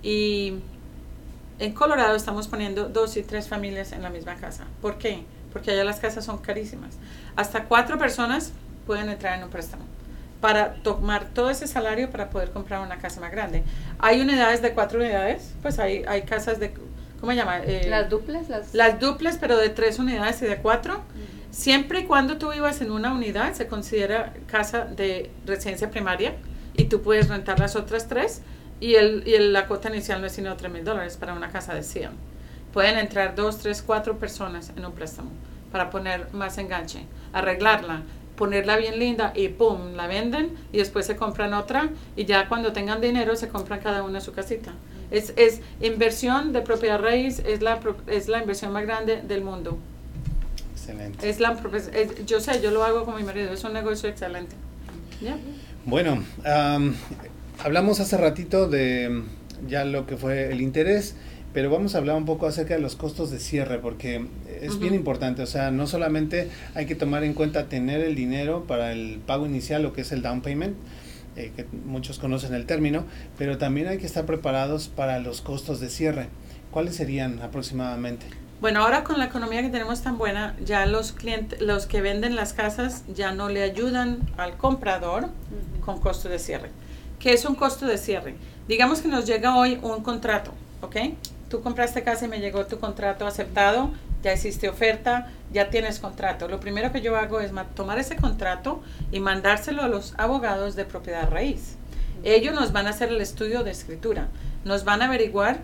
Y 0.04 0.58
en 1.58 1.72
Colorado 1.72 2.14
estamos 2.14 2.46
poniendo 2.46 2.88
dos 2.90 3.16
y 3.16 3.22
tres 3.22 3.48
familias 3.48 3.92
en 3.92 4.02
la 4.02 4.10
misma 4.10 4.34
casa. 4.36 4.64
¿Por 4.82 4.98
qué? 4.98 5.24
Porque 5.52 5.70
allá 5.70 5.82
las 5.82 5.98
casas 5.98 6.26
son 6.26 6.38
carísimas. 6.38 6.96
Hasta 7.36 7.64
cuatro 7.64 7.96
personas 7.96 8.52
pueden 8.86 9.08
entrar 9.08 9.38
en 9.38 9.44
un 9.44 9.50
préstamo 9.50 9.84
para 10.42 10.74
tomar 10.74 11.30
todo 11.32 11.48
ese 11.48 11.66
salario 11.66 12.10
para 12.10 12.28
poder 12.28 12.50
comprar 12.50 12.82
una 12.82 12.98
casa 12.98 13.18
más 13.18 13.32
grande. 13.32 13.62
Hay 13.98 14.20
unidades 14.20 14.60
de 14.60 14.74
cuatro 14.74 15.00
unidades, 15.00 15.54
pues 15.62 15.78
hay, 15.78 16.04
hay 16.06 16.22
casas 16.22 16.60
de, 16.60 16.74
¿cómo 17.18 17.32
se 17.32 17.36
llama? 17.36 17.60
Eh, 17.60 17.86
Las 17.88 18.10
duples, 18.10 18.50
las... 18.50 18.74
las 18.74 19.00
duples, 19.00 19.38
pero 19.40 19.56
de 19.56 19.70
tres 19.70 19.98
unidades 19.98 20.42
y 20.42 20.44
de 20.44 20.58
cuatro. 20.58 21.00
Siempre 21.50 22.00
y 22.00 22.04
cuando 22.04 22.36
tú 22.36 22.50
vivas 22.52 22.82
en 22.82 22.90
una 22.90 23.14
unidad, 23.14 23.54
se 23.54 23.68
considera 23.68 24.34
casa 24.46 24.84
de 24.84 25.30
residencia 25.46 25.90
primaria 25.90 26.34
y 26.76 26.84
tú 26.84 27.00
puedes 27.00 27.28
rentar 27.28 27.58
las 27.58 27.74
otras 27.74 28.06
tres 28.06 28.42
y, 28.84 28.94
el, 28.96 29.22
y 29.26 29.34
el- 29.34 29.52
la 29.52 29.66
cuota 29.66 29.88
inicial 29.88 30.20
no 30.20 30.26
es 30.26 30.32
sino 30.32 30.56
3 30.56 30.70
mil 30.72 30.84
dólares 30.84 31.16
para 31.16 31.32
una 31.34 31.50
casa 31.50 31.74
de 31.74 31.82
100. 31.82 32.10
Pueden 32.72 32.98
entrar 32.98 33.34
dos, 33.34 33.58
tres, 33.58 33.82
cuatro 33.82 34.18
personas 34.18 34.72
en 34.76 34.84
un 34.84 34.92
préstamo 34.92 35.30
para 35.70 35.90
poner 35.90 36.32
más 36.32 36.58
enganche, 36.58 37.04
arreglarla, 37.32 38.02
ponerla 38.36 38.76
bien 38.76 38.98
linda 38.98 39.32
y 39.34 39.48
pum, 39.48 39.92
la 39.94 40.06
venden 40.08 40.50
y 40.72 40.78
después 40.78 41.06
se 41.06 41.16
compran 41.16 41.54
otra 41.54 41.90
y 42.16 42.24
ya 42.24 42.48
cuando 42.48 42.72
tengan 42.72 43.00
dinero 43.00 43.36
se 43.36 43.48
compran 43.48 43.80
cada 43.80 44.02
una 44.02 44.20
su 44.20 44.32
casita. 44.32 44.72
Es, 45.10 45.32
es 45.36 45.60
inversión 45.80 46.52
de 46.52 46.62
propiedad 46.62 46.98
raíz, 47.00 47.38
es 47.46 47.62
la, 47.62 47.78
es 48.08 48.26
la 48.28 48.38
inversión 48.40 48.72
más 48.72 48.84
grande 48.86 49.22
del 49.22 49.42
mundo. 49.44 49.78
Excelente. 50.72 51.28
Es 51.28 51.38
la, 51.40 51.56
es- 51.92 52.26
yo 52.26 52.40
sé, 52.40 52.60
yo 52.60 52.70
lo 52.72 52.82
hago 52.84 53.04
con 53.04 53.14
mi 53.16 53.22
marido, 53.22 53.52
es 53.52 53.62
un 53.64 53.72
negocio 53.72 54.08
excelente. 54.08 54.56
¿Ya? 55.20 55.36
Bueno, 55.84 56.24
am, 56.44 56.94
hablamos 57.62 58.00
hace 58.00 58.16
ratito 58.16 58.68
de 58.68 59.08
mm, 59.08 59.68
ya 59.68 59.84
lo 59.84 60.06
que 60.06 60.16
fue 60.16 60.50
el 60.52 60.60
interés, 60.60 61.14
pero 61.52 61.70
vamos 61.70 61.94
a 61.94 61.98
hablar 61.98 62.16
un 62.16 62.24
poco 62.24 62.46
acerca 62.46 62.74
de 62.74 62.80
los 62.80 62.96
costos 62.96 63.30
de 63.30 63.38
cierre, 63.38 63.78
porque 63.78 64.26
es 64.60 64.78
bien 64.80 64.92
importante, 64.92 65.42
o 65.42 65.46
sea, 65.46 65.70
no 65.70 65.86
solamente 65.86 66.50
hay 66.74 66.86
que 66.86 66.96
tomar 66.96 67.22
en 67.22 67.32
cuenta 67.32 67.68
tener 67.68 68.00
el 68.00 68.16
dinero 68.16 68.64
para 68.66 68.92
el 68.92 69.20
pago 69.24 69.46
inicial, 69.46 69.82
lo 69.82 69.92
que 69.92 70.00
es 70.00 70.10
el 70.10 70.20
down 70.20 70.40
payment, 70.40 70.74
eh, 71.36 71.52
que 71.54 71.64
muchos 71.84 72.18
conocen 72.18 72.54
el 72.54 72.66
término, 72.66 73.04
pero 73.38 73.56
también 73.56 73.86
hay 73.86 73.98
que 73.98 74.06
estar 74.06 74.26
preparados 74.26 74.88
para 74.88 75.20
los 75.20 75.40
costos 75.42 75.78
de 75.78 75.90
cierre. 75.90 76.28
¿Cuáles 76.72 76.96
serían 76.96 77.40
aproximadamente? 77.40 78.26
Bueno, 78.60 78.80
ahora 78.80 79.04
con 79.04 79.18
la 79.18 79.26
economía 79.26 79.62
que 79.62 79.68
tenemos 79.68 80.02
tan 80.02 80.18
buena, 80.18 80.56
ya 80.64 80.86
los 80.86 81.12
clientes, 81.12 81.60
los 81.60 81.86
que 81.86 82.00
venden 82.00 82.34
las 82.34 82.52
casas 82.52 83.04
ya 83.14 83.32
no 83.32 83.48
le 83.48 83.62
ayudan 83.62 84.20
al 84.36 84.56
comprador 84.56 85.28
con 85.84 86.00
costo 86.00 86.28
de 86.28 86.38
cierre. 86.38 86.70
¿Qué 87.24 87.32
es 87.32 87.46
un 87.46 87.54
costo 87.54 87.86
de 87.86 87.96
cierre? 87.96 88.34
Digamos 88.68 89.00
que 89.00 89.08
nos 89.08 89.24
llega 89.24 89.56
hoy 89.56 89.78
un 89.80 90.02
contrato, 90.02 90.52
¿ok? 90.82 90.94
Tú 91.48 91.62
compraste 91.62 92.02
casa 92.02 92.26
y 92.26 92.28
me 92.28 92.38
llegó 92.38 92.66
tu 92.66 92.78
contrato 92.78 93.26
aceptado, 93.26 93.92
ya 94.22 94.34
hiciste 94.34 94.68
oferta, 94.68 95.30
ya 95.50 95.70
tienes 95.70 96.00
contrato. 96.00 96.48
Lo 96.48 96.60
primero 96.60 96.92
que 96.92 97.00
yo 97.00 97.16
hago 97.16 97.40
es 97.40 97.50
ma- 97.50 97.64
tomar 97.64 97.98
ese 97.98 98.16
contrato 98.16 98.82
y 99.10 99.20
mandárselo 99.20 99.80
a 99.80 99.88
los 99.88 100.12
abogados 100.18 100.76
de 100.76 100.84
propiedad 100.84 101.30
raíz. 101.30 101.76
Ellos 102.24 102.54
nos 102.54 102.72
van 102.72 102.88
a 102.88 102.90
hacer 102.90 103.08
el 103.08 103.22
estudio 103.22 103.64
de 103.64 103.70
escritura, 103.70 104.28
nos 104.66 104.84
van 104.84 105.00
a 105.00 105.06
averiguar 105.06 105.60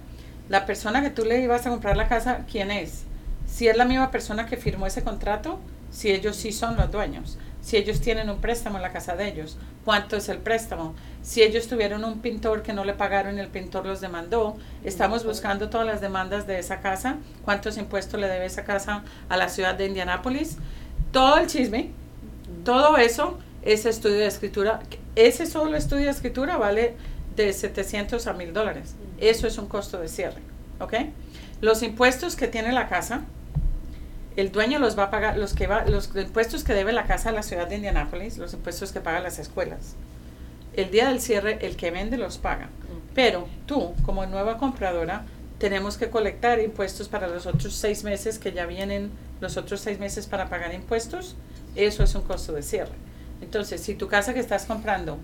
la 0.49 0.65
persona 0.65 1.03
que 1.03 1.11
tú 1.11 1.27
le 1.27 1.43
ibas 1.43 1.67
a 1.67 1.71
comprar 1.71 1.95
la 1.95 2.09
casa, 2.09 2.47
quién 2.51 2.71
es. 2.71 3.03
Si 3.47 3.69
es 3.69 3.77
la 3.77 3.85
misma 3.85 4.11
persona 4.11 4.47
que 4.47 4.57
firmó 4.57 4.87
ese 4.87 5.05
contrato, 5.05 5.59
si 5.91 6.11
ellos 6.11 6.37
sí 6.37 6.53
son 6.53 6.79
los 6.79 6.91
dueños, 6.91 7.37
si 7.63 7.77
ellos 7.77 8.01
tienen 8.01 8.31
un 8.31 8.41
préstamo 8.41 8.77
en 8.77 8.83
la 8.83 8.93
casa 8.93 9.17
de 9.17 9.29
ellos, 9.29 9.59
cuánto 9.85 10.17
es 10.17 10.29
el 10.29 10.39
préstamo, 10.39 10.95
si 11.23 11.43
ellos 11.43 11.69
tuvieron 11.69 12.05
un 12.05 12.21
pintor 12.21 12.63
que 12.63 12.73
no 12.73 12.85
le 12.85 12.95
pagaron 12.95 13.37
y 13.37 13.41
el 13.41 13.49
pintor 13.49 13.87
los 13.87 14.01
demandó, 14.01 14.57
estamos 14.85 15.25
buscando 15.25 15.69
todas 15.69 15.87
las 15.87 16.01
demandas 16.01 16.47
de 16.47 16.59
esa 16.59 16.81
casa, 16.81 17.17
cuántos 17.45 17.77
impuestos 17.77 18.21
le 18.21 18.29
debe 18.29 18.47
esa 18.47 18.65
casa 18.65 19.05
a 19.29 19.37
la 19.37 19.49
ciudad 19.49 19.75
de 19.75 19.87
Indianápolis, 19.87 20.57
todo 21.13 21.39
el 21.39 21.47
chisme, 21.47 21.91
todo 22.65 22.97
eso 22.97 23.39
es 23.63 23.87
estudio 23.87 24.19
de 24.19 24.27
escritura. 24.27 24.81
Ese 25.17 25.47
solo 25.47 25.77
estudio 25.77 26.07
de 26.07 26.11
escritura 26.11 26.57
vale 26.57 26.95
de 27.37 27.53
700 27.53 28.27
a 28.27 28.33
1000 28.33 28.53
dólares. 28.53 28.95
Eso 29.19 29.47
es 29.47 29.59
un 29.59 29.67
costo 29.67 29.99
de 29.99 30.09
cierre. 30.09 30.41
¿Ok? 30.79 30.95
Los 31.61 31.83
impuestos 31.83 32.37
que 32.37 32.49
tiene 32.49 32.73
la 32.73 32.89
casa, 32.89 33.23
el 34.41 34.53
dueño 34.53 34.78
los 34.78 34.99
va 34.99 35.05
a 35.05 35.11
pagar, 35.11 35.36
los, 35.38 35.55
que 35.55 35.66
va, 35.66 35.84
los 35.86 36.11
impuestos 36.16 36.64
que 36.64 36.74
debe 36.74 36.93
la 36.93 37.07
casa 37.07 37.28
a 37.30 37.32
la 37.32 37.43
ciudad 37.43 37.66
de 37.68 37.76
Indianápolis, 37.76 38.38
los 38.38 38.53
impuestos 38.55 38.93
que 38.93 39.01
pagan 39.01 39.22
las 39.22 39.38
escuelas. 39.38 39.95
El 40.74 40.91
día 40.91 41.09
del 41.09 41.20
cierre, 41.20 41.59
el 41.66 41.76
que 41.76 41.91
vende 41.91 42.16
los 42.16 42.38
paga. 42.38 42.68
Pero 43.14 43.49
tú, 43.66 43.93
como 44.05 44.24
nueva 44.26 44.57
compradora, 44.59 45.24
tenemos 45.59 45.97
que 45.97 46.11
colectar 46.11 46.61
impuestos 46.61 47.09
para 47.09 47.26
los 47.28 47.47
otros 47.47 47.74
seis 47.74 48.05
meses 48.05 48.38
que 48.38 48.53
ya 48.53 48.66
vienen, 48.66 49.11
los 49.41 49.57
otros 49.57 49.80
seis 49.80 49.99
meses 49.99 50.26
para 50.26 50.49
pagar 50.49 50.72
impuestos. 50.74 51.34
Eso 51.74 52.03
es 52.05 52.14
un 52.14 52.22
costo 52.22 52.53
de 52.53 52.62
cierre. 52.62 52.93
Entonces, 53.43 53.80
si 53.80 53.95
tu 53.95 54.07
casa 54.09 54.32
que 54.34 54.41
estás 54.41 54.64
comprando 54.66 55.18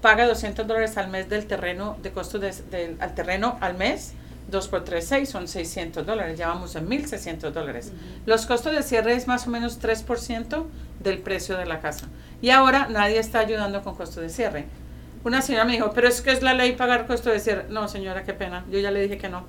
paga 0.00 0.26
200 0.26 0.66
dólares 0.66 0.96
al 0.96 1.08
mes 1.08 1.28
del 1.28 1.46
terreno, 1.46 1.96
de 2.02 2.12
costo 2.12 2.38
de, 2.38 2.52
del- 2.70 2.96
al 3.00 3.14
terreno 3.14 3.58
al 3.60 3.76
mes, 3.76 4.12
2 4.48 4.68
por 4.68 4.84
3, 4.84 5.06
6, 5.06 5.28
son 5.28 5.46
600 5.46 6.06
dólares, 6.06 6.38
ya 6.38 6.48
vamos 6.48 6.74
a 6.74 6.80
1.600 6.80 7.50
dólares. 7.52 7.92
Los 8.26 8.46
costos 8.46 8.72
de 8.72 8.82
cierre 8.82 9.14
es 9.14 9.26
más 9.26 9.46
o 9.46 9.50
menos 9.50 9.80
3% 9.80 10.64
del 11.00 11.18
precio 11.18 11.56
de 11.56 11.66
la 11.66 11.80
casa. 11.80 12.08
Y 12.40 12.50
ahora 12.50 12.88
nadie 12.88 13.18
está 13.18 13.40
ayudando 13.40 13.82
con 13.82 13.94
costos 13.94 14.22
de 14.22 14.30
cierre. 14.30 14.66
Una 15.24 15.42
señora 15.42 15.64
me 15.64 15.72
dijo, 15.72 15.90
pero 15.94 16.08
es 16.08 16.22
que 16.22 16.30
es 16.30 16.42
la 16.42 16.54
ley 16.54 16.72
pagar 16.72 17.06
costo 17.06 17.30
de 17.30 17.40
cierre. 17.40 17.66
No, 17.68 17.88
señora, 17.88 18.24
qué 18.24 18.32
pena, 18.32 18.64
yo 18.70 18.78
ya 18.78 18.90
le 18.90 19.02
dije 19.02 19.18
que 19.18 19.28
no. 19.28 19.44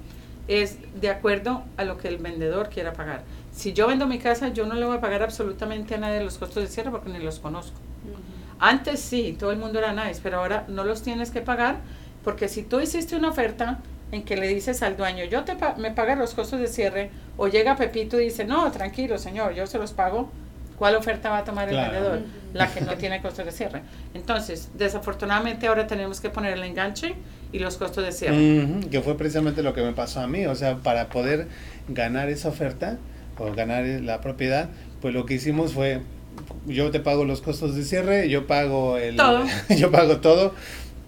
Es 0.47 0.77
de 0.99 1.09
acuerdo 1.09 1.63
a 1.77 1.83
lo 1.83 1.97
que 1.97 2.07
el 2.07 2.17
vendedor 2.17 2.69
quiera 2.69 2.91
pagar. 2.93 3.23
Si 3.53 3.71
yo 3.71 3.87
vendo 3.87 4.07
mi 4.07 4.19
casa, 4.19 4.49
yo 4.49 4.65
no 4.65 4.73
le 4.73 4.85
voy 4.85 4.97
a 4.97 5.01
pagar 5.01 5.21
absolutamente 5.21 5.95
a 5.95 5.99
nadie 5.99 6.23
los 6.23 6.37
costos 6.37 6.63
de 6.63 6.69
cierre 6.69 6.91
porque 6.91 7.09
ni 7.09 7.19
los 7.19 7.39
conozco. 7.39 7.77
Antes 8.59 8.99
sí, 8.99 9.37
todo 9.39 9.51
el 9.51 9.59
mundo 9.59 9.79
era 9.79 9.93
nice, 9.93 10.19
pero 10.21 10.39
ahora 10.39 10.65
no 10.67 10.83
los 10.83 11.03
tienes 11.03 11.31
que 11.31 11.41
pagar 11.41 11.77
porque 12.23 12.49
si 12.49 12.63
tú 12.63 12.79
hiciste 12.81 13.15
una 13.15 13.29
oferta 13.29 13.79
en 14.11 14.23
que 14.23 14.37
le 14.37 14.47
dices 14.47 14.81
al 14.81 14.97
dueño, 14.97 15.25
yo 15.25 15.43
te 15.43 15.55
me 15.77 15.91
paga 15.91 16.15
los 16.15 16.33
costos 16.33 16.59
de 16.59 16.67
cierre, 16.67 17.11
o 17.37 17.47
llega 17.47 17.75
Pepito 17.75 18.19
y 18.19 18.25
dice, 18.25 18.45
no, 18.45 18.71
tranquilo 18.71 19.17
señor, 19.17 19.53
yo 19.53 19.67
se 19.67 19.77
los 19.77 19.93
pago, 19.93 20.29
¿cuál 20.77 20.95
oferta 20.95 21.29
va 21.29 21.39
a 21.39 21.43
tomar 21.43 21.69
el 21.69 21.75
vendedor? 21.75 22.21
La 22.53 22.73
que 22.73 22.81
no 22.81 22.95
tiene 22.95 23.21
costos 23.21 23.45
de 23.45 23.51
cierre. 23.51 23.81
Entonces, 24.13 24.69
desafortunadamente 24.73 25.67
ahora 25.67 25.85
tenemos 25.85 26.19
que 26.19 26.29
poner 26.29 26.53
el 26.53 26.63
enganche 26.63 27.15
y 27.51 27.59
los 27.59 27.77
costos 27.77 28.03
de 28.03 28.11
cierre. 28.11 28.89
que 28.89 29.01
fue 29.01 29.15
precisamente 29.17 29.61
lo 29.61 29.73
que 29.73 29.81
me 29.81 29.93
pasó 29.93 30.21
a 30.21 30.27
mí, 30.27 30.45
o 30.45 30.55
sea, 30.55 30.77
para 30.77 31.09
poder 31.09 31.47
ganar 31.87 32.29
esa 32.29 32.49
oferta 32.49 32.97
o 33.37 33.53
ganar 33.53 33.85
la 33.85 34.21
propiedad, 34.21 34.69
pues 35.01 35.13
lo 35.13 35.25
que 35.25 35.35
hicimos 35.35 35.73
fue, 35.73 36.01
yo 36.65 36.89
te 36.89 36.99
pago 36.99 37.25
los 37.25 37.41
costos 37.41 37.75
de 37.75 37.83
cierre, 37.83 38.29
yo 38.29 38.47
pago 38.47 38.97
el... 38.97 39.17
Todo. 39.17 39.45
yo 39.77 39.91
pago 39.91 40.17
todo, 40.17 40.53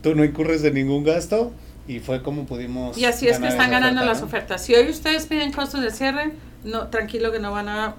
tú 0.04 0.16
no 0.16 0.24
incurres 0.24 0.62
de 0.62 0.72
ningún 0.72 1.04
gasto 1.04 1.52
y 1.92 2.00
fue 2.00 2.24
como 2.24 2.46
pudimos. 2.46 2.98
Y 2.98 3.04
así 3.04 3.28
es 3.28 3.38
que 3.38 3.48
están 3.48 3.70
ganando 3.70 4.06
las 4.06 4.22
ofertas. 4.22 4.64
Si 4.64 4.74
hoy 4.74 4.90
ustedes 4.90 5.26
piden 5.26 5.52
costos 5.52 5.82
de 5.82 5.92
cierre, 5.92 6.32
no, 6.64 6.88
tranquilo 6.88 7.34
que 7.34 7.40
no 7.40 7.52
van 7.52 7.68
a. 7.68 7.96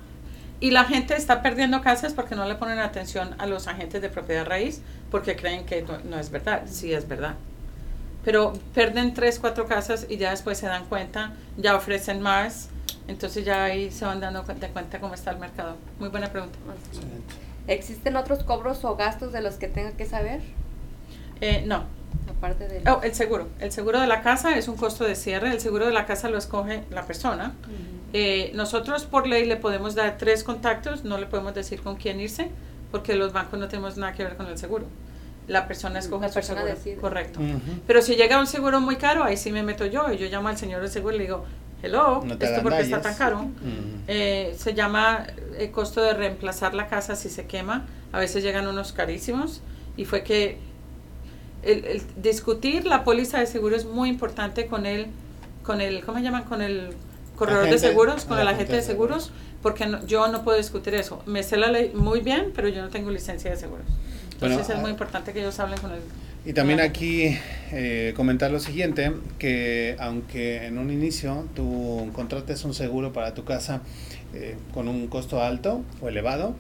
Y 0.61 0.71
la 0.71 0.85
gente 0.85 1.15
está 1.15 1.43
perdiendo 1.43 1.83
casas 1.83 2.15
porque 2.15 2.35
no 2.35 2.47
le 2.47 2.55
ponen 2.55 2.79
atención 2.79 3.35
a 3.39 3.47
los 3.47 3.67
agentes 3.67 4.01
de 4.01 4.09
propiedad 4.09 4.47
raíz 4.47 4.81
porque 5.11 5.37
creen 5.37 5.67
que 5.67 5.85
no, 6.05 6.19
es 6.19 6.31
verdad. 6.31 6.63
Sí 6.67 6.93
es 6.93 7.07
verdad. 7.07 7.35
Pero 8.25 8.55
pierden 8.75 9.13
tres, 9.13 9.39
cuatro 9.39 9.67
casas 9.67 10.07
y 10.09 10.17
ya 10.17 10.31
después 10.31 10.57
se 10.57 10.67
dan 10.67 10.87
cuenta, 10.87 11.35
ya 11.59 11.77
ofrecen 11.77 12.23
más. 12.23 12.71
Entonces 13.09 13.45
ya 13.45 13.65
ahí 13.65 13.91
se 13.91 14.07
van 14.07 14.21
dando 14.21 14.45
cuenta, 14.45 14.69
cuenta 14.69 15.01
cómo 15.01 15.13
está 15.13 15.33
el 15.33 15.39
mercado. 15.39 15.77
Muy 15.99 16.09
buena 16.09 16.31
pregunta. 16.31 16.59
¿Existen 17.67 18.17
otros 18.17 18.43
cobros 18.43 18.85
o 18.85 18.97
gastos 18.97 19.33
de 19.33 19.43
los 19.43 19.57
que 19.57 19.69
tenga 19.69 19.91
que 19.93 20.07
saber? 20.07 20.41
Eh, 21.43 21.65
no. 21.67 21.85
Aparte 22.31 22.69
del... 22.69 22.89
Oh, 22.89 23.01
el 23.03 23.15
seguro. 23.15 23.49
El 23.59 23.73
seguro 23.73 24.01
de 24.01 24.07
la 24.07 24.23
casa 24.23 24.57
es 24.57 24.69
un 24.69 24.77
costo 24.77 25.05
de 25.05 25.17
cierre. 25.17 25.51
El 25.51 25.61
seguro 25.61 25.87
de 25.87 25.93
la 25.93 26.07
casa 26.07 26.31
lo 26.31 26.39
escoge 26.39 26.85
la 26.91 27.05
persona. 27.05 27.53
Eh, 28.13 28.53
nosotros 28.55 29.05
por 29.05 29.27
ley 29.27 29.45
le 29.45 29.57
podemos 29.57 29.95
dar 29.95 30.17
tres 30.19 30.45
contactos, 30.45 31.05
no 31.05 31.19
le 31.19 31.27
podemos 31.27 31.55
decir 31.55 31.83
con 31.83 31.97
quién 31.97 32.21
irse, 32.21 32.51
porque 32.91 33.17
los 33.17 33.33
bancos 33.33 33.59
no 33.59 33.69
tenemos 33.69 33.97
nada 33.97 34.13
que 34.13 34.23
ver 34.23 34.37
con 34.37 34.47
el 34.47 34.57
seguro. 34.57 34.87
La 35.49 35.67
persona 35.67 35.99
escoge 35.99 36.29
su 36.29 36.41
seguro. 36.43 36.75
Correcto. 37.01 37.41
Pero 37.87 38.03
si 38.03 38.15
llega 38.15 38.39
un 38.39 38.47
seguro 38.47 38.81
muy 38.81 38.97
caro, 38.97 39.25
ahí 39.25 39.37
sí 39.37 39.51
me 39.51 39.65
meto 39.65 39.85
yo 39.87 40.13
y 40.13 40.19
yo 40.19 40.29
llamo 40.29 40.49
al 40.49 40.57
señor 40.57 40.81
del 40.81 40.91
seguro 40.91 41.17
y 41.17 41.19
le 41.19 41.25
digo, 41.25 41.45
hello, 41.83 42.23
¿esto 42.39 42.63
porque 42.63 42.81
está 42.83 43.01
tan 43.01 43.17
caro? 43.17 43.47
Eh, 44.07 44.55
se 44.57 44.75
llama 44.75 45.27
el 45.59 45.73
costo 45.73 46.01
de 46.03 46.15
reemplazar 46.15 46.75
la 46.75 46.87
casa 46.87 47.17
si 47.17 47.29
se 47.29 47.47
quema. 47.47 47.87
A 48.13 48.21
veces 48.21 48.45
llegan 48.45 48.69
unos 48.69 48.93
carísimos 48.93 49.63
y 49.97 50.05
fue 50.05 50.23
que 50.23 50.59
el, 51.63 52.03
discutir 52.17 52.87
la 52.87 53.05
póliza 53.05 53.39
de 53.39 53.47
seguro 53.47 53.77
es 53.77 53.85
muy 53.85 54.09
importante 54.09 54.67
con 54.67 54.87
el, 54.87 55.07
con 55.63 55.81
el, 55.81 56.05
¿cómo 56.05 56.19
se 56.19 56.25
llaman? 56.25 56.45
Con 56.45 56.63
el 56.63 56.91
corredor 57.37 57.71
de 57.71 57.79
seguros, 57.79 58.25
con 58.25 58.39
el 58.39 58.49
agente 58.49 58.75
de 58.75 58.83
seguros, 58.83 59.33
porque 59.63 59.91
yo 60.07 60.29
no 60.29 60.45
puedo 60.45 60.59
discutir 60.59 60.95
eso. 60.95 61.23
Me 61.27 61.43
sé 61.43 61.57
la 61.57 61.69
ley 61.69 61.93
muy 61.95 62.21
bien, 62.21 62.53
pero 62.55 62.69
yo 62.69 62.83
no 62.83 62.89
tengo 62.89 63.11
licencia 63.11 63.51
de 63.51 63.57
seguros. 63.57 63.87
Entonces 64.33 64.69
es 64.71 64.77
muy 64.81 64.89
ah, 64.89 64.93
importante 64.93 65.33
que 65.33 65.41
ellos 65.41 65.59
hablen 65.61 65.79
con 65.79 65.93
el... 65.93 66.01
Y 66.45 66.53
también 66.53 66.81
aquí 66.81 67.39
eh, 67.71 68.13
comentar 68.17 68.51
lo 68.51 68.59
siguiente, 68.59 69.13
que 69.39 69.97
aunque 70.01 70.67
en 70.67 70.79
un 70.79 70.91
inicio 70.91 71.47
tú 71.55 72.11
contrates 72.13 72.65
un 72.65 72.75
seguro 72.75 73.13
para 73.13 73.35
tu 73.35 73.45
casa 73.45 73.81
eh, 74.35 74.57
con 74.75 74.89
un 74.89 75.07
costo 75.07 75.41
alto 75.41 75.83
o 76.01 76.09
elevado, 76.09 76.57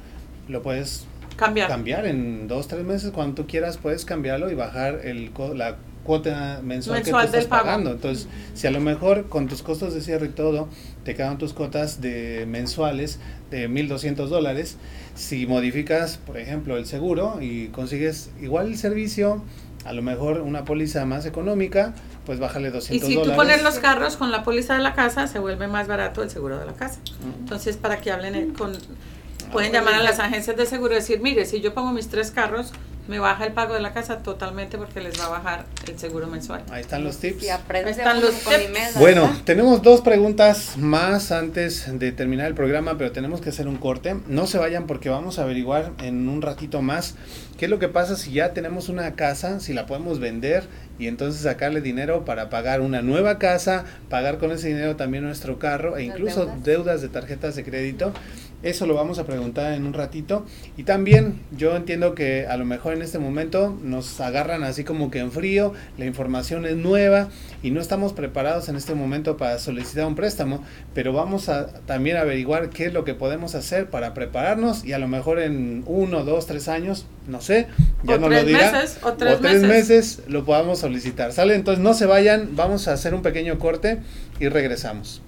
lo 0.48 0.62
puedes 0.62 1.06
cambiar. 1.36 1.68
cambiar 1.68 2.06
en 2.06 2.48
dos, 2.48 2.68
tres 2.68 2.84
meses, 2.84 3.10
cuando 3.10 3.34
tú 3.42 3.46
quieras, 3.46 3.78
puedes 3.78 4.04
cambiarlo 4.04 4.50
y 4.50 4.54
bajar 4.54 5.00
el, 5.04 5.30
la 5.54 5.76
cuota 6.04 6.60
mensual, 6.62 7.02
que 7.02 7.10
tú 7.10 7.18
estás 7.18 7.46
pagando. 7.46 7.92
Entonces, 7.92 8.28
si 8.54 8.66
a 8.66 8.70
lo 8.70 8.80
mejor 8.80 9.28
con 9.28 9.48
tus 9.48 9.62
costos 9.62 9.94
de 9.94 10.00
cierre 10.00 10.26
y 10.26 10.30
todo, 10.30 10.68
te 11.04 11.14
quedan 11.14 11.38
tus 11.38 11.52
cuotas 11.52 12.00
de 12.00 12.44
mensuales 12.48 13.18
de 13.50 13.68
1.200 13.68 14.26
dólares, 14.26 14.76
si 15.14 15.46
modificas, 15.46 16.16
por 16.16 16.38
ejemplo, 16.38 16.76
el 16.76 16.86
seguro 16.86 17.38
y 17.40 17.68
consigues 17.68 18.30
igual 18.40 18.68
el 18.68 18.78
servicio, 18.78 19.42
a 19.84 19.92
lo 19.92 20.02
mejor 20.02 20.40
una 20.40 20.64
póliza 20.64 21.04
más 21.04 21.26
económica, 21.26 21.94
pues 22.24 22.38
bájale 22.38 22.70
200 22.70 23.00
dólares. 23.00 23.18
Y 23.18 23.24
si 23.24 23.30
tú 23.30 23.36
pones 23.36 23.62
los 23.62 23.78
carros 23.78 24.16
con 24.16 24.30
la 24.30 24.42
póliza 24.44 24.74
de 24.74 24.82
la 24.82 24.94
casa, 24.94 25.26
se 25.26 25.38
vuelve 25.38 25.66
más 25.66 25.88
barato 25.88 26.22
el 26.22 26.30
seguro 26.30 26.58
de 26.58 26.66
la 26.66 26.72
casa. 26.74 27.00
Entonces, 27.40 27.76
para 27.76 28.00
que 28.00 28.10
hablen 28.10 28.54
con 28.54 28.72
Pueden 29.52 29.72
llamar 29.72 29.94
a 29.94 30.02
las 30.02 30.18
agencias 30.18 30.56
de 30.56 30.66
seguro 30.66 30.92
y 30.94 30.96
decir, 30.96 31.20
mire, 31.20 31.44
si 31.44 31.60
yo 31.60 31.74
pongo 31.74 31.92
mis 31.92 32.08
tres 32.08 32.30
carros, 32.30 32.72
me 33.08 33.18
baja 33.18 33.44
el 33.44 33.52
pago 33.52 33.74
de 33.74 33.80
la 33.80 33.92
casa 33.92 34.18
totalmente 34.18 34.78
porque 34.78 35.00
les 35.00 35.20
va 35.20 35.26
a 35.26 35.28
bajar 35.28 35.66
el 35.88 35.98
seguro 35.98 36.28
mensual. 36.28 36.62
Ahí 36.70 36.82
están 36.82 37.02
los 37.02 37.18
tips. 37.18 37.42
Ahí 37.42 37.84
están 37.86 38.20
los 38.20 38.32
tips. 38.32 38.98
Bueno, 38.98 39.30
tenemos 39.44 39.82
dos 39.82 40.00
preguntas 40.00 40.76
más 40.78 41.32
antes 41.32 41.98
de 41.98 42.12
terminar 42.12 42.46
el 42.46 42.54
programa, 42.54 42.96
pero 42.96 43.10
tenemos 43.12 43.40
que 43.40 43.50
hacer 43.50 43.66
un 43.66 43.76
corte. 43.76 44.16
No 44.28 44.46
se 44.46 44.58
vayan 44.58 44.86
porque 44.86 45.08
vamos 45.08 45.38
a 45.38 45.42
averiguar 45.42 45.92
en 46.00 46.28
un 46.28 46.42
ratito 46.42 46.80
más 46.80 47.16
qué 47.58 47.66
es 47.66 47.70
lo 47.70 47.78
que 47.78 47.88
pasa 47.88 48.16
si 48.16 48.32
ya 48.32 48.52
tenemos 48.54 48.88
una 48.88 49.14
casa, 49.14 49.60
si 49.60 49.72
la 49.72 49.86
podemos 49.86 50.20
vender 50.20 50.64
y 51.02 51.08
entonces 51.08 51.42
sacarle 51.42 51.80
dinero 51.80 52.24
para 52.24 52.48
pagar 52.48 52.80
una 52.80 53.02
nueva 53.02 53.40
casa, 53.40 53.84
pagar 54.08 54.38
con 54.38 54.52
ese 54.52 54.68
dinero 54.68 54.94
también 54.94 55.24
nuestro 55.24 55.58
carro 55.58 55.96
e 55.96 56.04
incluso 56.04 56.46
deudas 56.62 57.02
de 57.02 57.08
tarjetas 57.08 57.56
de 57.56 57.64
crédito. 57.64 58.12
Eso 58.62 58.86
lo 58.86 58.94
vamos 58.94 59.18
a 59.18 59.24
preguntar 59.24 59.72
en 59.72 59.86
un 59.86 59.92
ratito. 59.92 60.46
Y 60.76 60.84
también 60.84 61.40
yo 61.50 61.74
entiendo 61.74 62.14
que 62.14 62.46
a 62.46 62.56
lo 62.56 62.64
mejor 62.64 62.92
en 62.92 63.02
este 63.02 63.18
momento 63.18 63.76
nos 63.82 64.20
agarran 64.20 64.62
así 64.62 64.84
como 64.84 65.10
que 65.10 65.18
en 65.18 65.32
frío, 65.32 65.72
la 65.98 66.04
información 66.04 66.64
es 66.64 66.76
nueva 66.76 67.28
y 67.64 67.72
no 67.72 67.80
estamos 67.80 68.12
preparados 68.12 68.68
en 68.68 68.76
este 68.76 68.94
momento 68.94 69.36
para 69.36 69.58
solicitar 69.58 70.06
un 70.06 70.14
préstamo, 70.14 70.64
pero 70.94 71.12
vamos 71.12 71.48
a 71.48 71.66
también 71.86 72.16
averiguar 72.16 72.70
qué 72.70 72.86
es 72.86 72.92
lo 72.92 73.04
que 73.04 73.14
podemos 73.14 73.56
hacer 73.56 73.90
para 73.90 74.14
prepararnos 74.14 74.84
y 74.84 74.92
a 74.92 74.98
lo 74.98 75.08
mejor 75.08 75.40
en 75.40 75.82
uno, 75.86 76.24
dos, 76.24 76.46
tres 76.46 76.68
años, 76.68 77.06
no 77.26 77.40
sé, 77.40 77.66
ya 78.04 78.18
no 78.18 78.28
lo 78.28 78.44
dirá, 78.44 78.72
meses, 78.72 78.98
o 79.02 79.12
tres, 79.14 79.40
meses. 79.40 79.62
meses 79.62 80.20
lo 80.28 80.44
podamos 80.44 80.78
solicitar. 80.78 80.91
¿Sale? 81.32 81.54
Entonces 81.54 81.82
no 81.82 81.94
se 81.94 82.06
vayan, 82.06 82.56
vamos 82.56 82.88
a 82.88 82.92
hacer 82.92 83.14
un 83.14 83.22
pequeño 83.22 83.58
corte 83.58 83.98
y 84.40 84.48
regresamos. 84.48 85.22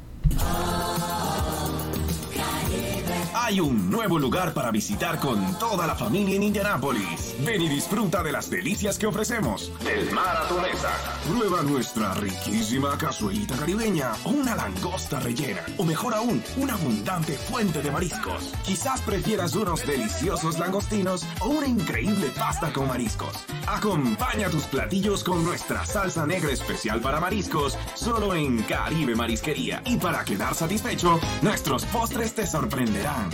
Hay 3.45 3.61
un 3.61 3.90
nuevo 3.90 4.18
lugar 4.18 4.55
para 4.55 4.70
visitar 4.70 5.20
con 5.20 5.59
toda 5.59 5.86
la 5.86 5.95
familia 5.95 6.36
en 6.36 6.45
Indianápolis. 6.45 7.34
Ven 7.40 7.61
y 7.61 7.68
disfruta 7.68 8.22
de 8.22 8.32
las 8.32 8.49
delicias 8.49 8.99
que 8.99 9.07
ofrecemos. 9.07 9.70
El 9.86 10.11
mar 10.12 10.34
a. 10.34 11.28
Prueba 11.28 11.62
nuestra 11.62 12.14
riquísima 12.14 12.97
cazuelita 12.97 13.55
caribeña 13.57 14.12
una 14.24 14.57
langosta 14.57 15.20
rellena. 15.20 15.61
O 15.76 15.84
mejor 15.84 16.14
aún, 16.14 16.42
una 16.57 16.72
abundante 16.72 17.34
fuente 17.34 17.82
de 17.82 17.90
mariscos. 17.90 18.51
Quizás 18.64 19.03
prefieras 19.03 19.55
unos 19.55 19.86
deliciosos 19.86 20.59
langostinos 20.59 21.26
o 21.40 21.49
una 21.49 21.66
increíble 21.66 22.28
pasta 22.34 22.72
con 22.72 22.88
mariscos. 22.88 23.45
Acompaña 23.66 24.49
tus 24.49 24.64
platillos 24.64 25.22
con 25.22 25.45
nuestra 25.45 25.84
salsa 25.84 26.26
negra 26.26 26.51
especial 26.51 27.03
para 27.03 27.20
mariscos, 27.20 27.76
solo 27.95 28.34
en 28.34 28.62
Caribe 28.62 29.14
Marisquería. 29.14 29.82
Y 29.84 29.99
para 29.99 30.24
quedar 30.24 30.55
satisfecho, 30.55 31.20
nuestros 31.42 31.84
postres 31.84 32.34
te 32.34 32.47
sorprenderán. 32.47 33.34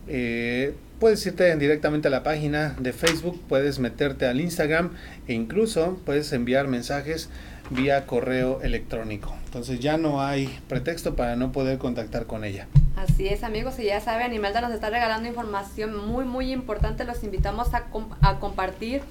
Eh, 0.08 0.74
puedes 1.00 1.24
irte 1.26 1.54
directamente 1.56 2.08
a 2.08 2.10
la 2.10 2.22
página 2.22 2.76
de 2.78 2.92
Facebook, 2.92 3.40
puedes 3.48 3.78
meterte 3.78 4.26
al 4.26 4.40
Instagram 4.40 4.92
e 5.26 5.34
incluso 5.34 5.98
puedes 6.04 6.32
enviar 6.32 6.68
mensajes 6.68 7.30
vía 7.70 8.06
correo 8.06 8.60
electrónico. 8.62 9.34
Entonces 9.46 9.80
ya 9.80 9.96
no 9.96 10.22
hay 10.22 10.60
pretexto 10.68 11.14
para 11.14 11.36
no 11.36 11.52
poder 11.52 11.78
contactar 11.78 12.26
con 12.26 12.44
ella. 12.44 12.68
Así 12.96 13.28
es, 13.28 13.42
amigos, 13.42 13.78
y 13.78 13.84
ya 13.84 14.00
saben, 14.00 14.32
Imelda 14.32 14.60
nos 14.60 14.72
está 14.72 14.90
regalando 14.90 15.28
información 15.28 15.96
muy, 15.96 16.24
muy 16.24 16.52
importante. 16.52 17.04
Los 17.04 17.24
invitamos 17.24 17.74
a, 17.74 17.86
a 18.20 18.38
compartir 18.38 19.02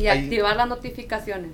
y 0.00 0.06
activar 0.06 0.56
las 0.56 0.68
notificaciones. 0.68 1.50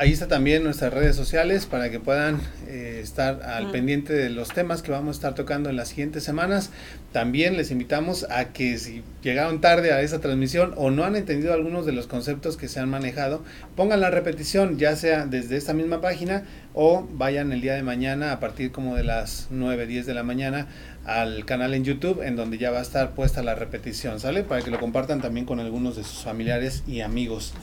Ahí 0.00 0.12
está 0.12 0.28
también 0.28 0.62
nuestras 0.62 0.94
redes 0.94 1.16
sociales 1.16 1.66
para 1.66 1.90
que 1.90 1.98
puedan 1.98 2.40
eh, 2.68 3.00
estar 3.02 3.42
al 3.42 3.72
pendiente 3.72 4.12
de 4.12 4.30
los 4.30 4.50
temas 4.50 4.80
que 4.80 4.92
vamos 4.92 5.16
a 5.16 5.18
estar 5.18 5.34
tocando 5.34 5.70
en 5.70 5.76
las 5.76 5.88
siguientes 5.88 6.22
semanas. 6.22 6.70
También 7.10 7.56
les 7.56 7.72
invitamos 7.72 8.24
a 8.30 8.52
que 8.52 8.78
si 8.78 9.02
llegaron 9.24 9.60
tarde 9.60 9.92
a 9.92 10.00
esa 10.00 10.20
transmisión 10.20 10.72
o 10.76 10.92
no 10.92 11.02
han 11.02 11.16
entendido 11.16 11.52
algunos 11.52 11.84
de 11.84 11.90
los 11.90 12.06
conceptos 12.06 12.56
que 12.56 12.68
se 12.68 12.78
han 12.78 12.88
manejado, 12.88 13.42
pongan 13.74 14.00
la 14.00 14.10
repetición 14.10 14.78
ya 14.78 14.94
sea 14.94 15.26
desde 15.26 15.56
esta 15.56 15.72
misma 15.72 16.00
página 16.00 16.44
o 16.74 17.04
vayan 17.14 17.50
el 17.50 17.60
día 17.60 17.74
de 17.74 17.82
mañana 17.82 18.30
a 18.30 18.38
partir 18.38 18.70
como 18.70 18.94
de 18.94 19.02
las 19.02 19.48
9, 19.50 19.88
10 19.88 20.06
de 20.06 20.14
la 20.14 20.22
mañana 20.22 20.68
al 21.08 21.46
canal 21.46 21.72
en 21.72 21.84
YouTube 21.84 22.22
en 22.22 22.36
donde 22.36 22.58
ya 22.58 22.70
va 22.70 22.80
a 22.80 22.82
estar 22.82 23.12
puesta 23.12 23.42
la 23.42 23.54
repetición, 23.54 24.20
¿sale? 24.20 24.44
Para 24.44 24.62
que 24.62 24.70
lo 24.70 24.78
compartan 24.78 25.22
también 25.22 25.46
con 25.46 25.58
algunos 25.58 25.96
de 25.96 26.04
sus 26.04 26.22
familiares 26.22 26.84
y 26.86 27.00
amigos. 27.00 27.54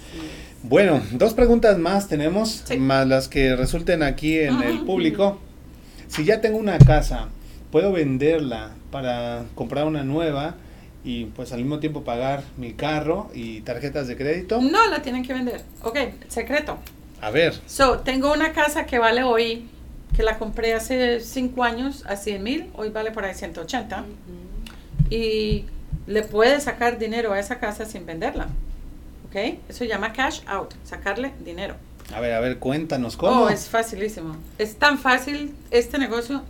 Bueno, 0.64 1.02
dos 1.12 1.36
preguntas 1.36 1.78
más 1.78 2.08
tenemos, 2.08 2.64
más 2.80 3.08
las 3.08 3.28
que 3.28 3.56
resulten 3.56 4.02
aquí 4.02 4.40
en 4.40 4.64
el 4.64 4.80
público. 4.82 5.40
Si 6.08 6.26
ya 6.26 6.42
tengo 6.42 6.58
una 6.58 6.80
casa, 6.80 7.30
¿puedo 7.72 7.92
venderla 7.92 8.72
para 8.92 9.44
comprar 9.54 9.86
una 9.86 10.04
nueva? 10.04 10.56
y 11.08 11.26
pues 11.26 11.54
al 11.54 11.60
mismo 11.60 11.78
tiempo 11.78 12.04
pagar 12.04 12.42
mi 12.58 12.74
carro 12.74 13.30
y 13.32 13.62
tarjetas 13.62 14.08
de 14.08 14.18
crédito. 14.18 14.60
No, 14.60 14.88
la 14.90 15.04
tienen 15.04 15.24
que 15.24 15.34
vender. 15.34 15.62
Ok, 15.84 16.00
secreto. 16.30 16.80
A 17.22 17.30
ver. 17.30 17.54
So, 17.68 18.00
tengo 18.00 18.34
una 18.34 18.54
casa 18.54 18.88
que 18.88 18.98
vale 18.98 19.22
hoy 19.22 19.68
que 20.16 20.24
la 20.24 20.38
compré 20.38 20.74
hace 20.74 21.20
5 21.20 21.64
años 21.64 22.04
a 22.08 22.16
100 22.16 22.44
mil, 22.44 22.70
hoy 22.76 22.90
vale 22.90 23.12
por 23.12 23.26
ahí 23.26 23.34
180. 23.34 24.06
Y 25.10 25.66
le 26.08 26.24
puede 26.24 26.60
sacar 26.62 26.98
dinero 26.98 27.34
a 27.34 27.40
esa 27.40 27.60
casa 27.60 27.86
sin 27.86 28.06
venderla. 28.06 28.48
¿Ok? 29.28 29.36
Eso 29.68 29.80
se 29.80 29.88
llama 29.88 30.14
cash 30.14 30.42
out, 30.48 30.74
sacarle 30.84 31.34
dinero. 31.44 31.76
A 32.14 32.20
ver, 32.20 32.34
a 32.34 32.40
ver, 32.40 32.60
cuéntanos 32.60 33.18
cómo. 33.18 33.44
Oh, 33.44 33.50
es 33.50 33.68
facilísimo. 33.68 34.38
Es 34.58 34.76
tan 34.76 34.98
fácil 34.98 35.54
este 35.72 35.98
negocio. 35.98 36.44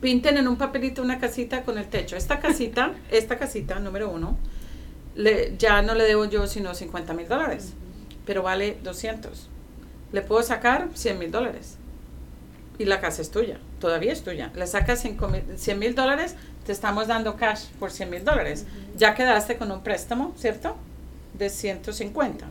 pinten 0.00 0.36
en 0.36 0.48
un 0.48 0.56
papelito 0.56 1.02
una 1.02 1.18
casita 1.18 1.62
con 1.62 1.76
el 1.76 1.86
techo. 1.86 2.16
Esta 2.16 2.40
casita, 2.40 2.92
esta 3.10 3.36
casita, 3.38 3.78
número 3.80 4.10
uno, 4.10 4.38
le, 5.16 5.56
ya 5.58 5.82
no 5.82 5.94
le 5.94 6.04
debo 6.04 6.24
yo 6.26 6.46
sino 6.46 6.74
50 6.74 7.12
mil 7.14 7.28
dólares, 7.28 7.74
pero 8.24 8.42
vale 8.42 8.78
200. 8.82 9.50
Le 10.12 10.22
puedo 10.22 10.42
sacar 10.42 10.88
100 10.94 11.18
mil 11.18 11.30
dólares 11.30 11.78
y 12.78 12.84
la 12.86 13.00
casa 13.00 13.22
es 13.22 13.30
tuya, 13.30 13.58
todavía 13.80 14.12
es 14.12 14.22
tuya. 14.22 14.50
Le 14.54 14.66
sacas 14.66 15.00
100 15.00 15.78
mil 15.78 15.94
dólares, 15.94 16.34
te 16.66 16.72
estamos 16.72 17.06
dando 17.06 17.36
cash 17.36 17.66
por 17.78 17.90
100 17.90 18.10
mil 18.10 18.24
dólares. 18.24 18.66
Ya 18.96 19.14
quedaste 19.14 19.56
con 19.56 19.70
un 19.70 19.82
préstamo, 19.82 20.32
¿cierto? 20.36 20.76
De 21.38 21.50
150. 21.50 22.46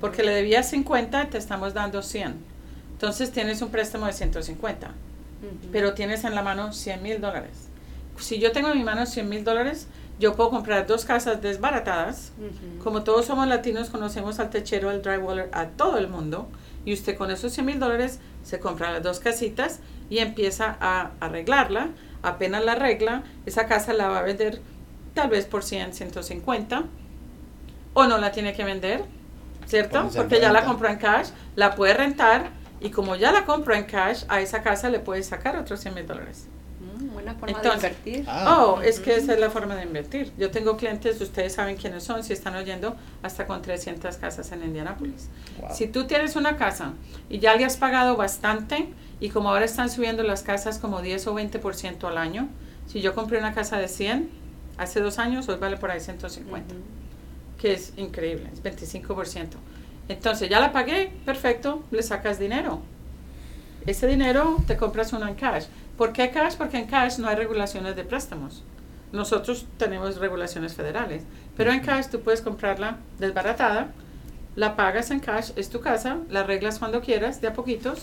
Porque 0.00 0.22
le 0.22 0.32
debías 0.32 0.68
50, 0.70 1.30
te 1.30 1.38
estamos 1.38 1.74
dando 1.74 2.02
100. 2.02 2.34
Entonces 2.92 3.30
tienes 3.30 3.62
un 3.62 3.70
préstamo 3.70 4.06
de 4.06 4.12
150. 4.12 4.90
Pero 5.72 5.94
tienes 5.94 6.24
en 6.24 6.34
la 6.34 6.42
mano 6.42 6.72
100 6.72 7.02
mil 7.02 7.20
dólares. 7.20 7.68
Si 8.18 8.38
yo 8.38 8.52
tengo 8.52 8.68
en 8.68 8.78
mi 8.78 8.84
mano 8.84 9.06
100 9.06 9.28
mil 9.28 9.42
dólares, 9.42 9.86
yo 10.20 10.36
puedo 10.36 10.50
comprar 10.50 10.86
dos 10.86 11.04
casas 11.04 11.40
desbaratadas. 11.42 12.32
Como 12.82 13.02
todos 13.02 13.26
somos 13.26 13.48
latinos, 13.48 13.90
conocemos 13.90 14.38
al 14.38 14.50
techero, 14.50 14.90
al 14.90 15.02
drywaller, 15.02 15.48
a 15.52 15.66
todo 15.66 15.98
el 15.98 16.08
mundo. 16.08 16.48
Y 16.84 16.92
usted 16.92 17.16
con 17.16 17.30
esos 17.30 17.52
100 17.52 17.66
mil 17.66 17.78
dólares 17.78 18.18
se 18.42 18.58
compra 18.58 18.92
las 18.92 19.02
dos 19.02 19.20
casitas 19.20 19.80
y 20.10 20.18
empieza 20.18 20.76
a 20.80 21.12
arreglarla. 21.20 21.90
Apenas 22.22 22.64
la 22.64 22.72
arregla, 22.72 23.22
esa 23.46 23.66
casa 23.66 23.92
la 23.92 24.08
va 24.08 24.18
a 24.18 24.22
vender 24.22 24.60
tal 25.14 25.28
vez 25.28 25.46
por 25.46 25.62
100, 25.62 25.92
150 25.92 26.84
o 27.94 28.06
no 28.06 28.18
la 28.18 28.32
tiene 28.32 28.54
que 28.54 28.64
vender, 28.64 29.04
¿cierto? 29.66 30.08
Porque 30.14 30.40
ya 30.40 30.52
la 30.52 30.64
compró 30.64 30.88
en 30.88 30.96
cash, 30.96 31.28
la 31.56 31.74
puede 31.74 31.94
rentar 31.94 32.50
y 32.80 32.90
como 32.90 33.16
ya 33.16 33.32
la 33.32 33.44
compró 33.44 33.74
en 33.74 33.84
cash, 33.84 34.24
a 34.28 34.40
esa 34.40 34.62
casa 34.62 34.88
le 34.88 34.98
puede 34.98 35.22
sacar 35.22 35.56
otros 35.56 35.80
100 35.80 35.94
mil 35.94 36.06
dólares. 36.06 36.46
Buena 37.22 37.38
forma 37.38 37.60
de 37.60 37.74
invertir. 37.74 38.24
Ah. 38.26 38.58
Oh, 38.58 38.80
es 38.80 38.98
que 38.98 39.14
esa 39.14 39.34
es 39.34 39.40
la 39.40 39.48
forma 39.48 39.76
de 39.76 39.84
invertir. 39.84 40.32
Yo 40.36 40.50
tengo 40.50 40.76
clientes, 40.76 41.20
ustedes 41.20 41.52
saben 41.52 41.76
quiénes 41.76 42.02
son, 42.02 42.24
si 42.24 42.32
están 42.32 42.56
oyendo, 42.56 42.96
hasta 43.22 43.46
con 43.46 43.62
300 43.62 44.16
casas 44.16 44.50
en 44.50 44.64
Indianápolis. 44.64 45.28
Si 45.72 45.86
tú 45.86 46.06
tienes 46.06 46.34
una 46.34 46.56
casa 46.56 46.94
y 47.30 47.38
ya 47.38 47.54
le 47.54 47.64
has 47.64 47.76
pagado 47.76 48.16
bastante, 48.16 48.88
y 49.20 49.28
como 49.28 49.50
ahora 49.50 49.64
están 49.64 49.88
subiendo 49.88 50.24
las 50.24 50.42
casas 50.42 50.78
como 50.78 51.00
10 51.00 51.28
o 51.28 51.34
20% 51.34 52.08
al 52.08 52.18
año, 52.18 52.48
si 52.86 53.00
yo 53.00 53.14
compré 53.14 53.38
una 53.38 53.54
casa 53.54 53.78
de 53.78 53.86
100 53.86 54.28
hace 54.78 55.00
dos 55.00 55.18
años, 55.20 55.48
hoy 55.48 55.58
vale 55.58 55.76
por 55.76 55.92
ahí 55.92 56.00
150, 56.00 56.74
que 57.60 57.74
es 57.74 57.92
increíble, 57.96 58.50
es 58.52 58.62
25%. 58.62 59.46
Entonces 60.08 60.48
ya 60.48 60.58
la 60.58 60.72
pagué, 60.72 61.12
perfecto, 61.24 61.84
le 61.92 62.02
sacas 62.02 62.40
dinero. 62.40 62.82
Ese 63.86 64.06
dinero 64.06 64.58
te 64.66 64.76
compras 64.76 65.12
uno 65.12 65.26
en 65.26 65.34
cash. 65.34 65.64
¿Por 66.02 66.12
qué 66.12 66.32
cash? 66.32 66.56
Porque 66.56 66.78
en 66.78 66.86
cash 66.88 67.18
no 67.18 67.28
hay 67.28 67.36
regulaciones 67.36 67.94
de 67.94 68.02
préstamos. 68.02 68.64
Nosotros 69.12 69.66
tenemos 69.76 70.16
regulaciones 70.16 70.74
federales, 70.74 71.22
pero 71.56 71.70
en 71.70 71.78
cash 71.78 72.06
tú 72.10 72.22
puedes 72.22 72.40
comprarla 72.40 72.96
desbaratada, 73.20 73.92
la 74.56 74.74
pagas 74.74 75.12
en 75.12 75.20
cash, 75.20 75.52
es 75.54 75.70
tu 75.70 75.80
casa, 75.80 76.16
la 76.28 76.40
arreglas 76.40 76.80
cuando 76.80 77.02
quieras, 77.02 77.40
de 77.40 77.46
a 77.46 77.52
poquitos, 77.52 78.02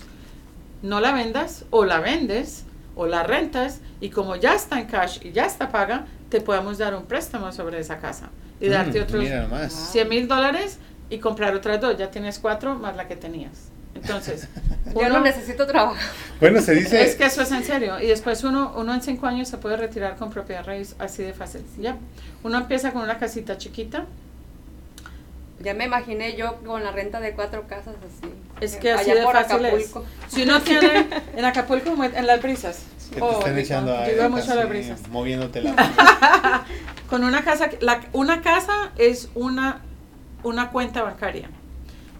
no 0.81 1.01
la 1.01 1.11
vendas 1.11 1.65
o 1.71 1.83
la 1.83 1.99
vendes 1.99 2.63
o 2.95 3.05
la 3.05 3.23
rentas 3.23 3.81
y 3.99 4.11
como 4.11 4.37
ya 4.37 4.53
está 4.53 4.79
en 4.79 4.87
cash 4.87 5.19
y 5.21 5.33
ya 5.33 5.45
está 5.45 5.69
paga, 5.69 6.05
te 6.29 6.39
podemos 6.39 6.77
dar 6.77 6.95
un 6.95 7.03
préstamo 7.03 7.51
sobre 7.51 7.79
esa 7.81 7.99
casa 7.99 8.29
y 8.61 8.69
mm, 8.69 8.71
darte 8.71 9.01
otros 9.01 9.25
100 9.91 10.07
mil 10.07 10.25
dólares 10.29 10.79
y 11.09 11.17
comprar 11.17 11.53
otras 11.53 11.81
dos, 11.81 11.97
ya 11.97 12.09
tienes 12.09 12.39
cuatro 12.39 12.75
más 12.75 12.95
la 12.95 13.09
que 13.09 13.17
tenías. 13.17 13.73
Entonces, 13.95 14.47
yo 14.95 15.09
no 15.09 15.19
necesito 15.21 15.67
trabajo. 15.67 15.95
Bueno, 16.39 16.61
se 16.61 16.75
dice. 16.75 17.03
Es 17.03 17.15
que 17.15 17.25
eso 17.25 17.41
es 17.41 17.51
en 17.51 17.63
serio. 17.63 17.99
Y 17.99 18.07
después 18.07 18.43
uno, 18.43 18.73
uno 18.77 18.93
en 18.93 19.01
cinco 19.01 19.27
años 19.27 19.47
se 19.47 19.57
puede 19.57 19.77
retirar 19.77 20.15
con 20.15 20.29
propiedad 20.29 20.65
raíz 20.65 20.95
así 20.99 21.23
de 21.23 21.33
fácil. 21.33 21.63
Ya. 21.77 21.97
Uno 22.43 22.57
empieza 22.57 22.91
con 22.91 23.01
una 23.03 23.17
casita 23.17 23.57
chiquita. 23.57 24.05
Ya 25.61 25.73
me 25.73 25.85
imaginé 25.85 26.37
yo 26.37 26.55
con 26.65 26.83
la 26.83 26.91
renta 26.91 27.19
de 27.19 27.33
cuatro 27.33 27.67
casas 27.67 27.95
así. 27.97 28.31
Es 28.61 28.77
que 28.77 28.93
así 28.93 29.11
de 29.11 29.23
fácil 29.23 29.65
es. 29.65 29.93
Si 30.29 30.43
uno 30.43 30.61
tiene 30.61 31.07
en 31.35 31.45
Acapulco, 31.45 31.91
en 32.01 32.27
las 32.27 32.41
brisas. 32.41 32.83
Que 33.13 33.19
te 33.19 33.31
estén 33.31 33.57
echando 33.57 33.97
a 33.97 34.29
mucho 34.29 34.55
las 34.55 34.69
brisas. 34.69 35.07
Moviéndote 35.09 35.61
la 35.61 36.65
Con 37.09 37.23
una 37.23 37.43
casa, 37.43 37.69
la, 37.81 38.01
una 38.13 38.41
casa 38.41 38.91
es 38.97 39.29
una, 39.33 39.81
una 40.43 40.69
cuenta 40.69 41.01
bancaria. 41.01 41.49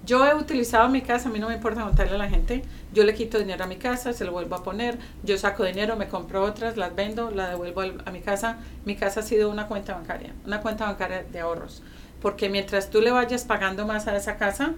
Yo 0.10 0.26
he 0.26 0.34
utilizado 0.34 0.90
mi 0.90 1.04
casa, 1.04 1.30
a 1.30 1.32
mí 1.32 1.38
no 1.38 1.50
me 1.50 1.54
importa 1.54 1.84
contarle 1.84 2.16
a 2.16 2.18
la 2.18 2.28
gente, 2.28 2.64
yo 2.92 3.04
le 3.04 3.14
quito 3.14 3.38
dinero 3.38 3.64
a 3.64 3.68
mi 3.68 3.76
casa, 3.76 4.12
se 4.12 4.26
lo 4.26 4.32
vuelvo 4.32 4.56
a 4.56 4.64
poner, 4.64 4.98
yo 5.24 5.38
saco 5.38 5.64
dinero, 5.64 5.96
me 5.98 6.08
compro 6.08 6.42
otras, 6.42 6.78
las 6.78 6.96
vendo, 6.96 7.30
la 7.30 7.50
devuelvo 7.50 7.84
a 8.04 8.10
mi 8.10 8.20
casa. 8.22 8.58
Mi 8.86 8.96
casa 8.96 9.20
ha 9.20 9.24
sido 9.24 9.52
una 9.52 9.68
cuenta 9.68 9.94
bancaria, 9.94 10.34
una 10.48 10.62
cuenta 10.62 10.88
bancaria 10.88 11.22
de 11.32 11.40
ahorros. 11.40 11.84
Porque 12.24 12.50
mientras 12.50 12.90
tú 12.90 13.02
le 13.02 13.12
vayas 13.12 13.46
pagando 13.46 13.86
más 13.86 14.08
a 14.08 14.18
esa 14.18 14.38
casa, 14.38 14.74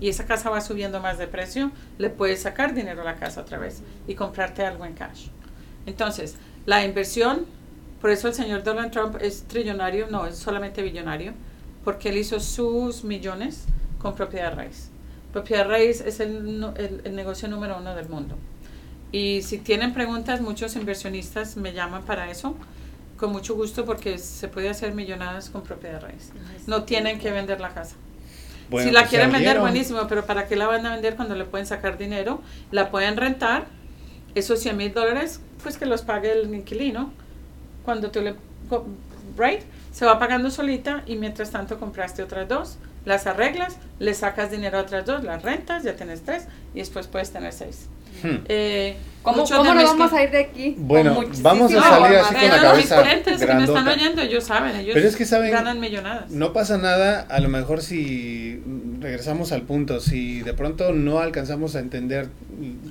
y 0.00 0.08
esa 0.08 0.24
casa 0.24 0.50
va 0.50 0.60
subiendo 0.60 1.00
más 1.00 1.18
de 1.18 1.26
precio, 1.26 1.72
le 1.98 2.08
puedes 2.08 2.42
sacar 2.42 2.72
dinero 2.72 3.02
a 3.02 3.06
la 3.06 3.16
casa 3.16 3.40
otra 3.40 3.58
vez 3.58 3.82
y 4.06 4.14
comprarte 4.14 4.64
algo 4.64 4.84
en 4.84 4.94
cash. 4.94 5.30
Entonces, 5.86 6.36
la 6.64 6.84
inversión, 6.84 7.46
por 8.00 8.10
eso 8.10 8.28
el 8.28 8.34
señor 8.34 8.62
Donald 8.62 8.92
Trump 8.92 9.16
es 9.20 9.48
trillonario, 9.48 10.06
no, 10.12 10.26
es 10.26 10.36
solamente 10.36 10.80
billonario, 10.80 11.32
porque 11.82 12.10
él 12.10 12.18
hizo 12.18 12.38
sus 12.38 13.02
millones 13.02 13.66
con 14.00 14.14
propiedad 14.14 14.54
raíz. 14.54 14.90
Propiedad 15.32 15.68
raíz 15.68 16.00
es 16.00 16.20
el, 16.20 16.60
no- 16.60 16.74
el- 16.76 17.00
el 17.04 17.14
negocio 17.16 17.48
número 17.48 17.76
uno 17.78 17.94
del 17.94 18.08
mundo. 18.08 18.36
Y 19.12 19.42
si 19.42 19.58
tienen 19.58 19.94
preguntas, 19.94 20.40
muchos 20.40 20.76
inversionistas 20.76 21.56
me 21.56 21.72
llaman 21.72 22.02
para 22.02 22.30
eso, 22.30 22.56
con 23.16 23.32
mucho 23.32 23.54
gusto, 23.54 23.84
porque 23.84 24.18
se 24.18 24.48
puede 24.48 24.68
hacer 24.68 24.92
millonadas 24.94 25.48
con 25.50 25.62
propiedad 25.62 26.02
raíz. 26.02 26.32
No 26.66 26.84
tienen 26.84 27.18
que 27.18 27.30
vender 27.30 27.60
la 27.60 27.70
casa. 27.70 27.96
Bueno, 28.68 28.88
si 28.88 28.92
la 28.92 29.00
pues 29.02 29.10
quieren 29.10 29.30
vender, 29.30 29.56
buenísimo, 29.60 30.06
pero 30.08 30.26
¿para 30.26 30.48
qué 30.48 30.56
la 30.56 30.66
van 30.66 30.84
a 30.86 30.92
vender 30.92 31.14
cuando 31.16 31.34
le 31.36 31.44
pueden 31.44 31.66
sacar 31.66 31.96
dinero? 31.98 32.42
La 32.72 32.90
pueden 32.90 33.16
rentar, 33.16 33.66
esos 34.34 34.58
100 34.60 34.76
mil 34.76 34.92
dólares, 34.92 35.40
pues 35.62 35.78
que 35.78 35.86
los 35.86 36.02
pague 36.02 36.32
el 36.32 36.52
inquilino. 36.54 37.12
Cuando 37.84 38.10
tú 38.10 38.20
le... 38.20 38.34
Right? 39.38 39.60
Se 39.92 40.04
va 40.04 40.18
pagando 40.18 40.50
solita 40.50 41.02
y 41.06 41.16
mientras 41.16 41.50
tanto 41.52 41.78
compraste 41.78 42.22
otras 42.22 42.48
dos, 42.48 42.76
las 43.06 43.26
arreglas, 43.26 43.78
le 43.98 44.12
sacas 44.12 44.50
dinero 44.50 44.78
a 44.78 44.82
otras 44.82 45.06
dos, 45.06 45.24
las 45.24 45.42
rentas, 45.42 45.84
ya 45.84 45.96
tienes 45.96 46.22
tres 46.22 46.46
y 46.74 46.80
después 46.80 47.06
puedes 47.06 47.30
tener 47.30 47.54
seis. 47.54 47.88
Hmm. 48.22 48.36
Eh, 48.48 48.96
¿Cómo, 49.22 49.42
mis 49.42 49.50
vamos 49.50 50.12
a 50.12 50.22
ir 50.22 50.30
de 50.30 50.38
aquí? 50.38 50.76
Bueno, 50.78 51.20
vamos 51.40 51.74
a 51.74 51.80
salir 51.82 52.16
así 52.18 52.32
con 52.32 52.42
la. 52.48 52.56
Ellos, 52.58 52.76
mis 52.76 52.86
cabeza 52.86 53.02
clientes 53.02 53.40
que 53.44 53.54
me 53.54 53.64
están 53.64 53.88
oyendo, 53.88 54.22
ellos 54.22 54.44
saben, 54.44 54.76
ellos 54.76 54.94
Pero 54.94 55.08
es 55.08 55.16
que 55.16 55.24
saben- 55.24 55.50
ganan 55.50 55.80
millonadas. 55.80 56.30
No 56.30 56.52
pasa 56.52 56.78
nada, 56.78 57.26
a 57.28 57.40
lo 57.40 57.48
mejor 57.48 57.82
si 57.82 58.62
regresamos 59.00 59.50
al 59.50 59.62
punto, 59.62 59.98
si 59.98 60.42
de 60.42 60.54
pronto 60.54 60.92
no 60.92 61.18
alcanzamos 61.18 61.74
a 61.74 61.80
entender 61.80 62.28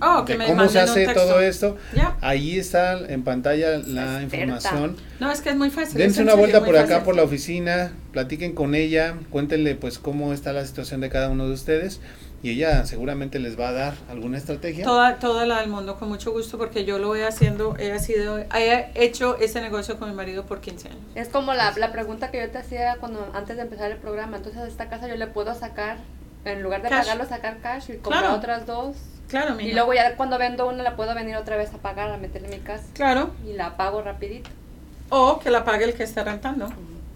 Oh, 0.02 0.24
de 0.24 0.38
cómo 0.40 0.68
se 0.68 0.82
hace 0.82 1.08
todo 1.14 1.40
esto, 1.40 1.78
ahí 2.20 2.60
está 2.60 3.00
en 3.08 3.24
pantalla 3.24 3.78
la 3.78 4.22
Experta. 4.22 4.36
información. 4.46 4.98
No, 5.22 5.32
es 5.32 5.40
que 5.40 5.52
es 5.52 5.56
muy 5.56 5.70
fácil. 5.70 5.98
Dense 5.98 6.20
en 6.20 6.28
una 6.28 6.36
vuelta 6.36 6.66
por 6.66 6.76
acá 6.76 6.88
fácil. 6.88 7.04
por 7.06 7.16
la 7.16 7.24
oficina, 7.24 7.94
platiquen 8.12 8.54
con 8.54 8.76
ella, 8.76 9.16
cuéntenle 9.30 9.76
pues 9.76 10.00
cómo 10.00 10.34
está 10.34 10.52
la 10.52 10.66
situación 10.66 11.00
de 11.00 11.10
cada 11.10 11.30
uno 11.30 11.48
de 11.48 11.54
ustedes 11.54 12.02
y 12.44 12.52
ella 12.52 12.86
seguramente 12.86 13.40
les 13.40 13.60
va 13.60 13.70
a 13.70 13.72
dar 13.72 13.94
alguna 14.10 14.38
estrategia. 14.38 14.84
Toda, 14.86 15.18
toda 15.20 15.46
la 15.46 15.62
del 15.62 15.70
mundo, 15.70 15.98
con 15.98 16.10
mucho 16.10 16.32
gusto, 16.32 16.58
porque 16.58 16.86
yo 16.86 17.00
lo 17.00 17.08
voy 17.08 17.22
haciendo, 17.22 17.76
he, 17.78 17.98
sido, 18.00 18.38
he 18.38 18.92
hecho 18.96 19.38
ese 19.38 19.62
negocio 19.62 19.98
con 19.98 20.10
mi 20.10 20.16
marido 20.16 20.46
por 20.46 20.62
15 20.62 20.90
años. 20.90 21.02
Es 21.16 21.30
como 21.30 21.54
la, 21.54 21.72
la 21.78 21.92
pregunta 21.92 22.30
que 22.32 22.40
yo 22.40 22.50
te 22.52 22.58
hacía 22.60 22.98
cuando 23.00 23.32
antes 23.34 23.56
de 23.56 23.64
empezar 23.64 23.90
el 23.92 23.98
programa. 23.98 24.38
Entonces, 24.38 24.62
a 24.62 24.68
esta 24.68 24.90
casa 24.90 25.08
yo 25.08 25.16
le 25.16 25.28
puedo 25.28 25.56
sacar, 25.56 25.98
en 26.46 26.62
lugar 26.62 26.84
de 26.84 26.90
Cash. 26.90 27.06
pagarlo, 27.06 27.26
sacar 27.28 27.58
cash 27.62 27.90
y 27.90 27.94
comprar 27.98 28.22
Claro. 28.24 28.36
otras 28.38 28.66
dos. 28.68 28.96
Claro, 29.28 29.56
mija. 29.56 29.70
Y 29.70 29.74
luego 29.74 29.92
ya 29.96 30.16
cuando 30.16 30.38
vendo 30.38 30.68
una 30.68 30.84
la 30.84 30.96
puedo 30.96 31.16
venir 31.16 31.36
otra 31.38 31.58
vez 31.58 31.74
a 31.74 31.78
pagar, 31.80 32.12
a 32.12 32.18
meterle 32.18 32.50
en 32.54 32.60
mi 32.60 32.64
casa. 32.64 32.84
Claro. 32.94 33.32
Y 33.44 33.54
la 33.54 33.76
pago 33.76 34.04
rapidito. 34.04 34.52
O 35.10 35.40
que 35.40 35.50
la 35.50 35.64
pague 35.64 35.86
el 35.86 35.96
que 35.96 36.04
está 36.04 36.24
rentando, 36.24 36.68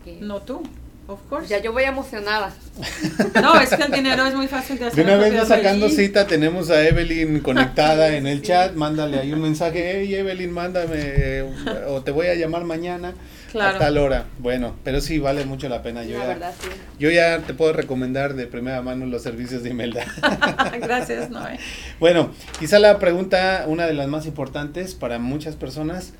Que- 0.03 0.17
no 0.22 0.41
tú, 0.41 0.63
of 1.10 1.20
course. 1.30 1.47
Ya 1.47 1.62
yo 1.62 1.72
voy 1.74 1.84
emocionada. 1.84 2.53
No, 3.41 3.60
es 3.60 3.70
que 3.70 3.84
el 3.84 3.91
dinero 3.91 4.26
es 4.26 4.34
muy 4.36 4.47
fácil 4.47 4.80
de 4.80 4.86
hacer. 4.88 5.05
De 5.05 5.12
una 5.12 5.22
vez 5.22 5.34
ya 5.34 5.45
sacando 5.45 5.89
cita, 5.89 6.26
tenemos 6.28 6.70
a 6.70 6.86
Evelyn 6.88 7.39
conectada 7.41 8.16
en 8.16 8.28
el 8.28 8.39
Sí. 8.39 8.47
chat, 8.47 8.74
mándale 8.76 9.20
ahí 9.20 9.34
un 9.34 9.41
mensaje, 9.41 10.01
hey 10.01 10.16
Evelyn, 10.16 10.51
mándame, 10.51 11.41
o 11.88 12.01
te 12.01 12.12
voy 12.12 12.28
a 12.28 12.36
llamar 12.36 12.64
mañana 12.66 13.14
Claro. 13.51 13.76
a 13.78 13.80
tal 13.80 13.97
hora. 13.97 14.26
Bueno, 14.39 14.76
pero 14.84 15.01
sí 15.01 15.18
vale 15.20 15.43
mucho 15.45 15.68
la 15.70 15.82
pena. 15.82 16.03
Yo 16.03 16.18
la 16.18 16.24
ya, 16.24 16.28
verdad, 16.28 16.53
sí. 16.62 16.70
yo 16.99 17.10
ya 17.10 17.39
te 17.39 17.53
puedo 17.53 17.74
recomendar 17.74 18.36
de 18.36 18.45
primera 18.47 18.82
mano 18.82 19.05
los 19.07 19.24
servicios 19.24 19.64
de 19.64 19.70
Imelda. 19.72 20.05
Gracias, 20.82 21.30
Noé. 21.30 21.60
bueno, 21.99 22.32
quizá 22.60 22.78
la 22.80 22.99
pregunta, 22.99 23.66
una 23.68 23.88
de 23.88 23.93
las 23.93 24.07
más 24.07 24.26
importantes 24.28 24.93
para 24.95 25.18
muchas 25.20 25.55
personas, 25.55 26.14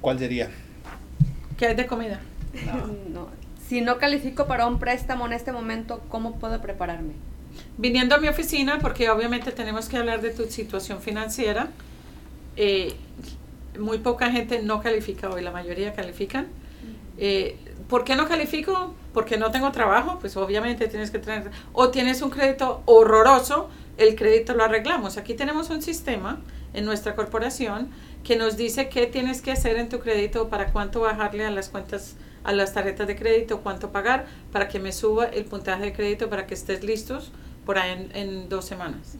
¿cuál 0.00 0.18
sería? 0.18 0.50
¿Qué 1.56 1.66
hay 1.66 1.74
de 1.74 1.86
comida? 1.86 2.20
No. 3.12 3.28
Si 3.68 3.80
no 3.80 3.98
califico 3.98 4.46
para 4.46 4.66
un 4.66 4.78
préstamo 4.78 5.26
en 5.26 5.32
este 5.32 5.50
momento, 5.52 6.00
¿cómo 6.08 6.38
puedo 6.38 6.60
prepararme? 6.60 7.14
Viniendo 7.78 8.14
a 8.14 8.18
mi 8.18 8.28
oficina, 8.28 8.78
porque 8.78 9.10
obviamente 9.10 9.50
tenemos 9.50 9.88
que 9.88 9.96
hablar 9.96 10.20
de 10.20 10.30
tu 10.30 10.44
situación 10.44 11.00
financiera. 11.00 11.68
eh, 12.56 12.94
muy 13.78 13.98
poca 13.98 14.30
gente 14.30 14.62
no 14.62 14.80
califica 14.80 15.28
hoy, 15.28 15.42
la 15.42 15.50
mayoría 15.50 15.92
califican. 15.94 16.46
Eh, 17.18 17.56
¿Por 17.88 18.04
qué 18.04 18.16
no 18.16 18.26
califico? 18.26 18.94
Porque 19.12 19.36
no 19.36 19.50
tengo 19.50 19.70
trabajo, 19.72 20.18
pues 20.18 20.36
obviamente 20.36 20.88
tienes 20.88 21.10
que 21.10 21.18
tener, 21.18 21.50
o 21.72 21.90
tienes 21.90 22.22
un 22.22 22.30
crédito 22.30 22.82
horroroso, 22.86 23.68
el 23.98 24.14
crédito 24.16 24.54
lo 24.54 24.64
arreglamos. 24.64 25.16
Aquí 25.16 25.34
tenemos 25.34 25.70
un 25.70 25.82
sistema 25.82 26.40
en 26.74 26.84
nuestra 26.84 27.14
corporación 27.14 27.90
que 28.24 28.36
nos 28.36 28.56
dice 28.56 28.88
qué 28.88 29.06
tienes 29.06 29.40
que 29.42 29.52
hacer 29.52 29.76
en 29.76 29.88
tu 29.88 30.00
crédito, 30.00 30.48
para 30.48 30.72
cuánto 30.72 31.00
bajarle 31.00 31.44
a 31.44 31.50
las 31.50 31.68
cuentas, 31.68 32.16
a 32.46 32.52
las 32.52 32.72
tarjetas 32.72 33.06
de 33.06 33.16
crédito, 33.16 33.60
cuánto 33.60 33.90
pagar, 33.90 34.26
para 34.52 34.68
que 34.68 34.78
me 34.78 34.92
suba 34.92 35.26
el 35.26 35.44
puntaje 35.44 35.82
de 35.84 35.92
crédito, 35.92 36.30
para 36.30 36.46
que 36.46 36.54
estés 36.54 36.82
listos 36.84 37.32
por 37.66 37.78
ahí 37.78 37.90
en, 37.92 38.16
en 38.16 38.48
dos 38.48 38.64
semanas. 38.64 39.16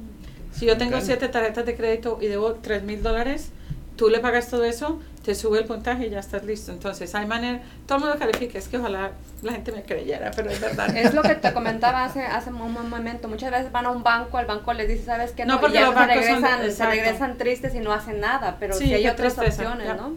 Si 0.52 0.64
yo 0.66 0.78
tengo 0.78 1.00
siete 1.00 1.28
tarjetas 1.28 1.66
de 1.66 1.74
crédito 1.76 2.18
y 2.22 2.28
debo 2.28 2.54
tres 2.54 2.82
mil 2.82 3.02
dólares, 3.02 3.50
tú 3.96 4.08
le 4.08 4.20
pagas 4.20 4.48
todo 4.48 4.64
eso, 4.64 5.00
te 5.24 5.34
sube 5.34 5.58
el 5.58 5.64
puntaje 5.64 6.06
y 6.06 6.10
ya 6.10 6.20
estás 6.20 6.44
listo. 6.44 6.70
Entonces, 6.70 7.14
hay 7.14 7.26
manera, 7.26 7.62
todo 7.86 7.98
el 7.98 8.04
mundo 8.04 8.18
califica, 8.18 8.58
es 8.58 8.68
que 8.68 8.76
ojalá 8.78 9.10
la 9.42 9.52
gente 9.52 9.72
me 9.72 9.82
creyera, 9.82 10.30
pero 10.36 10.48
es 10.50 10.60
verdad. 10.60 10.96
Es 10.96 11.12
lo 11.14 11.22
que 11.22 11.34
te 11.34 11.52
comentaba 11.52 12.04
hace, 12.04 12.22
hace 12.22 12.50
un 12.50 12.72
momento. 12.72 13.26
Muchas 13.28 13.50
veces 13.50 13.72
van 13.72 13.86
a 13.86 13.90
un 13.90 14.02
banco, 14.02 14.38
al 14.38 14.46
banco 14.46 14.72
les 14.72 14.86
dice, 14.88 15.04
¿sabes 15.06 15.32
qué? 15.32 15.44
No, 15.44 15.60
porque 15.60 15.78
y 15.78 15.80
los 15.80 15.88
se 15.90 15.94
bancos 15.94 16.14
son- 16.14 16.42
regresan, 16.42 16.72
se 16.72 16.86
regresan 16.86 17.38
tristes 17.38 17.74
y 17.74 17.80
no 17.80 17.92
hacen 17.92 18.20
nada. 18.20 18.56
Pero 18.60 18.74
Sí, 18.74 18.84
si 18.86 18.94
hay 18.94 19.08
otras 19.08 19.34
tristeza, 19.34 19.62
opciones, 19.64 19.86
ya. 19.88 19.94
¿no? 19.94 20.12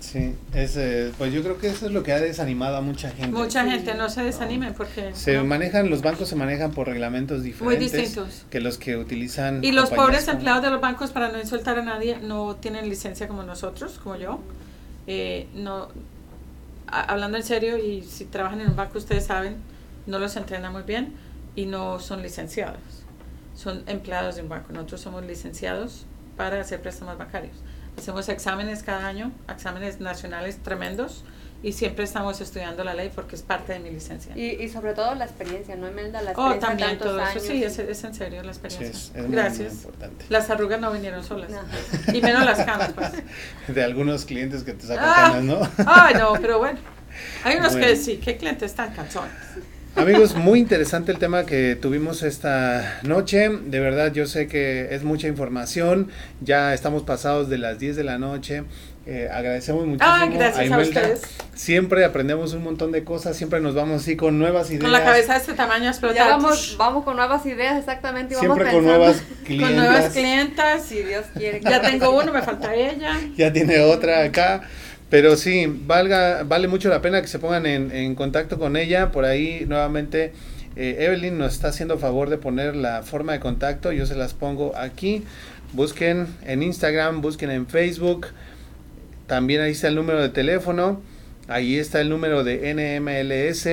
Sí, 0.00 0.34
es, 0.54 0.76
eh, 0.76 1.12
pues 1.18 1.32
yo 1.32 1.42
creo 1.42 1.58
que 1.58 1.68
eso 1.68 1.86
es 1.86 1.92
lo 1.92 2.02
que 2.02 2.12
ha 2.12 2.20
desanimado 2.20 2.76
a 2.76 2.80
mucha 2.80 3.10
gente. 3.10 3.36
Mucha 3.36 3.64
Sí. 3.64 3.70
gente 3.70 3.94
no 3.94 4.08
se 4.08 4.22
desanimen 4.22 4.74
porque... 4.74 5.10
Se 5.14 5.36
¿no? 5.36 5.44
manejan, 5.44 5.90
los 5.90 6.02
bancos 6.02 6.28
se 6.28 6.36
manejan 6.36 6.70
por 6.70 6.86
reglamentos 6.86 7.42
diferentes 7.42 7.92
distintos. 7.92 8.44
que 8.50 8.60
los 8.60 8.78
que 8.78 8.96
utilizan. 8.96 9.64
Y 9.64 9.72
los 9.72 9.90
pobres 9.90 10.26
como- 10.26 10.32
empleados 10.36 10.62
de 10.62 10.70
los 10.70 10.80
bancos, 10.80 11.10
para 11.10 11.28
no 11.32 11.40
insultar 11.40 11.78
a 11.78 11.82
nadie, 11.82 12.18
no 12.22 12.56
tienen 12.56 12.88
licencia 12.88 13.26
como 13.26 13.42
nosotros, 13.42 13.98
como 14.02 14.16
yo. 14.16 14.38
Eh, 15.08 15.48
no, 15.54 15.88
a- 16.86 17.02
hablando 17.12 17.36
en 17.38 17.42
serio, 17.44 17.76
y 17.78 18.02
si 18.02 18.26
trabajan 18.26 18.60
en 18.60 18.68
un 18.70 18.76
banco, 18.76 18.98
ustedes 18.98 19.24
saben, 19.24 19.56
no 20.06 20.18
los 20.18 20.36
entrenan 20.36 20.72
muy 20.72 20.82
bien 20.82 21.14
y 21.56 21.66
no 21.66 21.98
son 21.98 22.22
licenciados. 22.22 22.78
Son 23.56 23.82
empleados 23.86 24.36
de 24.36 24.42
un 24.42 24.50
banco. 24.50 24.72
Nosotros 24.72 25.00
somos 25.00 25.24
licenciados 25.24 26.04
para 26.36 26.60
hacer 26.60 26.80
préstamos 26.82 27.16
bancarios. 27.18 27.56
Hacemos 27.98 28.28
exámenes 28.28 28.82
cada 28.82 29.06
año, 29.06 29.32
exámenes 29.52 30.00
nacionales 30.00 30.58
tremendos, 30.62 31.24
y 31.62 31.72
siempre 31.72 32.04
estamos 32.04 32.40
estudiando 32.42 32.84
la 32.84 32.94
ley 32.94 33.10
porque 33.12 33.34
es 33.34 33.42
parte 33.42 33.72
de 33.72 33.78
mi 33.80 33.90
licencia. 33.90 34.36
Y, 34.36 34.62
y 34.62 34.68
sobre 34.68 34.92
todo 34.92 35.14
la 35.14 35.24
experiencia, 35.24 35.74
¿no, 35.74 35.88
Imelda? 35.88 36.20
La 36.22 36.32
Oh, 36.32 36.52
experiencia 36.52 36.54
de 36.54 36.60
también 36.60 36.88
tantos 36.90 37.06
todo 37.08 37.20
eso, 37.20 37.30
años. 37.30 37.42
sí, 37.44 37.64
es, 37.64 37.78
es 37.78 38.04
en 38.04 38.14
serio 38.14 38.42
la 38.42 38.52
Sí, 38.52 38.60
experiencia. 38.60 38.88
es, 38.98 39.04
es 39.08 39.12
muy, 39.14 39.22
muy 39.22 39.36
Gracias. 39.36 39.72
importante. 39.72 40.24
Las 40.28 40.50
arrugas 40.50 40.80
no 40.80 40.92
vinieron 40.92 41.24
solas. 41.24 41.50
Y 42.12 42.20
menos 42.20 42.44
las 42.44 42.64
canas, 42.64 42.92
pues. 42.94 43.10
De 43.74 43.82
algunos 43.82 44.26
clientes 44.26 44.62
que 44.62 44.74
te 44.74 44.86
sacan 44.86 45.04
Ah. 45.08 45.14
canas, 45.32 45.44
¿no? 45.44 45.60
Ay, 45.86 46.14
no, 46.14 46.34
pero 46.34 46.58
bueno. 46.58 46.78
Hay 47.44 47.56
unos 47.56 47.72
Bueno. 47.76 47.86
que 47.86 47.96
sí, 47.96 48.18
¿qué 48.18 48.36
clientes 48.36 48.74
tan 48.74 48.92
canzones? 48.94 49.32
Amigos, 49.96 50.34
muy 50.36 50.58
interesante 50.58 51.10
el 51.10 51.18
tema 51.18 51.46
que 51.46 51.74
tuvimos 51.74 52.22
esta 52.22 52.98
noche. 53.02 53.48
De 53.48 53.80
verdad, 53.80 54.12
yo 54.12 54.26
sé 54.26 54.46
que 54.46 54.94
es 54.94 55.04
mucha 55.04 55.26
información. 55.26 56.10
Ya 56.42 56.74
estamos 56.74 57.02
pasados 57.02 57.48
de 57.48 57.56
las 57.56 57.78
10 57.78 57.96
de 57.96 58.04
la 58.04 58.18
noche. 58.18 58.64
Eh, 59.06 59.28
agradecemos 59.32 59.86
muchísimo 59.86 60.12
Ay, 60.14 60.30
gracias 60.30 60.58
a 60.58 60.64
Imelda. 60.66 60.82
ustedes. 61.00 61.22
Siempre 61.54 62.04
aprendemos 62.04 62.52
un 62.52 62.62
montón 62.62 62.92
de 62.92 63.04
cosas. 63.04 63.36
Siempre 63.38 63.60
nos 63.60 63.74
vamos 63.74 64.02
así 64.02 64.16
con 64.16 64.38
nuevas 64.38 64.68
ideas. 64.68 64.82
Con 64.82 64.92
la 64.92 65.02
cabeza 65.02 65.32
de 65.32 65.38
este 65.38 65.54
tamaño 65.54 65.88
explotada. 65.88 66.26
Ya 66.26 66.36
vamos, 66.36 66.76
vamos 66.78 67.02
con 67.04 67.16
nuevas 67.16 67.46
ideas, 67.46 67.78
exactamente. 67.78 68.34
y 68.34 68.36
Vamos 68.36 68.54
Siempre 68.58 68.72
con 68.74 68.84
pensando, 68.84 68.98
nuevas 68.98 69.22
Con 69.28 69.44
clientas. 69.46 69.76
nuevas 69.76 70.12
clientas. 70.12 70.82
Si 70.84 71.02
Dios 71.04 71.24
quiere. 71.34 71.60
Ya 71.62 71.80
tengo 71.80 72.10
uno, 72.20 72.32
me 72.32 72.42
falta 72.42 72.74
ella. 72.74 73.16
ya 73.34 73.50
tiene 73.50 73.80
otra 73.80 74.24
acá. 74.24 74.62
Pero 75.08 75.36
sí, 75.36 75.66
valga, 75.86 76.42
vale 76.42 76.66
mucho 76.68 76.88
la 76.88 77.00
pena 77.00 77.22
que 77.22 77.28
se 77.28 77.38
pongan 77.38 77.64
en, 77.66 77.92
en 77.92 78.14
contacto 78.14 78.58
con 78.58 78.76
ella. 78.76 79.12
Por 79.12 79.24
ahí 79.24 79.64
nuevamente 79.66 80.32
eh, 80.74 80.96
Evelyn 81.00 81.38
nos 81.38 81.52
está 81.54 81.68
haciendo 81.68 81.98
favor 81.98 82.28
de 82.28 82.38
poner 82.38 82.74
la 82.74 83.02
forma 83.02 83.32
de 83.32 83.40
contacto. 83.40 83.92
Yo 83.92 84.06
se 84.06 84.16
las 84.16 84.34
pongo 84.34 84.74
aquí. 84.76 85.22
Busquen 85.72 86.26
en 86.44 86.62
Instagram, 86.62 87.20
busquen 87.22 87.50
en 87.50 87.66
Facebook. 87.68 88.26
También 89.28 89.60
ahí 89.60 89.72
está 89.72 89.88
el 89.88 89.94
número 89.94 90.20
de 90.22 90.28
teléfono. 90.28 91.00
Ahí 91.48 91.78
está 91.78 92.00
el 92.00 92.08
número 92.08 92.42
de 92.42 92.74
NMLS. 92.74 93.64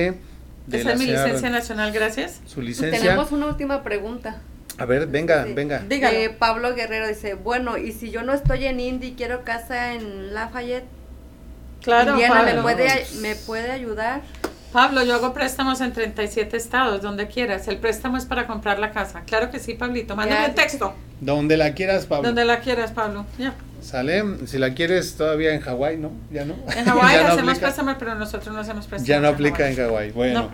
De 0.66 0.80
Esa 0.80 0.92
es 0.92 0.98
mi 0.98 1.06
señora- 1.06 1.24
licencia 1.26 1.50
nacional, 1.50 1.92
gracias. 1.92 2.40
Su 2.46 2.62
licencia. 2.62 3.00
Tenemos 3.00 3.32
una 3.32 3.46
última 3.46 3.82
pregunta. 3.82 4.40
A 4.78 4.86
ver, 4.86 5.06
venga, 5.08 5.44
Sí. 5.44 5.52
venga. 5.52 5.82
Eh, 5.90 6.30
Pablo 6.38 6.74
Guerrero 6.74 7.06
dice, 7.08 7.34
bueno, 7.34 7.76
y 7.76 7.92
si 7.92 8.10
yo 8.10 8.22
no 8.22 8.32
estoy 8.32 8.64
en 8.66 8.80
Indy 8.80 9.08
y 9.08 9.12
quiero 9.12 9.44
casa 9.44 9.94
en 9.94 10.32
Lafayette, 10.34 10.84
Claro, 11.84 12.12
Indiana, 12.12 12.34
¿me 12.42 12.44
Pablo. 12.54 12.62
puede, 12.62 13.06
¿me 13.20 13.34
puede 13.36 13.70
ayudar? 13.70 14.22
Pablo, 14.72 15.04
yo 15.04 15.14
hago 15.14 15.32
préstamos 15.32 15.80
en 15.80 15.92
37 15.92 16.56
estados, 16.56 17.00
donde 17.00 17.28
quieras. 17.28 17.68
El 17.68 17.76
préstamo 17.76 18.16
es 18.16 18.24
para 18.24 18.46
comprar 18.48 18.78
la 18.80 18.90
casa. 18.90 19.22
Claro 19.24 19.50
que 19.50 19.60
sí, 19.60 19.74
Pablito. 19.74 20.16
Mándame 20.16 20.40
Ya. 20.40 20.46
el 20.46 20.54
texto. 20.54 20.94
Donde 21.20 21.56
la 21.56 21.74
quieras, 21.74 22.06
Pablo. 22.06 22.26
Donde 22.28 22.44
la 22.44 22.58
quieras, 22.58 22.90
Pablo. 22.90 23.24
Ya. 23.38 23.54
Sale, 23.80 24.24
si 24.46 24.58
la 24.58 24.74
quieres 24.74 25.14
todavía 25.16 25.54
en 25.54 25.60
Hawái, 25.60 25.98
¿no? 25.98 26.10
Ya 26.32 26.44
no. 26.44 26.54
En 26.74 26.86
Hawái 26.86 27.16
no 27.22 27.28
hacemos 27.28 27.38
aplica. 27.50 27.60
préstamos, 27.66 27.96
pero 27.98 28.14
nosotros 28.16 28.52
no 28.54 28.60
hacemos 28.60 28.86
préstamos. 28.86 29.06
Ya 29.06 29.20
no 29.20 29.28
aplica 29.28 29.68
en 29.68 29.76
Hawái. 29.76 29.90
Hawái. 29.90 30.10
Bueno. 30.12 30.40
No. 30.42 30.50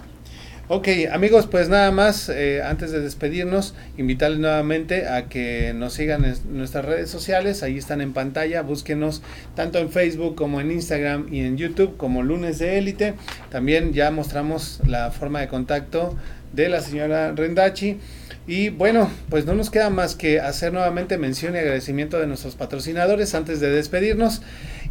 Ok, 0.73 0.87
amigos, 1.11 1.49
pues 1.49 1.69
nada 1.69 1.91
más, 1.91 2.29
eh, 2.29 2.63
antes 2.63 2.93
de 2.93 3.01
despedirnos, 3.01 3.75
invitarles 3.99 4.39
nuevamente 4.39 5.09
a 5.09 5.29
que 5.29 5.75
nos 5.75 5.95
sigan 5.95 6.25
en 6.25 6.37
nuestras 6.57 6.85
redes 6.85 7.11
sociales, 7.11 7.65
ahí 7.65 7.77
están 7.77 8.01
en 8.01 8.13
pantalla, 8.13 8.63
búsquenos 8.63 9.21
tanto 9.57 9.81
en 9.81 9.91
Facebook 9.91 10.37
como 10.37 10.61
en 10.61 10.71
Instagram 10.71 11.27
y 11.35 11.41
en 11.41 11.57
YouTube 11.57 11.97
como 11.97 12.23
Lunes 12.23 12.61
de 12.61 12.79
Élite. 12.79 13.15
También 13.51 13.93
ya 13.93 14.13
mostramos 14.13 14.79
la 14.87 15.11
forma 15.11 15.41
de 15.41 15.49
contacto 15.49 16.17
de 16.53 16.69
la 16.69 16.81
señora 16.81 17.33
Rendachi. 17.33 17.99
Y 18.47 18.69
bueno, 18.69 19.11
pues 19.29 19.47
no 19.47 19.55
nos 19.55 19.71
queda 19.71 19.91
más 19.91 20.15
que 20.15 20.41
hacer 20.41 20.73
nuevamente 20.73 21.19
mención 21.19 21.57
y 21.57 21.59
agradecimiento 21.59 22.19
de 22.21 22.29
nuestros 22.29 22.55
patrocinadores 22.55 23.35
antes 23.35 23.59
de 23.59 23.71
despedirnos. 23.71 24.41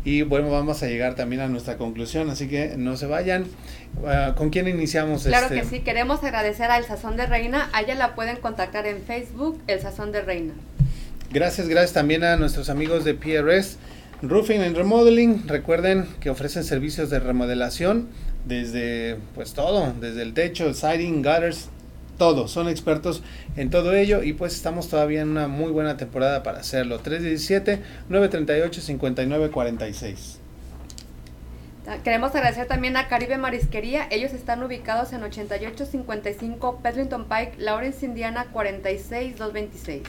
Y 0.06 0.22
bueno, 0.22 0.50
vamos 0.50 0.82
a 0.82 0.88
llegar 0.88 1.16
también 1.16 1.42
a 1.42 1.48
nuestra 1.48 1.78
conclusión, 1.78 2.30
así 2.30 2.48
que 2.48 2.76
no 2.78 2.96
se 2.96 3.06
vayan. 3.06 3.46
Ah, 4.06 4.34
¿Con 4.38 4.50
quién 4.50 4.68
iniciamos? 4.68 5.24
Claro 5.24 5.48
este? 5.48 5.60
que 5.60 5.66
sí, 5.66 5.80
queremos 5.82 6.24
agradecer 6.24 6.72
a 6.72 6.78
El 6.78 6.86
Sazón 6.86 7.18
de 7.18 7.26
Reina. 7.26 7.70
A 7.74 7.82
ella 7.82 7.96
la 7.96 8.16
pueden 8.16 8.38
contactar 8.38 8.88
en 8.88 9.02
Facebook, 9.04 9.60
El 9.68 9.82
Sazón 9.82 10.12
de 10.12 10.22
Reina. 10.22 10.54
Gracias, 11.32 11.68
gracias 11.68 11.94
también 11.94 12.24
a 12.24 12.38
nuestros 12.38 12.70
amigos 12.70 13.04
de 13.04 13.14
PRS 13.14 13.78
Roofing 14.22 14.62
and 14.62 14.76
Remodeling. 14.76 15.48
Recuerden 15.48 16.08
que 16.20 16.30
ofrecen 16.30 16.64
servicios 16.64 17.10
de 17.10 17.20
remodelación 17.20 18.08
desde 18.46 19.18
pues 19.36 19.54
todo, 19.54 19.94
desde 20.00 20.24
el 20.24 20.34
techo, 20.34 20.68
el 20.68 20.76
siding, 20.76 21.18
gutters, 21.18 21.70
todo. 22.20 22.48
Son 22.48 22.70
expertos 22.70 23.24
en 23.58 23.72
todo 23.72 23.96
ello 23.96 24.22
y 24.22 24.34
pues 24.34 24.54
estamos 24.54 24.88
todavía 24.90 25.22
en 25.22 25.30
una 25.30 25.48
muy 25.48 25.72
buena 25.72 25.98
temporada 25.98 26.44
para 26.44 26.60
hacerlo. 26.60 27.00
317 27.00 27.82
938 28.10 28.82
5946. 28.82 30.40
Ta- 31.86 32.04
Queremos 32.04 32.36
agradecer 32.36 32.68
también 32.68 32.98
a 32.98 33.08
Caribe 33.08 33.38
Marisquería. 33.40 34.08
Ellos 34.12 34.34
están 34.34 34.62
ubicados 34.62 35.14
en 35.14 35.24
8855 35.24 36.82
Pedlington 36.84 37.26
Pike, 37.26 37.54
Lawrence, 37.58 38.06
Indiana 38.06 38.48
46226. 38.54 40.04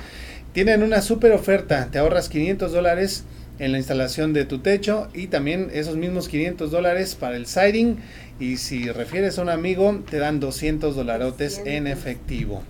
Tienen 0.52 0.82
una 0.82 1.02
super 1.02 1.32
oferta, 1.32 1.88
te 1.90 1.98
ahorras 1.98 2.28
500 2.28 2.72
dólares 2.72 3.24
en 3.58 3.72
la 3.72 3.78
instalación 3.78 4.32
de 4.32 4.44
tu 4.44 4.60
techo 4.60 5.08
y 5.12 5.26
también 5.26 5.70
esos 5.72 5.96
mismos 5.96 6.28
500 6.28 6.70
dólares 6.70 7.14
para 7.14 7.36
el 7.36 7.46
siding 7.46 7.96
y 8.40 8.56
si 8.58 8.90
refieres 8.90 9.38
a 9.38 9.42
un 9.42 9.48
amigo 9.48 10.00
te 10.08 10.18
dan 10.18 10.40
200 10.40 10.94
dolarotes 10.96 11.58
en 11.64 11.84
200. 11.84 11.92
efectivo. 11.92 12.62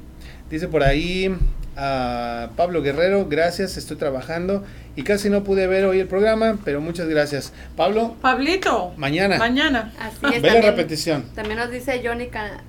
Dice 0.51 0.69
por 0.69 0.83
ahí 0.83 1.35
a 1.77 2.51
Pablo 2.57 2.83
Guerrero, 2.83 3.27
gracias, 3.29 3.77
estoy 3.77 3.97
trabajando 3.97 4.65
y 4.97 5.03
casi 5.05 5.31
no 5.31 5.45
pude 5.45 5.67
ver 5.67 5.85
hoy 5.85 6.01
el 6.01 6.09
programa, 6.09 6.59
pero 6.65 6.81
muchas 6.81 7.07
gracias. 7.09 7.53
Pablo, 7.77 8.17
Pablito. 8.21 8.93
mañana, 8.97 9.39
Mañana. 9.39 9.93
Así 10.01 10.17
es. 10.35 10.43
ve 10.43 10.49
la 10.49 10.55
también- 10.55 10.63
repetición. 10.77 11.25
También 11.35 11.59
nos 11.59 11.71
dice 11.71 12.01
Johnny 12.05 12.29
Ca- 12.29 12.63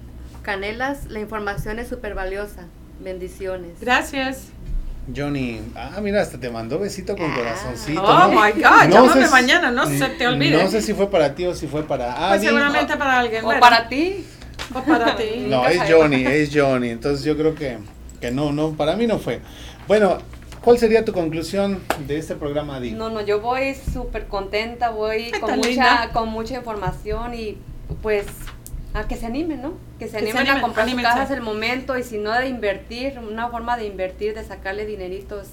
Canelas, 0.43 1.05
la 1.09 1.19
información 1.19 1.79
es 1.79 1.87
súper 1.87 2.13
valiosa. 2.15 2.67
Bendiciones. 3.03 3.71
Gracias. 3.81 4.49
Johnny, 5.15 5.61
ah, 5.75 5.99
mira, 6.01 6.21
hasta 6.21 6.39
te 6.39 6.49
mandó 6.49 6.79
besito 6.79 7.15
con 7.15 7.31
Ah. 7.31 7.35
corazoncito. 7.35 8.03
Oh 8.03 8.27
¿no? 8.27 8.29
my 8.29 8.51
God, 8.51 8.89
llámame 8.91 9.25
si- 9.25 9.31
mañana, 9.31 9.71
no 9.71 9.85
se 9.87 10.07
te 10.09 10.27
olvide. 10.27 10.61
No 10.63 10.69
sé 10.69 10.81
si 10.81 10.93
fue 10.93 11.09
para 11.09 11.33
ti 11.35 11.45
o 11.45 11.55
si 11.55 11.67
fue 11.67 11.83
para 11.83 12.13
Pues 12.15 12.31
Adi. 12.39 12.45
seguramente 12.47 12.95
para 12.97 13.19
alguien. 13.19 13.41
O 13.43 13.45
bueno, 13.45 13.59
para 13.59 13.87
ti. 13.87 14.25
O 14.73 14.81
para 14.83 15.15
ti. 15.15 15.23
No, 15.47 15.65
es. 15.67 15.81
Johnny, 15.89 16.25
es 16.25 16.49
Johnny. 16.53 16.89
Entonces 16.89 17.25
yo 17.25 17.35
creo 17.37 17.55
que, 17.55 17.77
que 18.21 18.31
no, 18.31 18.51
no, 18.51 18.73
para 18.73 18.95
mí 18.95 19.07
no 19.07 19.17
fue. 19.19 19.39
Bueno, 19.87 20.19
¿cuál 20.61 20.77
sería 20.77 21.03
tu 21.03 21.11
conclusión 21.13 21.79
de 22.07 22.17
este 22.17 22.35
programa, 22.35 22.75
Adi? 22.77 22.91
No, 22.91 23.09
no, 23.09 23.21
yo 23.21 23.39
voy 23.41 23.75
súper 23.93 24.27
contenta, 24.27 24.89
voy 24.89 25.31
Ay, 25.33 25.39
con 25.39 25.55
mucha, 25.57 26.09
con 26.13 26.29
mucha 26.29 26.55
información 26.55 27.33
y 27.33 27.57
pues 28.03 28.25
a 28.99 29.07
que 29.07 29.15
se 29.15 29.25
animen, 29.25 29.61
¿no? 29.61 29.73
Que 29.97 30.07
se 30.07 30.11
Que 30.11 30.11
se 30.11 30.17
animen 30.17 30.37
animen, 30.37 30.57
a 30.57 30.61
comprar 30.61 30.89
su 30.89 30.95
casa 30.97 31.23
es 31.23 31.31
el 31.31 31.41
momento 31.41 31.97
y 31.97 32.03
si 32.03 32.17
no 32.17 32.31
de 32.33 32.47
invertir, 32.47 33.19
una 33.19 33.49
forma 33.49 33.77
de 33.77 33.85
invertir, 33.85 34.35
de 34.35 34.43
sacarle 34.43 34.85
dineritos. 34.85 35.47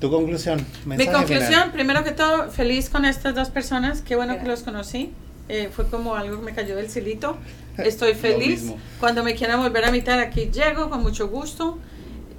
Tu 0.00 0.10
conclusión. 0.10 0.64
Mi 0.84 1.06
conclusión, 1.06 1.48
final. 1.48 1.72
primero 1.72 2.04
que 2.04 2.12
todo, 2.12 2.50
feliz 2.50 2.88
con 2.88 3.04
estas 3.04 3.34
dos 3.34 3.50
personas. 3.50 4.00
Qué 4.00 4.14
bueno 4.14 4.38
que 4.38 4.46
los 4.46 4.62
conocí. 4.62 5.12
Eh, 5.48 5.70
fue 5.72 5.88
como 5.88 6.14
algo 6.14 6.38
que 6.38 6.44
me 6.44 6.54
cayó 6.54 6.76
del 6.76 6.88
cilito. 6.88 7.36
Estoy 7.78 8.14
feliz. 8.14 8.72
Cuando 9.00 9.24
me 9.24 9.34
quieran 9.34 9.60
volver 9.60 9.84
a 9.84 9.88
invitar 9.88 10.20
aquí, 10.20 10.50
llego 10.52 10.88
con 10.88 11.02
mucho 11.02 11.28
gusto. 11.28 11.78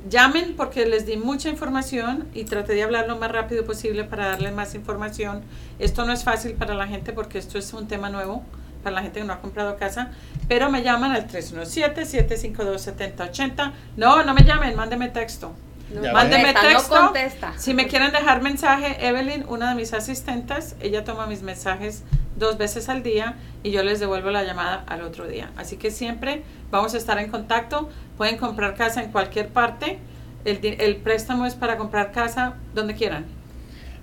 Llamen 0.10 0.56
porque 0.56 0.86
les 0.86 1.06
di 1.06 1.18
mucha 1.18 1.50
información 1.50 2.28
y 2.34 2.46
traté 2.46 2.74
de 2.74 2.84
hablar 2.84 3.08
lo 3.08 3.18
más 3.18 3.32
rápido 3.32 3.66
posible 3.66 4.06
para 4.06 4.30
darles 4.30 4.54
más 4.54 4.74
información. 4.74 5.42
Esto 5.78 6.06
no 6.06 6.14
es 6.14 6.24
fácil 6.24 6.54
para 6.54 6.74
la 6.74 6.88
gente 6.88 7.12
porque 7.12 7.38
esto 7.38 7.58
es 7.58 7.74
un 7.74 7.88
tema 7.88 8.10
nuevo 8.10 8.44
para 8.84 8.96
la 8.96 9.02
gente 9.02 9.20
que 9.20 9.26
no 9.26 9.34
ha 9.34 9.42
comprado 9.42 9.76
casa, 9.78 10.12
pero 10.48 10.72
me 10.72 10.84
llaman 10.84 11.12
al 11.12 11.28
317-752-7080. 11.28 13.74
No, 13.98 14.24
no 14.24 14.34
me 14.34 14.44
llamen, 14.44 14.78
texto. 15.14 15.54
No, 15.94 16.02
Mándeme 16.14 16.54
contesta, 16.54 16.70
texto. 16.70 16.96
No 16.96 17.02
contesta. 17.06 17.54
Si 17.58 17.74
me 17.74 17.88
quieren 17.88 18.12
dejar 18.12 18.42
mensaje, 18.42 19.08
Evelyn, 19.08 19.46
una 19.48 19.70
de 19.70 19.76
mis 19.76 19.94
asistentes, 19.94 20.76
ella 20.82 21.04
toma 21.04 21.26
mis 21.26 21.42
mensajes 21.42 22.04
dos 22.38 22.58
veces 22.58 22.90
al 22.90 23.04
día 23.04 23.36
y 23.64 23.72
yo 23.72 23.84
les 23.84 24.00
devuelvo 24.00 24.30
la 24.30 24.44
llamada 24.44 24.84
al 24.88 25.02
otro 25.02 25.28
día. 25.28 25.52
Así 25.58 25.78
que 25.78 25.92
siempre 25.92 26.44
vamos 26.72 26.94
a 26.94 26.98
estar 26.98 27.18
en 27.20 27.30
contacto. 27.30 27.90
Pueden 28.18 28.38
comprar 28.38 28.76
casa 28.76 29.04
en 29.04 29.12
cualquier 29.12 29.50
parte. 29.50 30.00
El, 30.46 30.60
el 30.64 30.96
préstamo 30.98 31.46
es 31.46 31.56
para 31.56 31.78
comprar 31.78 32.12
casa 32.12 32.54
donde 32.74 32.96
quieran. 32.96 33.26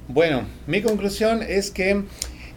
Bueno, 0.09 0.45
mi 0.67 0.83
conclusión 0.83 1.43
es 1.43 1.71
que 1.71 2.05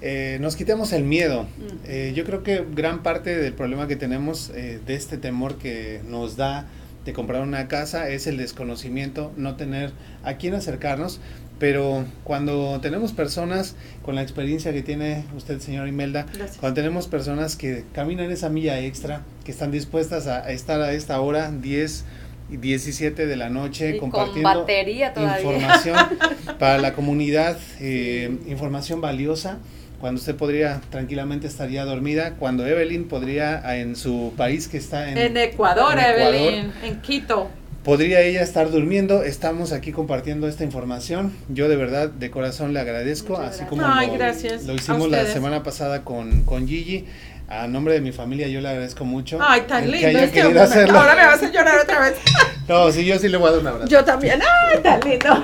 eh, 0.01 0.37
nos 0.41 0.55
quitemos 0.55 0.93
el 0.93 1.03
miedo. 1.03 1.45
Eh, 1.85 2.13
yo 2.15 2.23
creo 2.25 2.43
que 2.43 2.65
gran 2.73 3.03
parte 3.03 3.37
del 3.37 3.53
problema 3.53 3.87
que 3.87 3.95
tenemos 3.95 4.51
eh, 4.55 4.79
de 4.85 4.95
este 4.95 5.17
temor 5.17 5.57
que 5.57 6.01
nos 6.07 6.35
da 6.35 6.65
de 7.05 7.13
comprar 7.13 7.41
una 7.41 7.67
casa 7.67 8.09
es 8.09 8.27
el 8.27 8.37
desconocimiento, 8.37 9.31
no 9.37 9.55
tener 9.55 9.91
a 10.23 10.35
quién 10.35 10.53
acercarnos. 10.53 11.19
Pero 11.59 12.05
cuando 12.23 12.79
tenemos 12.81 13.11
personas 13.11 13.75
con 14.01 14.15
la 14.15 14.21
experiencia 14.21 14.71
que 14.71 14.81
tiene 14.81 15.25
usted, 15.35 15.59
señor 15.59 15.89
Imelda, 15.89 16.25
Gracias. 16.33 16.57
cuando 16.57 16.75
tenemos 16.75 17.07
personas 17.07 17.57
que 17.57 17.83
caminan 17.91 18.31
esa 18.31 18.47
milla 18.47 18.79
extra, 18.79 19.23
que 19.43 19.51
están 19.51 19.69
dispuestas 19.69 20.27
a, 20.27 20.49
estar 20.51 20.79
a 20.79 20.93
esta 20.93 21.19
hora, 21.19 21.51
10 21.51 22.05
y 22.51 22.57
17 22.57 23.27
de 23.27 23.35
la 23.35 23.49
noche, 23.49 23.97
Y 23.97 23.99
compartiendo 23.99 24.65
información 25.11 25.97
para 26.59 26.77
la 26.77 26.93
comunidad, 26.93 27.57
eh, 27.81 28.37
información 28.47 29.01
valiosa, 29.01 29.59
cuando 29.99 30.19
usted 30.19 30.35
podría 30.35 30.81
tranquilamente 30.89 31.47
estar 31.47 31.69
ya 31.69 31.85
dormida, 31.85 32.35
cuando 32.39 32.65
Evelyn 32.65 33.07
podría 33.07 33.61
ah, 33.65 33.75
en 33.77 33.95
su 33.95 34.33
país 34.37 34.67
que 34.67 34.77
está 34.77 35.09
en, 35.09 35.17
En 35.17 35.37
Ecuador, 35.37 35.93
en 35.93 35.99
Ecuador, 35.99 36.35
Evelyn, 36.35 36.71
en 36.83 37.01
Quito. 37.01 37.49
podría 37.83 38.21
ella 38.21 38.41
estar 38.41 38.69
durmiendo. 38.71 39.23
Estamos 39.23 39.71
aquí 39.73 39.91
compartiendo 39.91 40.47
esta 40.47 40.63
información. 40.63 41.33
Yo 41.49 41.67
de 41.69 41.75
verdad, 41.75 42.09
de 42.09 42.31
corazón 42.31 42.73
le 42.73 42.79
agradezco, 42.79 43.33
Muchas 43.33 43.61
así 43.61 43.65
gracias. 43.65 43.69
como 43.69 43.85
Ay, 43.85 44.07
lo, 44.07 44.67
lo 44.67 44.73
hicimos 44.75 45.09
la 45.09 45.25
semana 45.25 45.63
pasada 45.63 46.03
con, 46.03 46.43
con 46.43 46.67
Gigi. 46.67 47.05
A 47.51 47.65
nombre 47.67 47.95
de 47.95 48.01
mi 48.01 48.11
familia 48.11 48.47
yo 48.47 48.61
le 48.61 48.69
agradezco 48.69 49.05
mucho. 49.05 49.39
Ay, 49.41 49.61
tan 49.61 49.83
lindo. 49.89 49.97
Que 49.99 50.05
haya 50.05 50.19
este 50.25 50.31
querido 50.41 50.49
hombre. 50.49 50.63
hacerlo. 50.63 50.99
Ahora 50.99 51.15
me 51.15 51.25
vas 51.25 51.41
a 51.41 51.51
llorar 51.51 51.79
otra 51.79 51.99
vez. 52.01 52.13
No, 52.69 52.91
sí, 52.91 53.03
yo 53.03 53.17
sí 53.17 53.27
le 53.29 53.37
voy 53.37 53.47
a 53.49 53.51
dar 53.53 53.61
un 53.61 53.67
abrazo. 53.67 53.89
Yo 53.89 54.05
también. 54.05 54.39
Ay, 54.43 54.77
tan 54.83 54.99
lindo. 54.99 55.25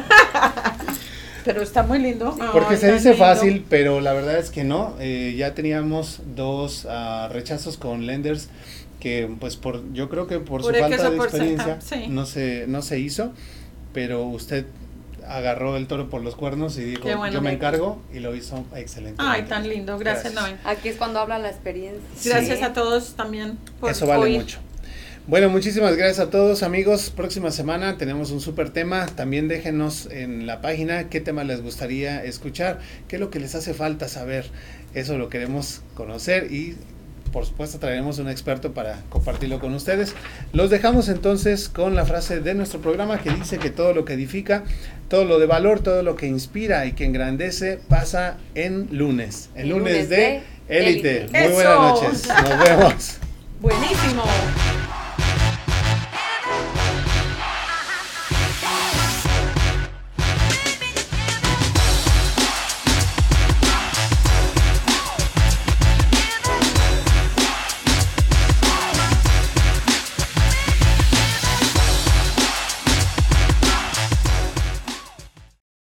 Pero 1.46 1.62
está 1.62 1.84
muy 1.84 2.00
lindo. 2.00 2.36
Porque 2.52 2.74
Ay, 2.74 2.78
se 2.78 2.92
dice 2.94 3.10
lindo. 3.12 3.24
fácil, 3.26 3.66
pero 3.70 4.02
la 4.02 4.14
verdad 4.14 4.38
es 4.40 4.50
que 4.50 4.64
no. 4.64 4.96
Eh, 5.00 5.36
ya 5.38 5.54
teníamos 5.54 6.22
dos 6.36 6.86
ah, 6.90 7.30
rechazos 7.32 7.78
con 7.78 8.06
lenders 8.08 8.50
que, 9.00 9.30
pues, 9.40 9.56
por 9.56 9.84
yo 9.94 10.10
creo 10.10 10.26
que 10.28 10.40
por, 10.40 10.62
Por 10.62 10.74
su 10.74 10.80
falta 10.82 11.10
de 11.10 11.16
experiencia 11.18 11.80
sí. 11.82 12.08
no 12.10 12.26
se 12.26 12.66
no 12.68 12.82
se 12.82 13.00
hizo. 13.00 13.32
Pero 13.94 14.24
usted 14.24 14.66
agarró 15.28 15.78
el 15.78 15.88
toro 15.88 16.10
por 16.10 16.22
los 16.22 16.36
cuernos 16.36 16.78
y 16.78 16.84
dijo, 16.84 17.04
bueno. 17.18 17.34
yo 17.34 17.42
me 17.42 17.52
encargo 17.54 18.00
y 18.14 18.20
lo 18.20 18.36
hizo 18.36 18.64
excelente. 18.76 19.22
Ay, 19.26 19.44
tan 19.44 19.68
lindo. 19.68 19.98
Gracias, 19.98 20.34
Noé. 20.34 20.56
Aquí 20.66 20.90
es 20.90 20.98
cuando 20.98 21.20
habla 21.20 21.40
la 21.40 21.50
experiencia. 21.50 22.02
Gracias 22.26 22.60
Sí. 22.60 22.64
a 22.64 22.74
todos 22.74 23.16
también 23.16 23.58
por 23.80 23.90
Eso 23.92 24.06
vale 24.06 24.24
oír. 24.24 24.40
mucho. 24.42 24.60
Bueno, 25.28 25.50
muchísimas 25.50 25.98
gracias 25.98 26.20
a 26.20 26.30
todos 26.30 26.62
amigos. 26.62 27.10
Próxima 27.10 27.50
semana 27.50 27.98
tenemos 27.98 28.30
un 28.30 28.42
súper 28.42 28.70
tema. 28.70 29.08
También 29.08 29.48
déjenos 29.48 30.08
en 30.12 30.46
la 30.46 30.62
página 30.62 31.10
qué 31.10 31.20
tema 31.20 31.44
les 31.44 31.64
gustaría 31.64 32.24
escuchar, 32.24 32.78
qué 33.08 33.16
es 33.16 33.20
lo 33.20 33.32
que 33.32 33.40
les 33.40 33.56
hace 33.56 33.74
falta 33.74 34.08
saber. 34.08 34.46
Eso 34.94 35.18
lo 35.18 35.30
queremos 35.30 35.82
conocer 35.96 36.52
y 36.52 36.76
por 37.32 37.44
supuesto 37.44 37.80
traeremos 37.80 38.20
un 38.20 38.30
experto 38.30 38.76
para 38.76 39.02
compartirlo 39.10 39.60
con 39.60 39.74
ustedes. 39.74 40.14
Los 40.54 40.70
dejamos 40.70 41.10
entonces 41.10 41.70
con 41.70 41.96
la 41.96 42.06
frase 42.06 42.40
de 42.40 42.54
nuestro 42.54 42.80
programa 42.80 43.20
que 43.20 43.32
dice 43.32 43.58
que 43.58 43.72
todo 43.72 43.96
lo 43.96 44.06
que 44.06 44.14
edifica, 44.14 44.64
todo 45.10 45.26
lo 45.26 45.40
de 45.40 45.48
valor, 45.48 45.80
todo 45.80 46.04
lo 46.04 46.16
que 46.16 46.28
inspira 46.28 46.86
y 46.86 46.92
que 46.92 47.04
engrandece 47.04 47.80
pasa 47.90 48.38
en 48.54 48.90
lunes. 48.92 49.50
El 49.56 49.64
El 49.64 49.70
lunes, 49.70 49.94
lunes 49.94 50.10
de 50.10 50.44
Élite. 50.70 51.26
Muy 51.32 51.52
buenas 51.52 51.80
noches. 51.80 52.28
Nos 52.28 52.60
vemos. 52.60 53.18
Buenísimo. 53.60 54.24